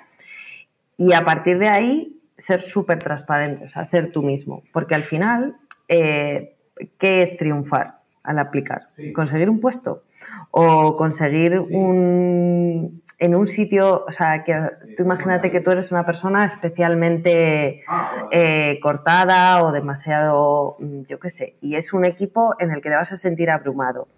Y 0.96 1.12
a 1.12 1.24
partir 1.24 1.58
de 1.58 1.68
ahí 1.68 2.20
ser 2.36 2.60
súper 2.60 2.98
transparente, 2.98 3.64
o 3.64 3.68
sea, 3.68 3.84
ser 3.84 4.10
tú 4.10 4.22
mismo. 4.22 4.62
Porque 4.72 4.94
al 4.94 5.02
final, 5.02 5.56
eh, 5.88 6.56
¿qué 6.98 7.22
es 7.22 7.36
triunfar 7.36 8.00
al 8.22 8.38
aplicar? 8.38 8.88
¿Conseguir 9.14 9.48
un 9.48 9.60
puesto? 9.60 10.02
¿O 10.50 10.96
conseguir 10.96 11.58
un, 11.58 13.02
en 13.20 13.34
un 13.34 13.46
sitio, 13.46 14.06
o 14.08 14.12
sea, 14.12 14.42
que 14.44 14.54
tú 14.96 15.02
imagínate 15.02 15.50
que 15.50 15.60
tú 15.60 15.70
eres 15.70 15.92
una 15.92 16.06
persona 16.06 16.46
especialmente 16.46 17.84
eh, 18.30 18.80
cortada 18.82 19.62
o 19.62 19.72
demasiado, 19.72 20.76
mm, 20.78 21.02
yo 21.02 21.20
qué 21.20 21.28
sé, 21.28 21.54
y 21.60 21.76
es 21.76 21.92
un 21.92 22.06
equipo 22.06 22.54
en 22.58 22.70
el 22.70 22.80
que 22.80 22.88
te 22.88 22.96
vas 22.96 23.12
a 23.12 23.16
sentir 23.16 23.50
abrumado. 23.50 24.08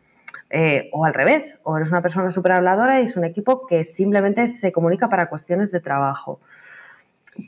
Eh, 0.55 0.91
o 0.93 1.05
al 1.05 1.15
revés, 1.15 1.57
o 1.65 1.77
eres 1.77 1.91
una 1.91 2.03
persona 2.03 2.31
súper 2.31 2.53
habladora 2.53 3.01
y 3.01 3.05
es 3.05 3.17
un 3.17 3.25
equipo 3.25 3.67
que 3.67 3.85
simplemente 3.85 4.47
se 4.47 4.71
comunica 4.71 5.09
para 5.09 5.29
cuestiones 5.29 5.73
de 5.73 5.81
trabajo. 5.81 6.41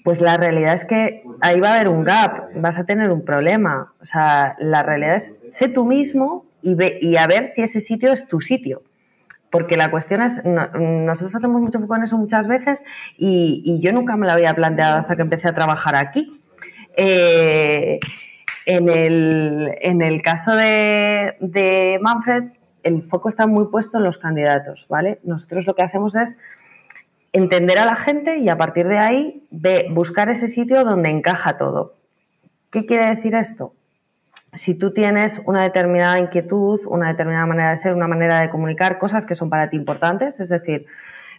Pues 0.03 0.23
la 0.23 0.39
realidad 0.39 0.73
es 0.73 0.87
que 0.87 1.23
ahí 1.41 1.61
va 1.61 1.69
a 1.69 1.75
haber 1.75 1.89
un 1.89 2.03
gap, 2.03 2.49
vas 2.57 2.79
a 2.79 2.85
tener 2.85 3.11
un 3.11 3.23
problema. 3.25 3.93
O 4.01 4.07
sea, 4.07 4.57
la 4.59 4.83
realidad 4.83 5.17
es, 5.17 5.31
sé 5.51 5.69
tú 5.69 5.85
mismo 5.85 6.47
y, 6.63 6.75
ve, 6.75 6.99
y 7.01 7.17
a 7.19 7.27
ver 7.27 7.47
si 7.47 7.63
ese 7.63 7.79
sitio 7.81 8.11
es 8.11 8.27
tu 8.27 8.41
sitio 8.41 8.83
porque 9.55 9.77
la 9.77 9.89
cuestión 9.89 10.21
es, 10.21 10.43
nosotros 10.45 11.37
hacemos 11.37 11.61
mucho 11.61 11.79
foco 11.79 11.95
en 11.95 12.03
eso 12.03 12.19
muchas 12.19 12.49
veces 12.49 12.83
y, 13.17 13.79
yo 13.81 13.93
nunca 13.93 14.17
me 14.17 14.27
lo 14.27 14.33
había 14.33 14.53
planteado 14.53 14.97
hasta 14.97 15.15
que 15.15 15.23
empecé 15.23 15.47
a 15.47 15.55
trabajar 15.55 15.95
aquí. 15.95 16.41
Eh, 16.97 18.01
en, 18.67 20.03
el, 20.03 20.23
caso 20.23 20.57
de, 20.57 22.01
Manfred, 22.03 22.47
el 22.83 23.05
foco 23.05 23.29
está 23.29 23.47
muy 23.47 23.67
puesto 23.67 23.99
en 23.99 24.03
los 24.03 24.19
candidatos, 24.19 24.87
¿vale? 24.89 25.21
Nosotros 25.23 25.69
lo 25.69 25.77
que 25.77 25.83
hacemos 25.83 26.17
es 26.17 26.37
entender 27.33 27.79
a 27.79 27.85
la 27.85 27.95
gente 27.95 28.39
y 28.39 28.49
a 28.49 28.59
partir 28.59 28.89
de 28.89 28.99
ahí 28.99 29.47
buscar 29.91 30.31
ese 30.31 30.49
sitio 30.49 30.83
donde 30.83 31.11
encaja 31.11 31.59
todo. 31.59 31.95
¿Qué 32.73 32.87
quiere 32.87 33.07
decir 33.15 33.37
esto? 33.37 33.73
Si 34.57 34.75
tú 34.75 34.93
tienes 34.93 35.41
una 35.47 35.63
determinada 35.63 36.19
inquietud, 36.19 36.81
una 36.87 37.09
determinada 37.09 37.47
manera 37.47 37.71
de 37.71 37.77
ser, 37.77 37.95
una 37.95 38.09
manera 38.09 38.41
de 38.41 38.51
comunicar 38.51 38.99
cosas 38.99 39.27
que 39.27 39.35
son 39.35 39.51
para 39.51 39.71
ti 39.71 39.77
importantes, 39.77 40.41
es 40.41 40.49
decir, 40.49 40.87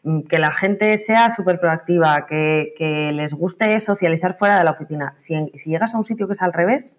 mm, 0.04 0.22
que 0.22 0.40
la 0.40 0.52
gente 0.52 0.98
sea 0.98 1.30
súper 1.30 1.60
proactiva, 1.60 2.26
que, 2.26 3.12
les 3.14 3.34
guste 3.34 3.80
socializar 3.80 4.38
fuera 4.38 4.58
de 4.58 4.64
la 4.64 4.72
oficina. 4.72 5.14
Si, 5.18 5.34
si 5.56 5.70
llegas 5.70 5.94
a 5.94 5.98
un 5.98 6.06
sitio 6.06 6.28
que 6.28 6.34
es 6.34 6.42
al 6.42 6.54
revés, 6.54 6.98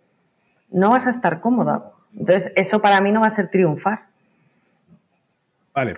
no 0.71 0.91
vas 0.91 1.07
a 1.07 1.11
estar 1.11 1.41
cómoda. 1.41 1.93
Entonces, 2.19 2.53
eso 2.57 2.81
para 2.81 3.01
mí 3.01 3.13
no 3.13 3.21
va 3.21 3.27
a 3.27 3.31
ser 3.31 3.49
triunfar. 3.49 4.07
Vale, 5.77 5.95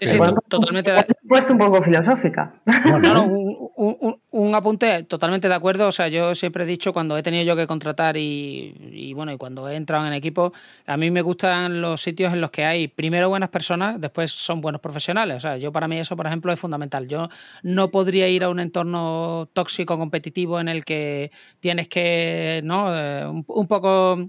totalmente. 0.49 0.93
Puesto 1.29 1.53
un 1.53 1.59
poco 1.61 1.81
filosófica. 1.81 2.53
No, 2.85 2.99
no, 2.99 3.23
un, 3.23 4.55
apunte 4.57 5.05
totalmente 5.05 5.49
de 5.49 5.55
acuerdo. 5.55 5.87
O 5.87 5.93
sea, 5.93 6.09
yo 6.09 6.35
siempre 6.35 6.65
he 6.65 6.67
dicho 6.67 6.93
cuando 6.93 7.17
he 7.17 7.23
tenido 7.23 7.45
yo 7.45 7.55
que 7.55 7.69
contratar 7.69 8.17
y, 8.17 9.13
bueno, 9.15 9.31
y 9.31 9.37
cuando 9.37 9.69
he 9.69 9.77
entrado 9.77 10.05
en 10.05 10.15
equipo, 10.15 10.53
a 10.85 10.97
mí 10.97 11.13
me 11.13 11.23
gustan 11.23 11.81
los 11.81 12.03
sitios 12.03 12.33
en 12.33 12.41
los 12.41 12.51
que 12.51 12.65
hay 12.65 12.89
primero 12.89 13.29
buenas 13.29 13.51
personas, 13.51 14.01
después 14.01 14.33
son 14.33 14.61
buenos 14.61 14.81
profesionales. 14.81 15.37
O 15.37 15.41
sea, 15.41 15.57
yo 15.59 15.71
para 15.71 15.87
mí 15.87 15.97
eso, 15.97 16.17
por 16.17 16.27
ejemplo, 16.27 16.53
es 16.53 16.59
fundamental. 16.59 17.07
Yo 17.07 17.29
no 17.63 17.93
podría 17.93 18.27
ir 18.29 18.43
a 18.43 18.49
un 18.49 18.59
entorno 18.59 19.49
tóxico, 19.53 19.97
competitivo, 19.97 20.59
en 20.59 20.69
el 20.69 20.85
que 20.85 21.31
tienes 21.61 21.87
que, 21.87 22.63
¿no? 22.65 22.89
Eh, 22.93 23.27
un, 23.47 23.67
poco. 23.69 24.27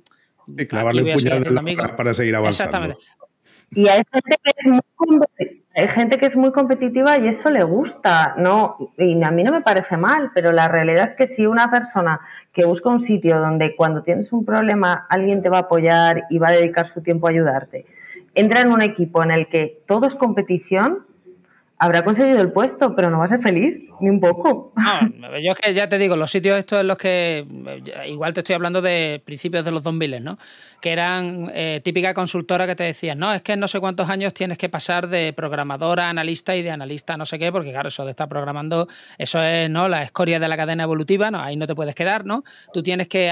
Y 0.55 0.67
clavarle 0.67 1.01
un 1.01 1.11
puñal 1.11 1.95
para 1.95 2.13
seguir 2.13 2.35
avanzando. 2.35 2.77
Exactamente. 2.87 3.18
Y 3.71 3.87
hay 3.87 4.01
gente 4.11 4.35
que 4.43 4.51
es 4.55 4.65
muy 4.65 4.81
hay 5.75 5.87
gente 5.87 6.17
que 6.17 6.25
es 6.25 6.35
muy 6.35 6.51
competitiva 6.51 7.17
y 7.17 7.27
eso 7.27 7.49
le 7.51 7.63
gusta, 7.63 8.33
¿no? 8.37 8.91
Y 8.97 9.21
a 9.23 9.31
mí 9.31 9.43
no 9.43 9.51
me 9.51 9.61
parece 9.61 9.97
mal, 9.97 10.31
pero 10.33 10.51
la 10.51 10.67
realidad 10.67 11.03
es 11.03 11.13
que 11.13 11.27
si 11.27 11.45
una 11.45 11.71
persona 11.71 12.19
que 12.51 12.65
busca 12.65 12.89
un 12.89 12.99
sitio 12.99 13.39
donde 13.39 13.75
cuando 13.75 14.03
tienes 14.03 14.33
un 14.33 14.43
problema 14.43 15.05
alguien 15.09 15.41
te 15.41 15.49
va 15.49 15.57
a 15.57 15.61
apoyar 15.61 16.23
y 16.29 16.39
va 16.39 16.49
a 16.49 16.51
dedicar 16.51 16.85
su 16.85 17.01
tiempo 17.01 17.27
a 17.27 17.29
ayudarte, 17.29 17.85
entra 18.35 18.61
en 18.61 18.71
un 18.71 18.81
equipo 18.81 19.23
en 19.23 19.31
el 19.31 19.47
que 19.47 19.81
todo 19.87 20.07
es 20.07 20.15
competición, 20.15 21.05
habrá 21.79 22.03
conseguido 22.03 22.41
el 22.41 22.51
puesto, 22.51 22.93
pero 22.93 23.09
no 23.09 23.19
va 23.19 23.25
a 23.25 23.29
ser 23.29 23.41
feliz, 23.41 23.89
ni 24.01 24.09
un 24.09 24.19
poco. 24.19 24.73
No, 24.75 25.39
yo 25.39 25.53
es 25.53 25.57
que 25.57 25.73
ya 25.73 25.87
te 25.87 25.97
digo, 25.97 26.17
los 26.17 26.29
sitios 26.29 26.59
estos 26.59 26.81
en 26.81 26.87
los 26.87 26.97
que, 26.97 27.45
igual 28.07 28.33
te 28.33 28.41
estoy 28.41 28.55
hablando 28.55 28.81
de 28.81 29.21
principios 29.23 29.63
de 29.63 29.71
los 29.71 29.81
2000, 29.83 30.21
¿no? 30.21 30.37
Que 30.81 30.91
eran 30.91 31.49
eh, 31.53 31.79
típica 31.81 32.13
consultora 32.13 32.67
que 32.67 32.75
te 32.75 32.83
decían, 32.83 33.17
no, 33.17 33.33
es 33.33 33.41
que 33.41 33.55
no 33.55 33.69
sé 33.69 33.79
cuántos 33.79 34.09
años 34.09 34.33
tienes 34.33 34.57
que 34.57 34.67
pasar 34.67 35.07
de 35.07 35.31
programadora 35.31 36.07
a 36.07 36.09
analista 36.09 36.53
y 36.53 36.63
de 36.63 36.71
analista 36.71 37.13
a 37.13 37.17
no 37.17 37.25
sé 37.25 37.39
qué, 37.39 37.49
porque 37.49 37.71
claro, 37.71 37.87
eso 37.87 38.03
de 38.03 38.11
estar 38.11 38.27
programando, 38.27 38.89
eso 39.17 39.41
es, 39.41 39.69
¿no? 39.69 39.87
La 39.87 40.03
escoria 40.03 40.39
de 40.39 40.49
la 40.49 40.57
cadena 40.57 40.83
evolutiva, 40.83 41.31
¿no? 41.31 41.39
Ahí 41.39 41.55
no 41.55 41.65
te 41.65 41.75
puedes 41.75 41.95
quedar, 41.95 42.25
¿no? 42.25 42.43
Tú 42.73 42.83
tienes 42.83 43.07
que 43.07 43.29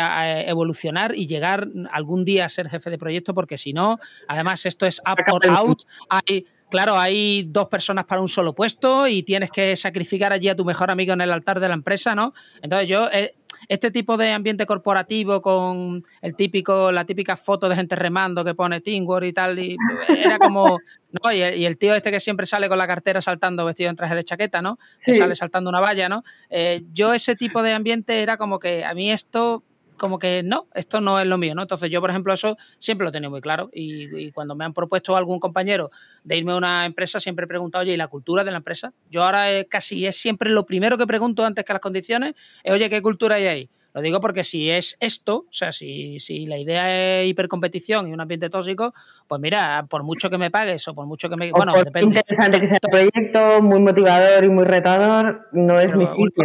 evolucionar 0.48 1.14
y 1.16 1.28
llegar 1.28 1.68
algún 1.92 2.24
día 2.24 2.46
a 2.46 2.50
ser 2.50 2.70
jefe 2.70 2.90
de 2.90 2.98
proyecto, 2.98 3.34
porque 3.34 3.58
si 3.58 3.74
no, 3.74 4.00
además 4.30 4.66
esto 4.66 4.86
es 4.86 5.02
up 5.06 5.34
or 5.34 5.50
out, 5.50 5.84
hay 6.10 6.46
claro, 6.70 6.98
hay 6.98 7.44
dos 7.44 7.68
personas 7.68 8.06
para 8.06 8.22
un 8.22 8.28
solo 8.28 8.54
puesto 8.54 9.08
y 9.08 9.24
tienes 9.24 9.52
que 9.52 9.76
sacrificar 9.76 10.34
allí 10.34 10.50
a 10.50 10.56
tu 10.56 10.66
mejor 10.66 10.92
amigo 10.92 11.14
en 11.14 11.22
el 11.22 11.32
altar 11.32 11.60
de 11.60 11.68
la 11.68 11.74
empresa, 11.74 12.16
¿no? 12.16 12.34
Entonces 12.62 12.88
yo, 12.88 13.10
eh, 13.12 13.36
este 13.68 13.92
tipo 13.92 14.18
de 14.18 14.32
ambiente 14.32 14.66
corporativo 14.66 15.42
con 15.42 16.02
el 16.22 16.36
típico, 16.36 16.92
la 16.92 17.06
típica 17.06 17.36
foto 17.36 17.68
de 17.68 17.76
gente 17.76 17.96
remando 17.96 18.46
que 18.46 18.54
pone 18.54 18.82
Teamwork 18.82 19.26
y 19.26 19.34
tal, 19.34 19.60
y 19.60 19.78
era 20.08 20.38
como, 20.38 20.80
¿no? 21.24 21.32
Y 21.32 21.42
el, 21.42 21.78
tío 21.78 21.96
este 21.96 22.12
que 22.12 22.20
siempre 22.20 22.46
sale 22.46 22.70
con 22.70 22.78
la 22.78 22.88
cartera 22.88 23.22
saltando 23.22 23.66
vestido 23.66 23.90
en 23.90 23.96
traje 23.96 24.16
de 24.16 24.24
chaqueta, 24.24 24.62
¿no? 24.62 24.78
Que 25.04 25.14
sale 25.14 25.36
saltando 25.36 25.70
una 25.70 25.80
valla, 25.80 26.10
¿no? 26.10 26.24
Eh, 26.50 26.84
yo 26.94 27.14
ese 27.14 27.36
tipo 27.36 27.62
de 27.62 27.74
ambiente 27.74 28.22
era 28.22 28.38
como 28.38 28.60
que 28.60 28.86
a 28.86 28.94
mí 28.94 29.12
esto 29.12 29.64
como 29.98 30.20
que 30.20 30.44
no, 30.44 30.68
esto 30.74 31.02
no 31.02 31.20
es 31.20 31.28
lo 31.28 31.38
mío, 31.38 31.56
¿no? 31.56 31.64
Entonces 31.64 31.90
yo, 31.90 32.02
por 32.02 32.10
ejemplo, 32.10 32.34
eso 32.34 32.58
siempre 32.80 33.06
lo 33.06 33.12
tenía 33.12 33.30
muy 33.30 33.42
claro 33.42 33.70
y, 33.74 34.32
cuando 34.32 34.56
me 34.56 34.66
han 34.66 34.74
propuesto 34.74 35.16
algún 35.16 35.40
compañero 35.40 35.90
de 36.24 36.38
irme 36.38 36.54
a 36.54 36.58
una 36.58 36.86
empresa, 36.86 37.20
siempre 37.20 37.46
he 37.46 37.48
preguntado, 37.48 37.82
oye, 37.82 37.94
¿y 37.94 37.98
la 37.98 38.08
cultura 38.08 38.44
de 38.44 38.52
la 38.52 38.58
empresa? 38.58 38.94
Yo 39.10 39.24
ahora 39.24 39.48
casi 39.66 40.06
es 40.06 40.16
siempre 40.16 40.50
lo 40.50 40.66
primero 40.66 40.98
que 40.98 41.08
pregunto 41.08 41.46
antes 41.46 41.66
que 41.66 41.74
las 41.74 41.82
condiciones, 41.82 42.36
es, 42.64 42.74
oye, 42.74 42.90
¿qué 42.90 43.02
cultura 43.02 43.36
hay 43.36 43.48
ahí? 43.48 43.70
Lo 43.94 44.02
digo 44.02 44.22
porque 44.22 44.44
si 44.44 44.70
es 44.70 44.96
esto, 45.00 45.46
o 45.50 45.52
sea, 45.52 45.72
si, 45.72 46.20
si 46.20 46.46
la 46.46 46.60
idea 46.60 47.22
es 47.22 47.28
hipercompetición 47.30 48.08
y 48.08 48.14
un 48.14 48.22
ambiente 48.22 48.48
tóxico, 48.48 48.94
pues 49.28 49.42
mira, 49.42 49.88
por 49.90 50.04
mucho 50.04 50.30
que 50.30 50.38
me 50.38 50.52
pagues 50.52 50.88
o 50.88 50.94
por 50.94 51.08
mucho 51.08 51.30
que 51.30 51.36
me... 51.36 51.50
bueno, 51.50 51.74
depende. 51.74 52.20
interesante 52.20 52.60
que 52.60 52.68
sea 52.68 52.78
tu 52.80 52.90
proyecto, 52.90 53.60
muy 53.64 53.80
motivador 53.80 54.44
y 54.44 54.50
muy 54.50 54.66
retador, 54.66 55.48
no 55.52 55.80
es 55.80 55.96
mi 55.96 56.06
sitio 56.06 56.44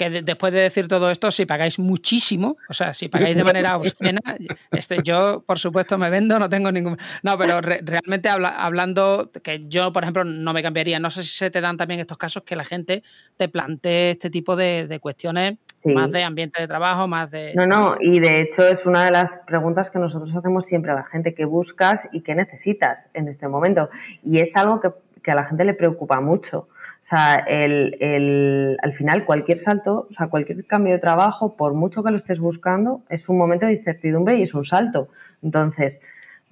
que 0.00 0.22
después 0.22 0.50
de 0.50 0.60
decir 0.60 0.88
todo 0.88 1.10
esto, 1.10 1.30
si 1.30 1.44
pagáis 1.44 1.78
muchísimo, 1.78 2.56
o 2.70 2.72
sea, 2.72 2.94
si 2.94 3.10
pagáis 3.10 3.36
de 3.36 3.44
manera 3.44 3.76
obscena, 3.76 4.20
este, 4.70 5.02
yo, 5.02 5.44
por 5.46 5.58
supuesto, 5.58 5.98
me 5.98 6.08
vendo, 6.08 6.38
no 6.38 6.48
tengo 6.48 6.72
ningún... 6.72 6.96
No, 7.22 7.36
pero 7.36 7.60
realmente 7.60 8.30
hablando, 8.30 9.30
que 9.42 9.60
yo, 9.68 9.92
por 9.92 10.04
ejemplo, 10.04 10.24
no 10.24 10.54
me 10.54 10.62
cambiaría, 10.62 10.98
no 10.98 11.10
sé 11.10 11.22
si 11.22 11.28
se 11.28 11.50
te 11.50 11.60
dan 11.60 11.76
también 11.76 12.00
estos 12.00 12.16
casos 12.16 12.44
que 12.44 12.56
la 12.56 12.64
gente 12.64 13.02
te 13.36 13.50
plantee 13.50 14.12
este 14.12 14.30
tipo 14.30 14.56
de, 14.56 14.98
cuestiones 15.02 15.58
más 15.84 16.12
de 16.12 16.22
ambiente 16.22 16.62
de 16.62 16.66
trabajo, 16.66 17.06
más 17.06 17.30
de... 17.30 17.52
No, 17.54 17.66
no, 17.66 17.96
y 18.00 18.20
de 18.20 18.40
hecho 18.40 18.66
es 18.66 18.86
una 18.86 19.04
de 19.04 19.10
las 19.10 19.36
preguntas 19.46 19.90
que 19.90 19.98
nosotros 19.98 20.34
hacemos 20.34 20.64
siempre 20.64 20.92
a 20.92 20.94
la 20.94 21.04
gente, 21.04 21.34
que 21.34 21.44
buscas 21.44 22.08
y 22.12 22.22
qué 22.22 22.34
necesitas 22.34 23.08
en 23.12 23.28
este 23.28 23.48
momento? 23.48 23.90
Y 24.22 24.38
es 24.38 24.56
algo 24.56 24.80
que, 24.80 24.92
que 25.22 25.30
a 25.30 25.34
la 25.34 25.44
gente 25.44 25.64
le 25.66 25.74
preocupa 25.74 26.22
mucho. 26.22 26.68
O 27.02 27.04
sea, 27.10 27.36
el, 27.36 28.76
al 28.82 28.92
final 28.92 29.24
cualquier 29.24 29.58
salto, 29.58 30.06
o 30.08 30.12
sea, 30.12 30.28
cualquier 30.28 30.64
cambio 30.66 30.92
de 30.92 30.98
trabajo, 30.98 31.56
por 31.56 31.74
mucho 31.74 32.02
que 32.02 32.10
lo 32.10 32.16
estés 32.16 32.38
buscando, 32.38 33.02
es 33.08 33.28
un 33.28 33.38
momento 33.38 33.66
de 33.66 33.72
incertidumbre 33.72 34.36
y 34.36 34.42
es 34.42 34.54
un 34.54 34.64
salto. 34.64 35.08
Entonces, 35.42 36.00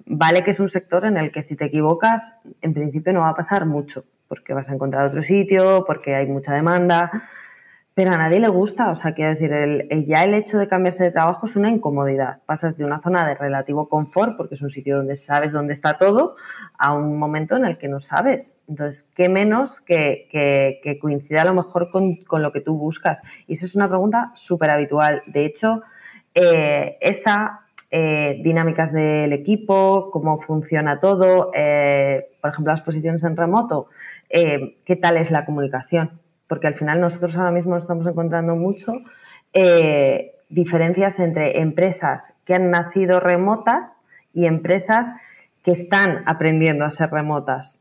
vale 0.05 0.43
que 0.43 0.51
es 0.51 0.59
un 0.59 0.67
sector 0.67 1.05
en 1.05 1.17
el 1.17 1.31
que 1.31 1.43
si 1.43 1.55
te 1.55 1.65
equivocas, 1.65 2.33
en 2.61 2.73
principio 2.73 3.13
no 3.13 3.21
va 3.21 3.29
a 3.29 3.35
pasar 3.35 3.65
mucho, 3.65 4.05
porque 4.27 4.53
vas 4.53 4.69
a 4.69 4.73
encontrar 4.73 5.05
otro 5.05 5.21
sitio, 5.21 5.83
porque 5.85 6.15
hay 6.15 6.25
mucha 6.25 6.53
demanda, 6.53 7.11
pero 7.99 8.13
a 8.13 8.17
nadie 8.17 8.39
le 8.39 8.47
gusta, 8.47 8.91
o 8.91 8.95
sea, 8.95 9.13
quiero 9.13 9.31
decir, 9.31 9.51
ya 10.05 10.23
el 10.23 10.33
hecho 10.33 10.57
de 10.57 10.69
cambiarse 10.69 11.03
de 11.03 11.11
trabajo 11.11 11.47
es 11.47 11.57
una 11.57 11.69
incomodidad. 11.69 12.37
Pasas 12.45 12.77
de 12.77 12.85
una 12.85 13.01
zona 13.01 13.27
de 13.27 13.35
relativo 13.35 13.89
confort, 13.89 14.37
porque 14.37 14.55
es 14.55 14.61
un 14.61 14.69
sitio 14.69 14.95
donde 14.95 15.17
sabes 15.17 15.51
dónde 15.51 15.73
está 15.73 15.97
todo, 15.97 16.37
a 16.77 16.93
un 16.93 17.19
momento 17.19 17.57
en 17.57 17.65
el 17.65 17.77
que 17.77 17.89
no 17.89 17.99
sabes. 17.99 18.55
Entonces, 18.69 19.05
¿qué 19.15 19.27
menos 19.27 19.81
que, 19.81 20.29
que, 20.31 20.97
coincida 20.97 21.41
a 21.41 21.43
lo 21.43 21.53
mejor 21.53 21.91
con, 21.91 22.15
con, 22.23 22.41
lo 22.41 22.53
que 22.53 22.61
tú 22.61 22.77
buscas? 22.77 23.21
Y 23.47 23.53
esa 23.55 23.65
es 23.65 23.75
una 23.75 23.89
pregunta 23.89 24.31
súper 24.33 24.69
habitual. 24.69 25.21
De 25.27 25.43
hecho, 25.43 25.81
eh, 26.33 26.97
esa 27.01 27.65
eh, 27.91 28.39
dinámicas 28.41 28.93
del 28.93 29.33
equipo, 29.33 30.09
cómo 30.09 30.39
funciona 30.39 31.01
todo, 31.01 31.51
eh, 31.53 32.29
por 32.41 32.51
ejemplo, 32.51 32.71
las 32.71 32.81
posiciones 32.81 33.25
en 33.25 33.35
remoto, 33.35 33.87
qué 34.29 34.95
tal 35.01 35.17
es 35.17 35.31
la 35.31 35.43
comunicación 35.43 36.11
porque 36.49 36.67
al 36.67 36.75
final 36.75 36.99
nosotros 36.99 37.37
ahora 37.37 37.51
mismo 37.51 37.77
estamos 37.77 38.05
encontrando 38.07 38.55
mucho 38.55 38.91
eh, 39.53 40.33
diferencias 40.49 41.19
entre 41.19 41.61
empresas 41.61 42.33
que 42.43 42.55
han 42.55 42.71
nacido 42.71 43.19
remotas 43.19 43.93
y 44.33 44.45
empresas 44.45 45.09
que 45.63 45.71
están 45.71 46.23
aprendiendo 46.25 46.85
a 46.85 46.89
ser 46.89 47.11
remotas. 47.11 47.79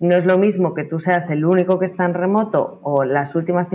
No 0.00 0.14
es 0.14 0.24
lo 0.24 0.38
mismo 0.38 0.74
que 0.74 0.84
tú 0.84 0.98
seas 1.00 1.28
el 1.28 1.44
único 1.44 1.78
que 1.78 1.86
está 1.86 2.04
en 2.04 2.14
remoto 2.14 2.78
o 2.82 3.04
las 3.04 3.34
últimas 3.34 3.68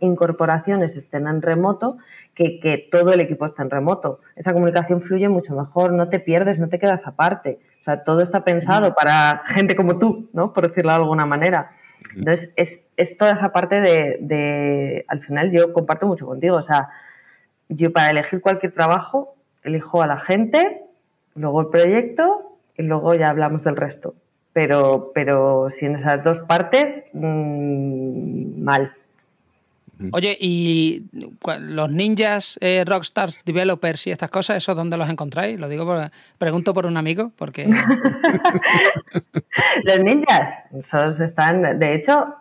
incorporaciones 0.00 0.96
estén 0.96 1.26
en 1.26 1.42
remoto 1.42 1.96
que, 2.34 2.60
que 2.60 2.78
todo 2.78 3.12
el 3.12 3.20
equipo 3.20 3.46
está 3.46 3.62
en 3.62 3.70
remoto. 3.70 4.20
Esa 4.36 4.52
comunicación 4.52 5.00
fluye 5.00 5.28
mucho 5.28 5.54
mejor, 5.54 5.92
no 5.92 6.08
te 6.08 6.20
pierdes, 6.20 6.58
no 6.58 6.68
te 6.68 6.78
quedas 6.78 7.06
aparte. 7.06 7.58
O 7.80 7.84
sea, 7.84 8.04
todo 8.04 8.20
está 8.20 8.44
pensado 8.44 8.94
para 8.94 9.42
gente 9.46 9.74
como 9.74 9.98
tú, 9.98 10.28
¿no? 10.32 10.52
Por 10.52 10.68
decirlo 10.68 10.92
de 10.92 10.98
alguna 10.98 11.26
manera. 11.26 11.72
Entonces, 12.16 12.52
es, 12.56 12.84
es, 12.96 13.16
toda 13.16 13.32
esa 13.32 13.52
parte 13.52 13.80
de, 13.80 15.04
al 15.08 15.20
final 15.20 15.50
yo 15.50 15.72
comparto 15.72 16.06
mucho 16.06 16.26
contigo, 16.26 16.56
o 16.56 16.62
sea, 16.62 16.88
yo 17.68 17.92
para 17.92 18.10
elegir 18.10 18.40
cualquier 18.40 18.72
trabajo, 18.72 19.34
elijo 19.62 20.02
a 20.02 20.06
la 20.06 20.18
gente, 20.18 20.82
luego 21.34 21.60
el 21.60 21.68
proyecto 21.68 22.58
y 22.76 22.82
luego 22.82 23.14
ya 23.14 23.30
hablamos 23.30 23.64
del 23.64 23.76
resto. 23.76 24.14
Pero, 24.52 25.12
pero 25.14 25.68
si 25.70 25.86
en 25.86 25.96
esas 25.96 26.22
dos 26.24 26.40
partes, 26.40 27.04
mmm, 27.12 28.62
mal. 28.62 28.92
Oye, 30.12 30.36
¿y 30.40 31.04
los 31.12 31.90
ninjas, 31.90 32.58
eh, 32.60 32.84
rockstars, 32.86 33.44
developers 33.44 34.06
y 34.06 34.10
estas 34.10 34.30
cosas, 34.30 34.56
eso 34.56 34.74
dónde 34.74 34.96
los 34.96 35.08
encontráis? 35.08 35.60
Lo 35.60 35.68
digo, 35.68 35.86
por, 35.86 36.10
pregunto 36.38 36.74
por 36.74 36.86
un 36.86 36.96
amigo, 36.96 37.30
porque... 37.36 37.66
los 39.84 40.00
ninjas, 40.00 40.50
esos 40.74 41.20
están, 41.20 41.78
de 41.78 41.94
hecho, 41.94 42.34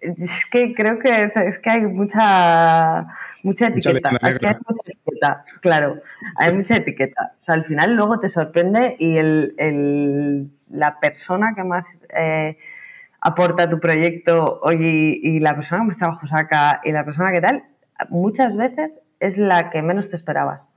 es 0.00 0.46
que 0.50 0.74
creo 0.74 0.98
que 0.98 1.24
es, 1.24 1.58
que 1.58 1.70
hay 1.70 1.82
mucha 1.82 3.06
mucha 3.42 3.68
etiqueta, 3.68 4.10
hay 4.20 4.34
mucha 4.34 4.58
etiqueta, 4.86 5.44
claro, 5.60 6.00
hay 6.36 6.52
mucha 6.52 6.76
etiqueta. 6.76 7.32
O 7.40 7.44
sea, 7.44 7.54
al 7.54 7.64
final 7.64 7.94
luego 7.94 8.20
te 8.20 8.28
sorprende 8.28 8.96
y 8.98 9.16
el, 9.16 9.54
el 9.58 10.50
la 10.70 11.00
persona 11.00 11.54
que 11.56 11.64
más 11.64 12.06
eh, 12.16 12.58
aporta 13.20 13.68
tu 13.68 13.80
proyecto 13.80 14.60
oye, 14.62 15.18
y 15.22 15.40
la 15.40 15.54
persona 15.54 15.82
que 15.82 15.88
más 15.88 15.98
trabajo 15.98 16.26
saca 16.26 16.80
y 16.84 16.92
la 16.92 17.04
persona 17.04 17.32
que 17.32 17.40
tal, 17.40 17.64
muchas 18.08 18.56
veces 18.56 18.98
es 19.20 19.38
la 19.38 19.70
que 19.70 19.82
menos 19.82 20.08
te 20.08 20.16
esperabas. 20.16 20.70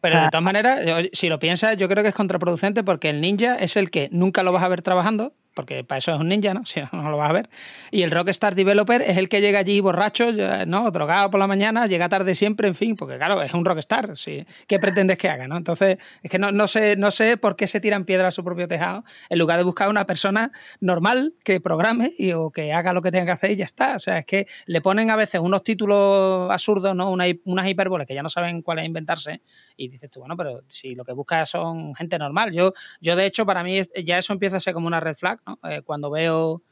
Pero 0.00 0.20
de 0.20 0.28
todas 0.28 0.44
maneras, 0.44 0.80
si 1.12 1.28
lo 1.28 1.38
piensas, 1.38 1.78
yo 1.78 1.88
creo 1.88 2.02
que 2.02 2.10
es 2.10 2.14
contraproducente 2.14 2.84
porque 2.84 3.08
el 3.08 3.22
ninja 3.22 3.56
es 3.56 3.76
el 3.76 3.90
que 3.90 4.10
nunca 4.12 4.42
lo 4.42 4.52
vas 4.52 4.62
a 4.62 4.68
ver 4.68 4.82
trabajando 4.82 5.32
porque 5.54 5.84
para 5.84 5.98
eso 5.98 6.12
es 6.12 6.20
un 6.20 6.28
ninja, 6.28 6.52
¿no? 6.52 6.64
Si 6.74 6.80
no 6.92 7.10
lo 7.10 7.16
vas 7.16 7.30
a 7.30 7.32
ver. 7.32 7.48
Y 7.90 8.02
el 8.02 8.10
Rockstar 8.10 8.54
Developer 8.54 9.00
es 9.02 9.16
el 9.16 9.28
que 9.28 9.40
llega 9.40 9.60
allí 9.60 9.80
borracho, 9.80 10.32
¿no? 10.66 10.90
Drogado 10.90 11.30
por 11.30 11.38
la 11.38 11.46
mañana, 11.46 11.86
llega 11.86 12.08
tarde 12.08 12.34
siempre, 12.34 12.66
en 12.66 12.74
fin, 12.74 12.96
porque 12.96 13.16
claro, 13.16 13.40
es 13.42 13.54
un 13.54 13.64
Rockstar, 13.64 14.16
¿sí? 14.16 14.44
¿Qué 14.66 14.78
pretendes 14.78 15.18
que 15.18 15.28
haga, 15.28 15.46
no? 15.46 15.56
Entonces, 15.56 15.98
es 16.22 16.30
que 16.30 16.38
no, 16.38 16.50
no, 16.50 16.66
sé, 16.66 16.96
no 16.96 17.10
sé 17.10 17.36
por 17.36 17.56
qué 17.56 17.66
se 17.66 17.80
tiran 17.80 18.04
piedras 18.04 18.28
a 18.28 18.30
su 18.32 18.44
propio 18.44 18.66
tejado, 18.66 19.04
en 19.28 19.38
lugar 19.38 19.58
de 19.58 19.64
buscar 19.64 19.88
una 19.88 20.04
persona 20.06 20.50
normal 20.80 21.34
que 21.44 21.60
programe 21.60 22.12
y, 22.18 22.32
o 22.32 22.50
que 22.50 22.72
haga 22.72 22.92
lo 22.92 23.02
que 23.02 23.12
tenga 23.12 23.26
que 23.26 23.32
hacer 23.32 23.50
y 23.52 23.56
ya 23.56 23.64
está. 23.64 23.96
O 23.96 23.98
sea, 23.98 24.18
es 24.18 24.26
que 24.26 24.46
le 24.66 24.80
ponen 24.80 25.10
a 25.10 25.16
veces 25.16 25.40
unos 25.40 25.62
títulos 25.62 26.50
absurdos, 26.50 26.94
¿no? 26.96 27.10
Una, 27.10 27.26
unas 27.44 27.68
hipérboles 27.68 28.06
que 28.06 28.14
ya 28.14 28.22
no 28.22 28.28
saben 28.28 28.62
cuáles 28.62 28.84
inventarse 28.86 29.42
y 29.76 29.88
dices 29.88 30.10
tú, 30.10 30.20
bueno, 30.20 30.36
pero 30.36 30.62
si 30.68 30.94
lo 30.94 31.04
que 31.04 31.12
buscas 31.12 31.50
son 31.50 31.94
gente 31.94 32.18
normal. 32.18 32.52
Yo, 32.52 32.72
yo 33.00 33.16
de 33.16 33.26
hecho, 33.26 33.46
para 33.46 33.62
mí 33.62 33.80
ya 34.04 34.18
eso 34.18 34.32
empieza 34.32 34.56
a 34.56 34.60
ser 34.60 34.74
como 34.74 34.86
una 34.86 35.00
red 35.00 35.14
flag, 35.14 35.40
eh, 35.64 35.82
cuando 35.82 36.10
veo, 36.10 36.62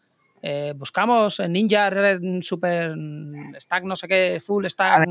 eh, 0.43 0.73
buscamos 0.77 1.41
Ninja 1.49 1.91
Super 2.41 2.95
Stack, 3.59 3.85
no 3.85 3.97
sé 3.97 4.09
qué, 4.09 4.43
Full 4.45 4.67
Stack, 4.67 5.05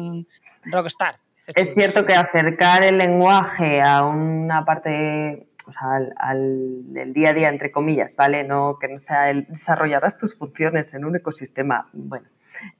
Rockstar. 0.66 1.16
Es 1.56 1.74
cierto 1.74 2.06
que 2.06 2.14
acercar 2.14 2.84
el 2.84 2.98
lenguaje 2.98 3.82
a 3.82 4.06
una 4.06 4.64
parte 4.64 5.48
o 5.66 5.72
sea, 5.72 6.14
al, 6.18 6.94
del 6.94 7.14
día 7.14 7.30
a 7.30 7.34
día, 7.34 7.50
entre 7.50 7.72
comillas, 7.72 8.16
¿vale? 8.16 8.44
No, 8.44 8.78
que 8.80 8.88
no 8.88 9.00
sea 9.00 9.30
el 9.30 9.46
desarrollarás 9.48 10.18
tus 10.18 10.36
funciones 10.36 10.94
en 10.94 11.06
un 11.06 11.16
ecosistema. 11.16 11.88
Bueno, 11.94 12.28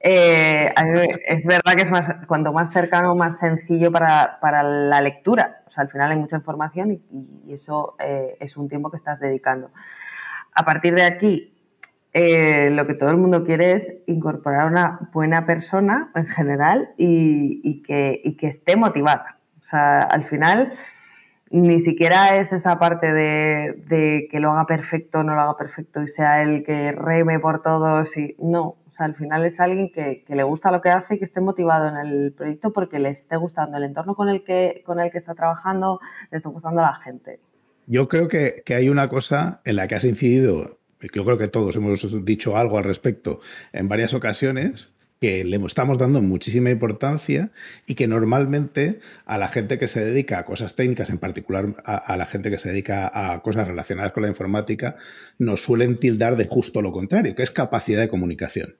eh, 0.00 0.72
es 1.26 1.46
verdad 1.46 1.74
que 1.74 1.82
es 1.82 1.90
más, 1.90 2.08
cuanto 2.26 2.52
más 2.52 2.70
cercano, 2.72 3.14
más 3.14 3.38
sencillo 3.38 3.90
para, 3.90 4.62
la 4.62 5.00
lectura. 5.00 5.62
O 5.66 5.70
sea, 5.70 5.82
al 5.82 5.88
final 5.88 6.10
hay 6.10 6.18
mucha 6.18 6.36
información 6.36 6.92
y, 6.92 7.52
eso 7.52 7.96
es 7.98 8.56
un 8.56 8.68
tiempo 8.68 8.90
que 8.90 8.96
estás 8.96 9.20
dedicando 9.20 9.70
a 10.54 10.64
partir 10.64 10.94
de 10.94 11.04
aquí, 11.04 11.52
eh, 12.14 12.68
lo 12.70 12.86
que 12.86 12.94
todo 12.94 13.10
el 13.10 13.16
mundo 13.16 13.42
quiere 13.42 13.72
es 13.72 13.94
incorporar 14.06 14.66
una 14.66 15.08
buena 15.12 15.46
persona 15.46 16.10
en 16.14 16.26
general 16.26 16.90
y, 16.98 17.82
que, 17.82 18.20
esté 18.42 18.76
motivada. 18.76 19.38
O 19.60 19.64
sea, 19.64 20.00
al 20.00 20.24
final 20.24 20.72
ni 21.50 21.80
siquiera 21.80 22.36
es 22.36 22.52
esa 22.52 22.78
parte 22.78 23.12
de, 23.12 24.28
que 24.30 24.40
lo 24.40 24.52
haga 24.52 24.66
perfecto 24.66 25.22
no 25.22 25.34
lo 25.34 25.40
haga 25.42 25.56
perfecto 25.56 26.02
y 26.02 26.08
sea 26.08 26.42
el 26.42 26.64
que 26.64 26.92
reme 26.92 27.38
por 27.38 27.62
todos 27.62 28.16
y 28.16 28.36
no. 28.38 28.76
O 28.88 28.90
sea, 28.90 29.06
al 29.06 29.14
final 29.14 29.46
es 29.46 29.58
alguien 29.58 29.90
que, 29.90 30.24
le 30.28 30.42
gusta 30.42 30.70
lo 30.70 30.82
que 30.82 30.90
hace 30.90 31.14
y 31.14 31.18
que 31.18 31.24
esté 31.24 31.40
motivado 31.40 31.88
en 31.88 31.96
el 31.96 32.32
proyecto 32.32 32.72
porque 32.74 32.98
le 32.98 33.08
esté 33.08 33.36
gustando 33.36 33.78
el 33.78 33.84
entorno 33.84 34.14
con 34.14 34.28
el 34.28 34.44
que, 34.44 34.82
con 34.84 35.00
el 35.00 35.10
que 35.10 35.18
está 35.18 35.34
trabajando, 35.34 35.98
le 36.30 36.36
esté 36.36 36.50
gustando 36.50 36.82
a 36.82 36.86
la 36.86 36.94
gente. 36.94 37.40
Yo 37.86 38.08
creo 38.08 38.28
que, 38.28 38.62
hay 38.68 38.88
una 38.88 39.08
cosa 39.08 39.60
en 39.64 39.76
la 39.76 39.88
que 39.88 39.94
has 39.94 40.04
incidido, 40.04 40.78
yo 41.00 41.24
creo 41.24 41.38
que 41.38 41.48
todos 41.48 41.76
hemos 41.76 42.24
dicho 42.24 42.56
algo 42.56 42.78
al 42.78 42.84
respecto 42.84 43.40
en 43.72 43.88
varias 43.88 44.14
ocasiones, 44.14 44.90
que 45.20 45.44
le 45.44 45.56
estamos 45.66 45.98
dando 45.98 46.20
muchísima 46.20 46.70
importancia 46.70 47.52
y 47.86 47.94
que 47.94 48.08
normalmente 48.08 48.98
a 49.24 49.38
la 49.38 49.46
gente 49.46 49.78
que 49.78 49.86
se 49.86 50.04
dedica 50.04 50.40
a 50.40 50.44
cosas 50.44 50.74
técnicas, 50.74 51.10
en 51.10 51.18
particular 51.18 51.76
a, 51.84 52.16
la 52.16 52.26
gente 52.26 52.50
que 52.50 52.58
se 52.58 52.70
dedica 52.70 53.08
a 53.14 53.40
cosas 53.40 53.68
relacionadas 53.68 54.10
con 54.10 54.24
la 54.24 54.28
informática, 54.28 54.96
nos 55.38 55.62
suelen 55.62 55.96
tildar 55.96 56.34
de 56.34 56.46
justo 56.46 56.82
lo 56.82 56.90
contrario, 56.90 57.36
que 57.36 57.44
es 57.44 57.52
capacidad 57.52 58.00
de 58.00 58.08
comunicación. 58.08 58.74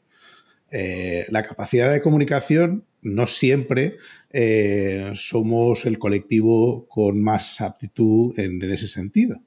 Eh, 0.73 1.27
la 1.29 1.45
capacidad 1.45 1.93
de 1.93 2.01
comunicación 2.01 2.87
no 3.03 3.27
siempre 3.27 3.99
eh, 4.31 5.11
somos 5.15 5.85
el 5.85 5.99
colectivo 5.99 6.87
con 6.89 7.21
más 7.21 7.61
aptitud 7.61 8.39
en, 8.39 8.63
ese 8.63 8.89
sentido. 8.89 9.43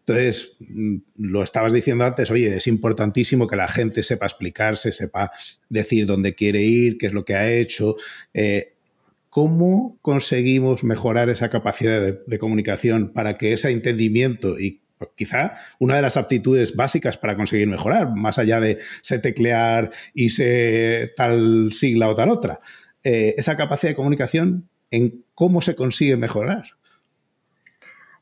Entonces, 0.00 0.56
mm, 0.60 0.96
lo 1.16 1.42
estabas 1.42 1.72
diciendo 1.72 2.04
antes, 2.04 2.30
oye, 2.30 2.56
es 2.56 2.66
importantísimo 2.66 3.46
que 3.46 3.56
la 3.56 3.68
gente 3.68 4.02
sepa 4.02 4.26
explicarse, 4.26 4.92
sepa 4.92 5.30
decir 5.68 6.06
dónde 6.06 6.34
quiere 6.34 6.62
ir, 6.62 6.98
qué 6.98 7.06
es 7.06 7.12
lo 7.12 7.24
que 7.24 7.34
ha 7.34 7.50
hecho. 7.50 7.96
Eh, 8.34 8.74
¿Cómo 9.30 9.98
conseguimos 10.00 10.82
mejorar 10.82 11.28
esa 11.28 11.50
capacidad 11.50 12.00
de, 12.00 12.38
comunicación 12.38 13.12
para 13.12 13.36
que 13.36 13.52
ese 13.52 13.70
entendimiento 13.70 14.58
y 14.58 14.80
quizá 15.14 15.52
una 15.78 15.96
de 15.96 16.02
las 16.02 16.16
aptitudes 16.16 16.74
básicas 16.74 17.18
para 17.18 17.36
conseguir 17.36 17.68
mejorar, 17.68 18.14
más 18.14 18.38
allá 18.38 18.60
de 18.60 18.78
sé 19.02 19.18
teclear 19.18 19.90
y 20.14 20.30
sé 20.30 21.12
tal 21.16 21.70
sigla 21.72 22.08
o 22.08 22.14
tal 22.14 22.30
otra. 22.30 22.60
Eh, 23.08 23.36
esa 23.38 23.56
capacidad 23.56 23.92
de 23.92 23.94
comunicación 23.94 24.68
en 24.90 25.22
cómo 25.36 25.62
se 25.62 25.76
consigue 25.76 26.16
mejorar. 26.16 26.64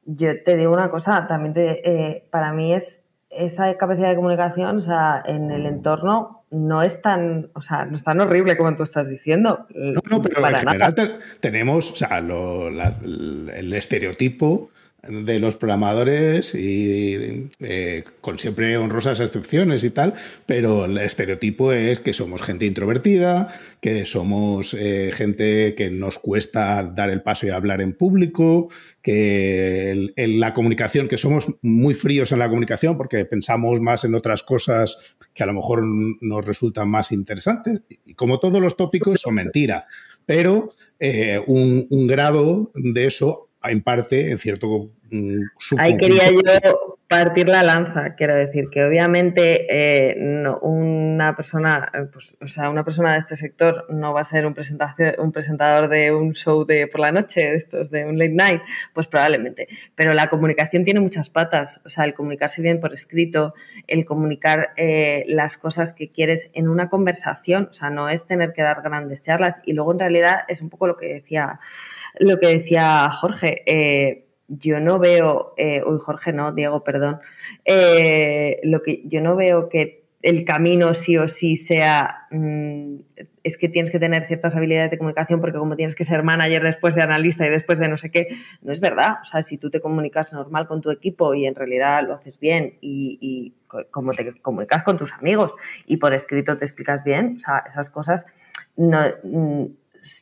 Yo 0.04 0.42
te 0.42 0.58
digo 0.58 0.74
una 0.74 0.90
cosa, 0.90 1.26
también 1.26 1.54
eh, 1.56 2.26
para 2.30 2.52
mí 2.52 2.74
es 2.74 3.00
esa 3.30 3.74
capacidad 3.78 4.10
de 4.10 4.16
comunicación, 4.16 4.76
o 4.76 4.80
sea, 4.82 5.22
en 5.24 5.50
el 5.50 5.64
entorno 5.64 6.44
no 6.50 6.82
es 6.82 7.00
tan, 7.00 7.48
o 7.54 7.62
sea, 7.62 7.86
no 7.86 7.96
es 7.96 8.04
tan 8.04 8.20
horrible 8.20 8.58
como 8.58 8.76
tú 8.76 8.82
estás 8.82 9.08
diciendo. 9.08 9.66
No, 9.70 10.02
no, 10.10 10.22
pero 10.22 10.46
en 10.46 10.54
general 10.54 10.94
tenemos, 11.40 11.90
o 11.90 11.96
sea, 11.96 12.18
el 12.18 13.72
estereotipo 13.72 14.68
de 15.08 15.38
los 15.38 15.56
programadores 15.56 16.54
y 16.54 17.50
eh, 17.60 18.04
con 18.20 18.38
siempre 18.38 18.76
honrosas 18.76 19.20
excepciones 19.20 19.84
y 19.84 19.90
tal, 19.90 20.14
pero 20.46 20.84
el 20.84 20.98
estereotipo 20.98 21.72
es 21.72 21.98
que 22.00 22.12
somos 22.12 22.42
gente 22.42 22.66
introvertida, 22.66 23.48
que 23.80 24.06
somos 24.06 24.74
eh, 24.74 25.10
gente 25.12 25.74
que 25.76 25.90
nos 25.90 26.18
cuesta 26.18 26.82
dar 26.82 27.10
el 27.10 27.22
paso 27.22 27.46
y 27.46 27.50
hablar 27.50 27.80
en 27.80 27.94
público, 27.94 28.68
que 29.02 30.12
en 30.16 30.40
la 30.40 30.54
comunicación, 30.54 31.08
que 31.08 31.18
somos 31.18 31.46
muy 31.62 31.94
fríos 31.94 32.32
en 32.32 32.38
la 32.38 32.48
comunicación 32.48 32.96
porque 32.96 33.24
pensamos 33.24 33.80
más 33.80 34.04
en 34.04 34.14
otras 34.14 34.42
cosas 34.42 34.98
que 35.34 35.42
a 35.42 35.46
lo 35.46 35.52
mejor 35.52 35.82
nos 35.84 36.44
resultan 36.44 36.88
más 36.88 37.12
interesantes. 37.12 37.82
Y 38.04 38.14
como 38.14 38.38
todos 38.38 38.60
los 38.60 38.76
tópicos 38.76 39.20
son 39.20 39.34
mentira, 39.34 39.86
pero 40.26 40.72
eh, 40.98 41.42
un, 41.46 41.86
un 41.90 42.06
grado 42.06 42.70
de 42.74 43.06
eso 43.06 43.50
en 43.64 43.82
parte, 43.82 44.30
en 44.30 44.38
cierto 44.38 44.90
mm, 45.10 45.40
Ahí 45.78 45.96
quería 45.96 46.30
yo 46.30 46.94
partir 47.08 47.48
la 47.48 47.62
lanza, 47.62 48.14
quiero 48.16 48.34
decir 48.34 48.70
que 48.70 48.84
obviamente 48.84 49.66
eh, 49.68 50.16
una 50.62 51.36
persona, 51.36 51.90
eh, 51.92 52.06
pues, 52.12 52.36
o 52.40 52.46
sea, 52.46 52.70
una 52.70 52.84
persona 52.84 53.12
de 53.12 53.18
este 53.18 53.36
sector 53.36 53.86
no 53.90 54.12
va 54.12 54.22
a 54.22 54.24
ser 54.24 54.46
un, 54.46 54.56
un 55.18 55.32
presentador 55.32 55.88
de 55.88 56.12
un 56.12 56.32
show 56.34 56.64
de 56.64 56.86
por 56.86 57.00
la 57.00 57.12
noche, 57.12 57.40
de 57.40 57.54
estos 57.54 57.90
de 57.90 58.06
un 58.06 58.18
late 58.18 58.32
night, 58.32 58.62
pues 58.92 59.06
probablemente. 59.06 59.68
Pero 59.94 60.14
la 60.14 60.28
comunicación 60.28 60.84
tiene 60.84 61.00
muchas 61.00 61.30
patas, 61.30 61.80
o 61.84 61.88
sea, 61.88 62.04
el 62.04 62.14
comunicarse 62.14 62.62
bien 62.62 62.80
por 62.80 62.92
escrito, 62.94 63.54
el 63.86 64.04
comunicar 64.04 64.70
eh, 64.76 65.24
las 65.28 65.56
cosas 65.56 65.92
que 65.92 66.10
quieres 66.10 66.50
en 66.54 66.68
una 66.68 66.88
conversación, 66.88 67.68
o 67.70 67.72
sea, 67.74 67.90
no 67.90 68.08
es 68.08 68.26
tener 68.26 68.52
que 68.52 68.62
dar 68.62 68.82
grandes 68.82 69.24
charlas 69.24 69.60
y 69.64 69.74
luego 69.74 69.92
en 69.92 69.98
realidad 69.98 70.40
es 70.48 70.62
un 70.62 70.70
poco 70.70 70.86
lo 70.86 70.96
que 70.96 71.06
decía 71.06 71.60
lo 72.18 72.38
que 72.38 72.46
decía 72.46 73.10
Jorge. 73.10 73.62
Eh, 73.66 74.24
yo 74.48 74.80
no 74.80 74.98
veo, 74.98 75.54
eh, 75.56 75.82
uy, 75.84 75.98
Jorge 75.98 76.32
no, 76.32 76.52
Diego, 76.52 76.84
perdón, 76.84 77.20
eh, 77.64 78.60
lo 78.62 78.82
que 78.82 79.02
yo 79.06 79.20
no 79.20 79.36
veo 79.36 79.68
que 79.68 80.04
el 80.24 80.44
camino 80.44 80.94
sí 80.94 81.18
o 81.18 81.28
sí 81.28 81.56
sea, 81.56 82.26
mm, 82.30 82.96
es 83.42 83.58
que 83.58 83.68
tienes 83.68 83.90
que 83.90 83.98
tener 83.98 84.26
ciertas 84.26 84.56
habilidades 84.56 84.90
de 84.90 84.96
comunicación 84.96 85.40
porque 85.40 85.58
como 85.58 85.76
tienes 85.76 85.94
que 85.94 86.04
ser 86.04 86.22
manager 86.22 86.62
después 86.62 86.94
de 86.94 87.02
analista 87.02 87.46
y 87.46 87.50
después 87.50 87.78
de 87.78 87.88
no 87.88 87.98
sé 87.98 88.10
qué, 88.10 88.28
no 88.62 88.72
es 88.72 88.80
verdad. 88.80 89.18
O 89.20 89.24
sea, 89.24 89.42
si 89.42 89.58
tú 89.58 89.68
te 89.68 89.80
comunicas 89.80 90.32
normal 90.32 90.66
con 90.66 90.80
tu 90.80 90.90
equipo 90.90 91.34
y 91.34 91.46
en 91.46 91.54
realidad 91.54 92.06
lo 92.06 92.14
haces 92.14 92.40
bien 92.40 92.78
y, 92.80 93.52
como 93.90 94.12
te 94.12 94.40
comunicas 94.40 94.82
con 94.82 94.96
tus 94.96 95.12
amigos 95.12 95.54
y 95.86 95.98
por 95.98 96.14
escrito 96.14 96.56
te 96.56 96.64
explicas 96.64 97.04
bien, 97.04 97.36
o 97.36 97.40
sea, 97.40 97.64
esas 97.68 97.90
cosas 97.90 98.24
no, 98.76 99.00
mm, 99.24 99.64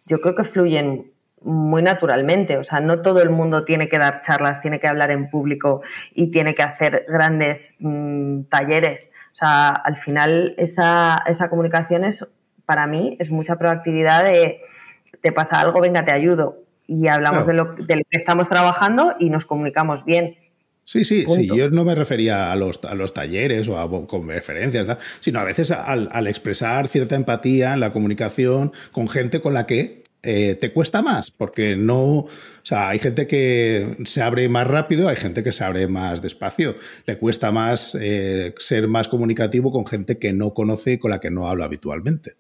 yo 0.07 0.20
creo 0.20 0.34
que 0.34 0.45
fluyen 0.45 1.11
muy 1.45 1.82
naturalmente. 1.82 2.57
O 2.57 2.64
sea, 2.64 2.80
no 2.80 3.03
todo 3.03 3.20
el 3.22 3.30
mundo 3.30 3.64
tiene 3.64 3.88
que 3.88 3.99
dar 3.99 4.20
charlas, 4.20 4.61
tiene 4.61 4.80
que 4.80 4.88
hablar 4.88 5.11
en 5.11 5.30
público 5.30 5.82
y 6.14 6.30
tiene 6.30 6.55
que 6.55 6.62
hacer 6.62 7.07
grandes 7.09 7.76
mm, 7.80 8.43
talleres. 8.45 9.11
O 9.32 9.36
sea, 9.36 9.68
al 9.70 9.97
final 9.97 10.55
esa, 10.59 11.22
esa 11.26 11.49
comunicación 11.49 12.05
es, 12.05 12.26
para 12.66 12.86
mí, 12.86 13.16
es 13.18 13.30
mucha 13.30 13.57
proactividad 13.57 14.24
de 14.24 14.61
te 15.20 15.32
pasa 15.32 15.61
algo, 15.61 15.80
venga, 15.80 16.05
te 16.05 16.12
ayudo. 16.12 16.59
Y 16.86 17.09
hablamos 17.09 17.47
de, 17.47 17.55
lo, 17.55 17.74
de, 17.74 17.97
lo, 17.97 18.03
que 18.11 18.16
estamos 18.16 18.49
trabajando 18.49 19.14
y 19.18 19.30
nos 19.30 19.47
comunicamos 19.47 20.05
bien. 20.05 20.36
Sí, 20.84 21.05
sí, 21.05 21.24
sí, 21.28 21.47
yo 21.47 21.70
no 21.70 21.84
me 21.84 21.95
refería 21.95 22.51
a 22.51 22.57
los, 22.57 22.84
a 22.84 22.95
los 22.95 23.14
talleres 23.14 23.68
o 23.68 23.78
a 23.78 24.07
conferencias, 24.07 24.99
sino 25.20 25.38
a 25.38 25.45
veces 25.45 25.70
al, 25.70 26.09
al 26.11 26.26
expresar 26.26 26.88
cierta 26.88 27.14
empatía 27.14 27.72
en 27.72 27.80
la 27.80 27.93
comunicación 27.93 28.72
con 28.90 29.09
gente 29.09 29.40
con 29.40 29.55
la 29.55 29.64
que 29.64 30.01
eh, 30.22 30.54
te 30.54 30.72
cuesta 30.72 31.02
más, 31.02 31.30
porque 31.30 31.74
no, 31.74 32.02
o 32.02 32.28
sea, 32.62 32.90
hay 32.90 33.00
gente 33.00 33.26
que 33.26 33.96
se 34.04 34.22
abre 34.22 34.48
más 34.48 34.66
rápido, 34.66 35.08
hay 35.08 35.16
gente 35.16 35.42
que 35.42 35.50
se 35.50 35.64
abre 35.64 35.88
más 35.88 36.22
despacio. 36.22 36.76
Le 37.06 37.18
cuesta 37.18 37.50
más 37.50 37.96
eh, 38.00 38.54
ser 38.58 38.86
más 38.86 39.08
comunicativo 39.08 39.72
con 39.72 39.84
gente 39.84 40.18
que 40.18 40.32
no 40.32 40.54
conoce 40.54 40.92
y 40.92 40.98
con 40.98 41.10
la 41.10 41.20
que 41.20 41.30
no 41.30 41.48
habla 41.48 41.64
habitualmente. 41.64 42.36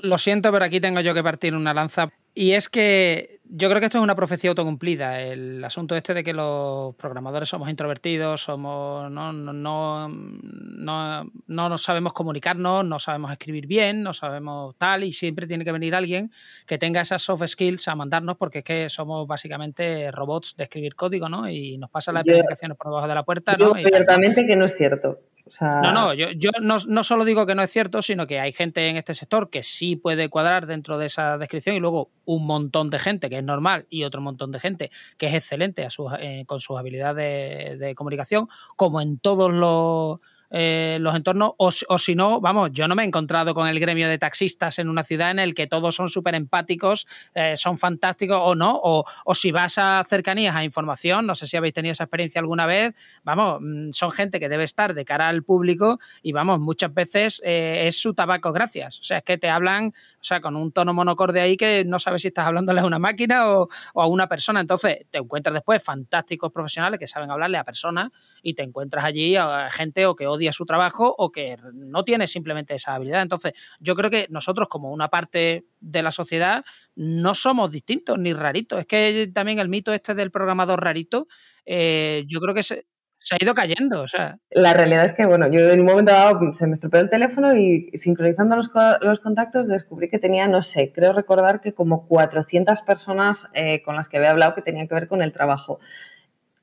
Lo 0.00 0.16
siento, 0.16 0.50
pero 0.50 0.64
aquí 0.64 0.80
tengo 0.80 1.00
yo 1.00 1.12
que 1.12 1.22
partir 1.22 1.54
una 1.54 1.74
lanza. 1.74 2.10
Y 2.34 2.52
es 2.52 2.68
que 2.68 3.40
yo 3.54 3.68
creo 3.68 3.80
que 3.80 3.86
esto 3.86 3.98
es 3.98 4.04
una 4.04 4.14
profecía 4.14 4.48
autocumplida. 4.48 5.20
El 5.20 5.62
asunto 5.62 5.94
este 5.94 6.14
de 6.14 6.24
que 6.24 6.32
los 6.32 6.94
programadores 6.94 7.50
somos 7.50 7.68
introvertidos, 7.68 8.42
somos 8.42 9.10
no, 9.10 9.30
no, 9.32 9.52
no, 9.52 10.08
no, 10.08 11.68
no 11.68 11.78
sabemos 11.78 12.14
comunicarnos, 12.14 12.84
no 12.86 12.98
sabemos 12.98 13.30
escribir 13.30 13.66
bien, 13.66 14.02
no 14.02 14.14
sabemos 14.14 14.74
tal, 14.78 15.04
y 15.04 15.12
siempre 15.12 15.46
tiene 15.46 15.66
que 15.66 15.72
venir 15.72 15.94
alguien 15.94 16.30
que 16.66 16.78
tenga 16.78 17.02
esas 17.02 17.20
soft 17.20 17.46
skills 17.46 17.86
a 17.88 17.94
mandarnos, 17.94 18.38
porque 18.38 18.58
es 18.58 18.64
que 18.64 18.88
somos 18.88 19.26
básicamente 19.26 20.10
robots 20.10 20.56
de 20.56 20.64
escribir 20.64 20.94
código, 20.94 21.28
¿no? 21.28 21.46
Y 21.50 21.76
nos 21.76 21.90
pasa 21.90 22.10
las 22.10 22.26
explicaciones 22.26 22.78
por 22.78 22.86
debajo 22.86 23.08
de 23.08 23.14
la 23.14 23.22
puerta, 23.22 23.56
¿no? 23.58 23.74
ciertamente 23.74 24.46
que 24.46 24.56
no 24.56 24.64
es 24.64 24.74
cierto. 24.74 25.20
No, 25.60 25.92
no, 25.92 26.14
yo, 26.14 26.30
yo 26.30 26.50
no, 26.60 26.78
no, 26.86 27.04
solo 27.04 27.24
digo 27.24 27.46
que 27.46 27.54
no 27.54 27.62
es 27.62 27.70
cierto, 27.70 28.00
sino 28.00 28.26
que 28.26 28.40
hay 28.40 28.52
gente 28.52 28.88
en 28.88 28.96
este 28.96 29.14
sector 29.14 29.50
que 29.50 29.62
sí 29.62 29.96
puede 29.96 30.28
cuadrar 30.28 30.66
dentro 30.66 30.98
de 30.98 31.06
esa 31.06 31.36
descripción 31.36 31.76
y 31.76 31.80
luego 31.80 32.10
un 32.24 32.46
montón 32.46 32.90
de 32.90 32.98
gente 32.98 33.28
que 33.28 33.38
es 33.38 33.44
normal 33.44 33.86
y 33.90 34.04
otro 34.04 34.20
montón 34.20 34.50
de 34.52 34.60
gente 34.60 34.90
que 35.18 35.26
es 35.26 35.34
excelente 35.34 35.84
a 35.84 35.88
eh, 36.20 36.44
con 36.46 36.60
sus 36.60 36.78
habilidades 36.78 37.78
de 37.78 37.94
comunicación, 37.94 38.48
como 38.76 39.00
en 39.00 39.18
todos 39.18 39.52
los 39.52 40.20
eh, 40.54 40.98
los 41.00 41.16
entornos, 41.16 41.54
o, 41.56 41.98
si 41.98 42.14
no, 42.14 42.40
vamos, 42.40 42.70
yo 42.72 42.86
no 42.86 42.94
me 42.94 43.02
he 43.02 43.06
encontrado 43.06 43.54
con 43.54 43.66
el 43.68 43.80
gremio 43.80 44.06
de 44.06 44.18
taxistas 44.18 44.78
en 44.78 44.90
una 44.90 45.02
ciudad 45.02 45.30
en 45.30 45.38
el 45.38 45.54
que 45.54 45.66
todos 45.66 45.94
son 45.94 46.10
súper 46.10 46.34
empáticos, 46.34 47.06
eh, 47.34 47.56
son 47.56 47.78
fantásticos 47.78 48.38
o 48.40 48.54
no, 48.54 48.78
o, 48.82 49.04
si 49.34 49.50
vas 49.50 49.78
a 49.78 50.04
cercanías 50.06 50.54
a 50.54 50.62
información, 50.62 51.26
no 51.26 51.34
sé 51.34 51.46
si 51.46 51.56
habéis 51.56 51.72
tenido 51.72 51.92
esa 51.92 52.04
experiencia 52.04 52.38
alguna 52.38 52.66
vez, 52.66 52.94
vamos, 53.24 53.60
mm, 53.62 53.92
son 53.92 54.10
gente 54.10 54.38
que 54.38 54.50
debe 54.50 54.64
estar 54.64 54.92
de 54.92 55.06
cara 55.06 55.28
al 55.28 55.42
público 55.42 55.98
y 56.22 56.32
vamos, 56.32 56.60
muchas 56.60 56.92
veces 56.92 57.40
eh, 57.44 57.84
es 57.86 57.98
su 57.98 58.12
tabaco 58.12 58.52
gracias, 58.52 59.00
o 59.00 59.02
sea, 59.02 59.18
es 59.18 59.24
que 59.24 59.38
te 59.38 59.48
hablan, 59.48 59.94
o 60.20 60.24
sea, 60.24 60.42
con 60.42 60.56
un 60.56 60.70
tono 60.70 60.92
monocorde 60.92 61.40
ahí 61.40 61.56
que 61.56 61.84
no 61.86 61.98
sabes 61.98 62.22
si 62.22 62.28
estás 62.28 62.46
hablándole 62.46 62.80
a 62.80 62.84
una 62.84 62.98
máquina 62.98 63.48
o, 63.48 63.68
o 63.94 64.02
a 64.02 64.06
una 64.06 64.28
persona, 64.28 64.60
entonces 64.60 65.06
te 65.10 65.16
encuentras 65.16 65.54
después 65.54 65.82
fantásticos 65.82 66.52
profesionales 66.52 66.98
que 66.98 67.06
saben 67.06 67.30
hablarle 67.30 67.56
a 67.56 67.64
personas 67.64 68.10
y 68.42 68.52
te 68.52 68.62
encuentras 68.62 69.02
allí 69.02 69.34
a 69.36 69.70
gente 69.70 70.04
o 70.04 70.14
que 70.14 70.26
odia 70.26 70.41
su 70.50 70.66
trabajo 70.66 71.14
o 71.16 71.30
que 71.30 71.56
no 71.72 72.02
tiene 72.02 72.26
simplemente 72.26 72.74
esa 72.74 72.94
habilidad. 72.94 73.22
Entonces, 73.22 73.52
yo 73.78 73.94
creo 73.94 74.10
que 74.10 74.26
nosotros 74.30 74.66
como 74.68 74.90
una 74.90 75.08
parte 75.08 75.66
de 75.80 76.02
la 76.02 76.10
sociedad 76.10 76.64
no 76.96 77.34
somos 77.34 77.70
distintos 77.70 78.18
ni 78.18 78.32
raritos. 78.32 78.80
Es 78.80 78.86
que 78.86 79.30
también 79.32 79.60
el 79.60 79.68
mito 79.68 79.92
este 79.92 80.14
del 80.14 80.30
programador 80.30 80.82
rarito, 80.82 81.28
eh, 81.64 82.24
yo 82.26 82.40
creo 82.40 82.54
que 82.54 82.62
se, 82.62 82.84
ha 83.30 83.36
ido 83.40 83.54
cayendo. 83.54 84.02
O 84.02 84.08
sea. 84.08 84.38
La 84.50 84.74
realidad 84.74 85.04
es 85.04 85.12
que, 85.12 85.26
bueno, 85.26 85.48
yo 85.48 85.60
en 85.70 85.80
un 85.80 85.86
momento 85.86 86.10
dado 86.10 86.40
se 86.54 86.66
me 86.66 86.74
estropeó 86.74 87.00
el 87.00 87.10
teléfono 87.10 87.56
y 87.56 87.90
sincronizando 87.94 88.56
los, 88.56 88.70
los 89.00 89.20
contactos 89.20 89.68
descubrí 89.68 90.08
que 90.08 90.18
tenía, 90.18 90.48
no 90.48 90.62
sé, 90.62 90.92
creo 90.92 91.12
recordar 91.12 91.60
que 91.60 91.72
como 91.72 92.08
400 92.08 92.82
personas 92.82 93.46
eh, 93.54 93.82
con 93.82 93.94
las 93.94 94.08
que 94.08 94.16
había 94.16 94.30
hablado 94.30 94.54
que 94.54 94.62
tenían 94.62 94.88
que 94.88 94.94
ver 94.94 95.06
con 95.06 95.22
el 95.22 95.32
trabajo 95.32 95.78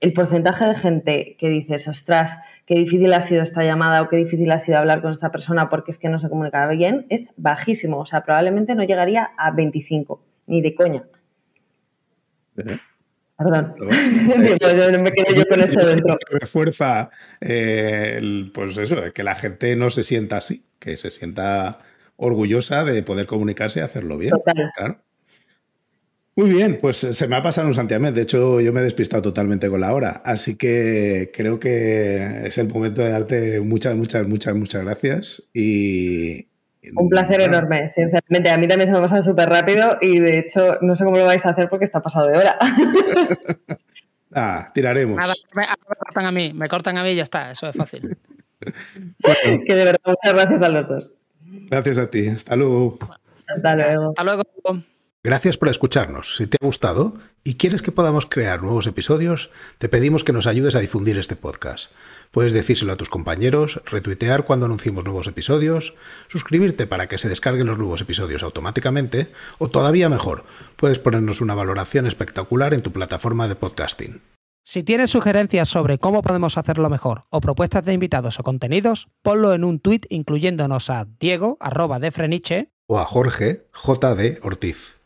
el 0.01 0.13
porcentaje 0.13 0.65
de 0.65 0.75
gente 0.75 1.35
que 1.37 1.49
dices, 1.49 1.87
ostras, 1.87 2.39
qué 2.65 2.75
difícil 2.75 3.13
ha 3.13 3.21
sido 3.21 3.41
esta 3.41 3.63
llamada 3.63 4.01
o 4.01 4.07
qué 4.07 4.15
difícil 4.15 4.49
ha 4.51 4.59
sido 4.59 4.77
hablar 4.77 5.01
con 5.01 5.11
esta 5.11 5.31
persona 5.31 5.69
porque 5.69 5.91
es 5.91 5.97
que 5.97 6.09
no 6.09 6.19
se 6.19 6.29
comunicaba 6.29 6.71
bien, 6.71 7.05
es 7.09 7.27
bajísimo. 7.35 7.99
O 7.99 8.05
sea, 8.05 8.23
probablemente 8.23 8.75
no 8.75 8.83
llegaría 8.83 9.31
a 9.37 9.51
25, 9.51 10.21
ni 10.47 10.61
de 10.61 10.75
coña. 10.75 11.03
Perdón. 12.55 13.75
no 13.79 14.37
me 14.37 15.11
quedo 15.11 15.35
yo 15.35 15.45
con 15.45 15.61
eso 15.61 15.85
dentro. 15.85 16.17
Refuerza 16.29 17.09
eh, 17.41 18.49
pues 18.53 18.77
eso, 18.77 18.97
que 19.13 19.23
la 19.23 19.35
gente 19.35 19.75
no 19.75 19.89
se 19.89 20.03
sienta 20.03 20.37
así, 20.37 20.65
que 20.79 20.95
se 20.97 21.11
sienta 21.11 21.79
orgullosa 22.15 22.83
de 22.83 23.03
poder 23.03 23.27
comunicarse 23.27 23.79
y 23.79 23.83
hacerlo 23.83 24.17
bien. 24.17 24.33
Claro. 24.75 25.01
Muy 26.39 26.51
bien, 26.51 26.79
pues 26.79 26.95
se 26.95 27.27
me 27.27 27.35
ha 27.35 27.41
pasado 27.41 27.67
un 27.67 27.73
santiamén. 27.73 28.15
De 28.15 28.21
hecho, 28.21 28.61
yo 28.61 28.71
me 28.71 28.79
he 28.79 28.83
despistado 28.83 29.21
totalmente 29.21 29.69
con 29.69 29.81
la 29.81 29.93
hora. 29.93 30.21
Así 30.23 30.55
que 30.55 31.31
creo 31.33 31.59
que 31.59 32.43
es 32.45 32.57
el 32.57 32.69
momento 32.69 33.01
de 33.01 33.09
darte 33.09 33.59
muchas, 33.59 33.93
muchas, 33.97 34.25
muchas, 34.25 34.55
muchas 34.55 34.85
gracias. 34.85 35.49
Y. 35.53 36.47
Un 36.95 37.09
placer 37.09 37.41
enorme, 37.41 37.89
sinceramente. 37.89 38.51
A 38.51 38.57
mí 38.57 38.69
también 38.69 38.87
se 38.87 38.93
me 38.93 38.99
ha 38.99 39.01
pasado 39.01 39.21
súper 39.21 39.49
rápido 39.49 39.97
y 39.99 40.19
de 40.19 40.39
hecho 40.39 40.77
no 40.79 40.95
sé 40.95 41.03
cómo 41.03 41.17
lo 41.17 41.25
vais 41.25 41.45
a 41.45 41.49
hacer 41.49 41.67
porque 41.67 41.83
está 41.83 42.01
pasado 42.01 42.27
de 42.27 42.37
hora. 42.37 42.57
ah, 44.33 44.71
tiraremos. 44.73 45.17
me, 45.53 45.65
cortan 45.97 46.25
a 46.25 46.31
mí, 46.31 46.53
me 46.53 46.69
cortan 46.69 46.97
a 46.99 47.03
mí 47.03 47.09
y 47.09 47.15
ya 47.15 47.23
está, 47.23 47.51
eso 47.51 47.67
es 47.67 47.75
fácil. 47.75 48.17
que 48.61 49.75
de 49.75 49.83
verdad, 49.83 49.99
muchas 50.05 50.33
gracias 50.33 50.61
a 50.61 50.69
los 50.69 50.87
dos. 50.87 51.13
Gracias 51.69 51.97
a 51.97 52.09
ti. 52.09 52.29
Hasta 52.29 52.55
luego. 52.55 52.97
Hasta 53.45 53.75
luego. 53.75 54.09
Hasta 54.11 54.23
luego. 54.23 54.43
Gracias 55.21 55.57
por 55.57 55.67
escucharnos. 55.67 56.37
Si 56.37 56.47
te 56.47 56.55
ha 56.61 56.65
gustado 56.65 57.13
y 57.43 57.55
quieres 57.55 57.81
que 57.81 57.91
podamos 57.91 58.25
crear 58.25 58.63
nuevos 58.63 58.87
episodios, 58.87 59.49
te 59.77 59.89
pedimos 59.89 60.23
que 60.23 60.31
nos 60.31 60.47
ayudes 60.47 60.77
a 60.77 60.79
difundir 60.79 61.17
este 61.17 61.35
podcast. 61.35 61.91
Puedes 62.31 62.53
decírselo 62.53 62.93
a 62.93 62.95
tus 62.95 63.09
compañeros, 63.09 63.81
retuitear 63.85 64.45
cuando 64.45 64.65
anunciemos 64.65 65.03
nuevos 65.03 65.27
episodios, 65.27 65.93
suscribirte 66.29 66.87
para 66.87 67.09
que 67.09 67.17
se 67.17 67.27
descarguen 67.27 67.67
los 67.67 67.77
nuevos 67.77 67.99
episodios 67.99 68.43
automáticamente 68.43 69.29
o 69.57 69.69
todavía 69.69 70.07
mejor, 70.07 70.45
puedes 70.77 70.99
ponernos 70.99 71.41
una 71.41 71.53
valoración 71.53 72.07
espectacular 72.07 72.73
en 72.73 72.81
tu 72.81 72.93
plataforma 72.93 73.49
de 73.49 73.55
podcasting. 73.55 74.21
Si 74.63 74.83
tienes 74.83 75.09
sugerencias 75.09 75.67
sobre 75.67 75.97
cómo 75.97 76.21
podemos 76.21 76.57
hacerlo 76.57 76.89
mejor 76.89 77.25
o 77.29 77.41
propuestas 77.41 77.83
de 77.83 77.91
invitados 77.91 78.39
o 78.39 78.43
contenidos, 78.43 79.09
ponlo 79.21 79.53
en 79.53 79.65
un 79.65 79.81
tuit 79.81 80.05
incluyéndonos 80.09 80.89
a 80.89 81.07
Diego, 81.19 81.57
arroba 81.59 81.99
de 81.99 82.11
Freniche, 82.11 82.71
o 82.87 82.99
a 82.99 83.05
Jorge, 83.05 83.67
JD 83.73 84.39
Ortiz. 84.43 84.98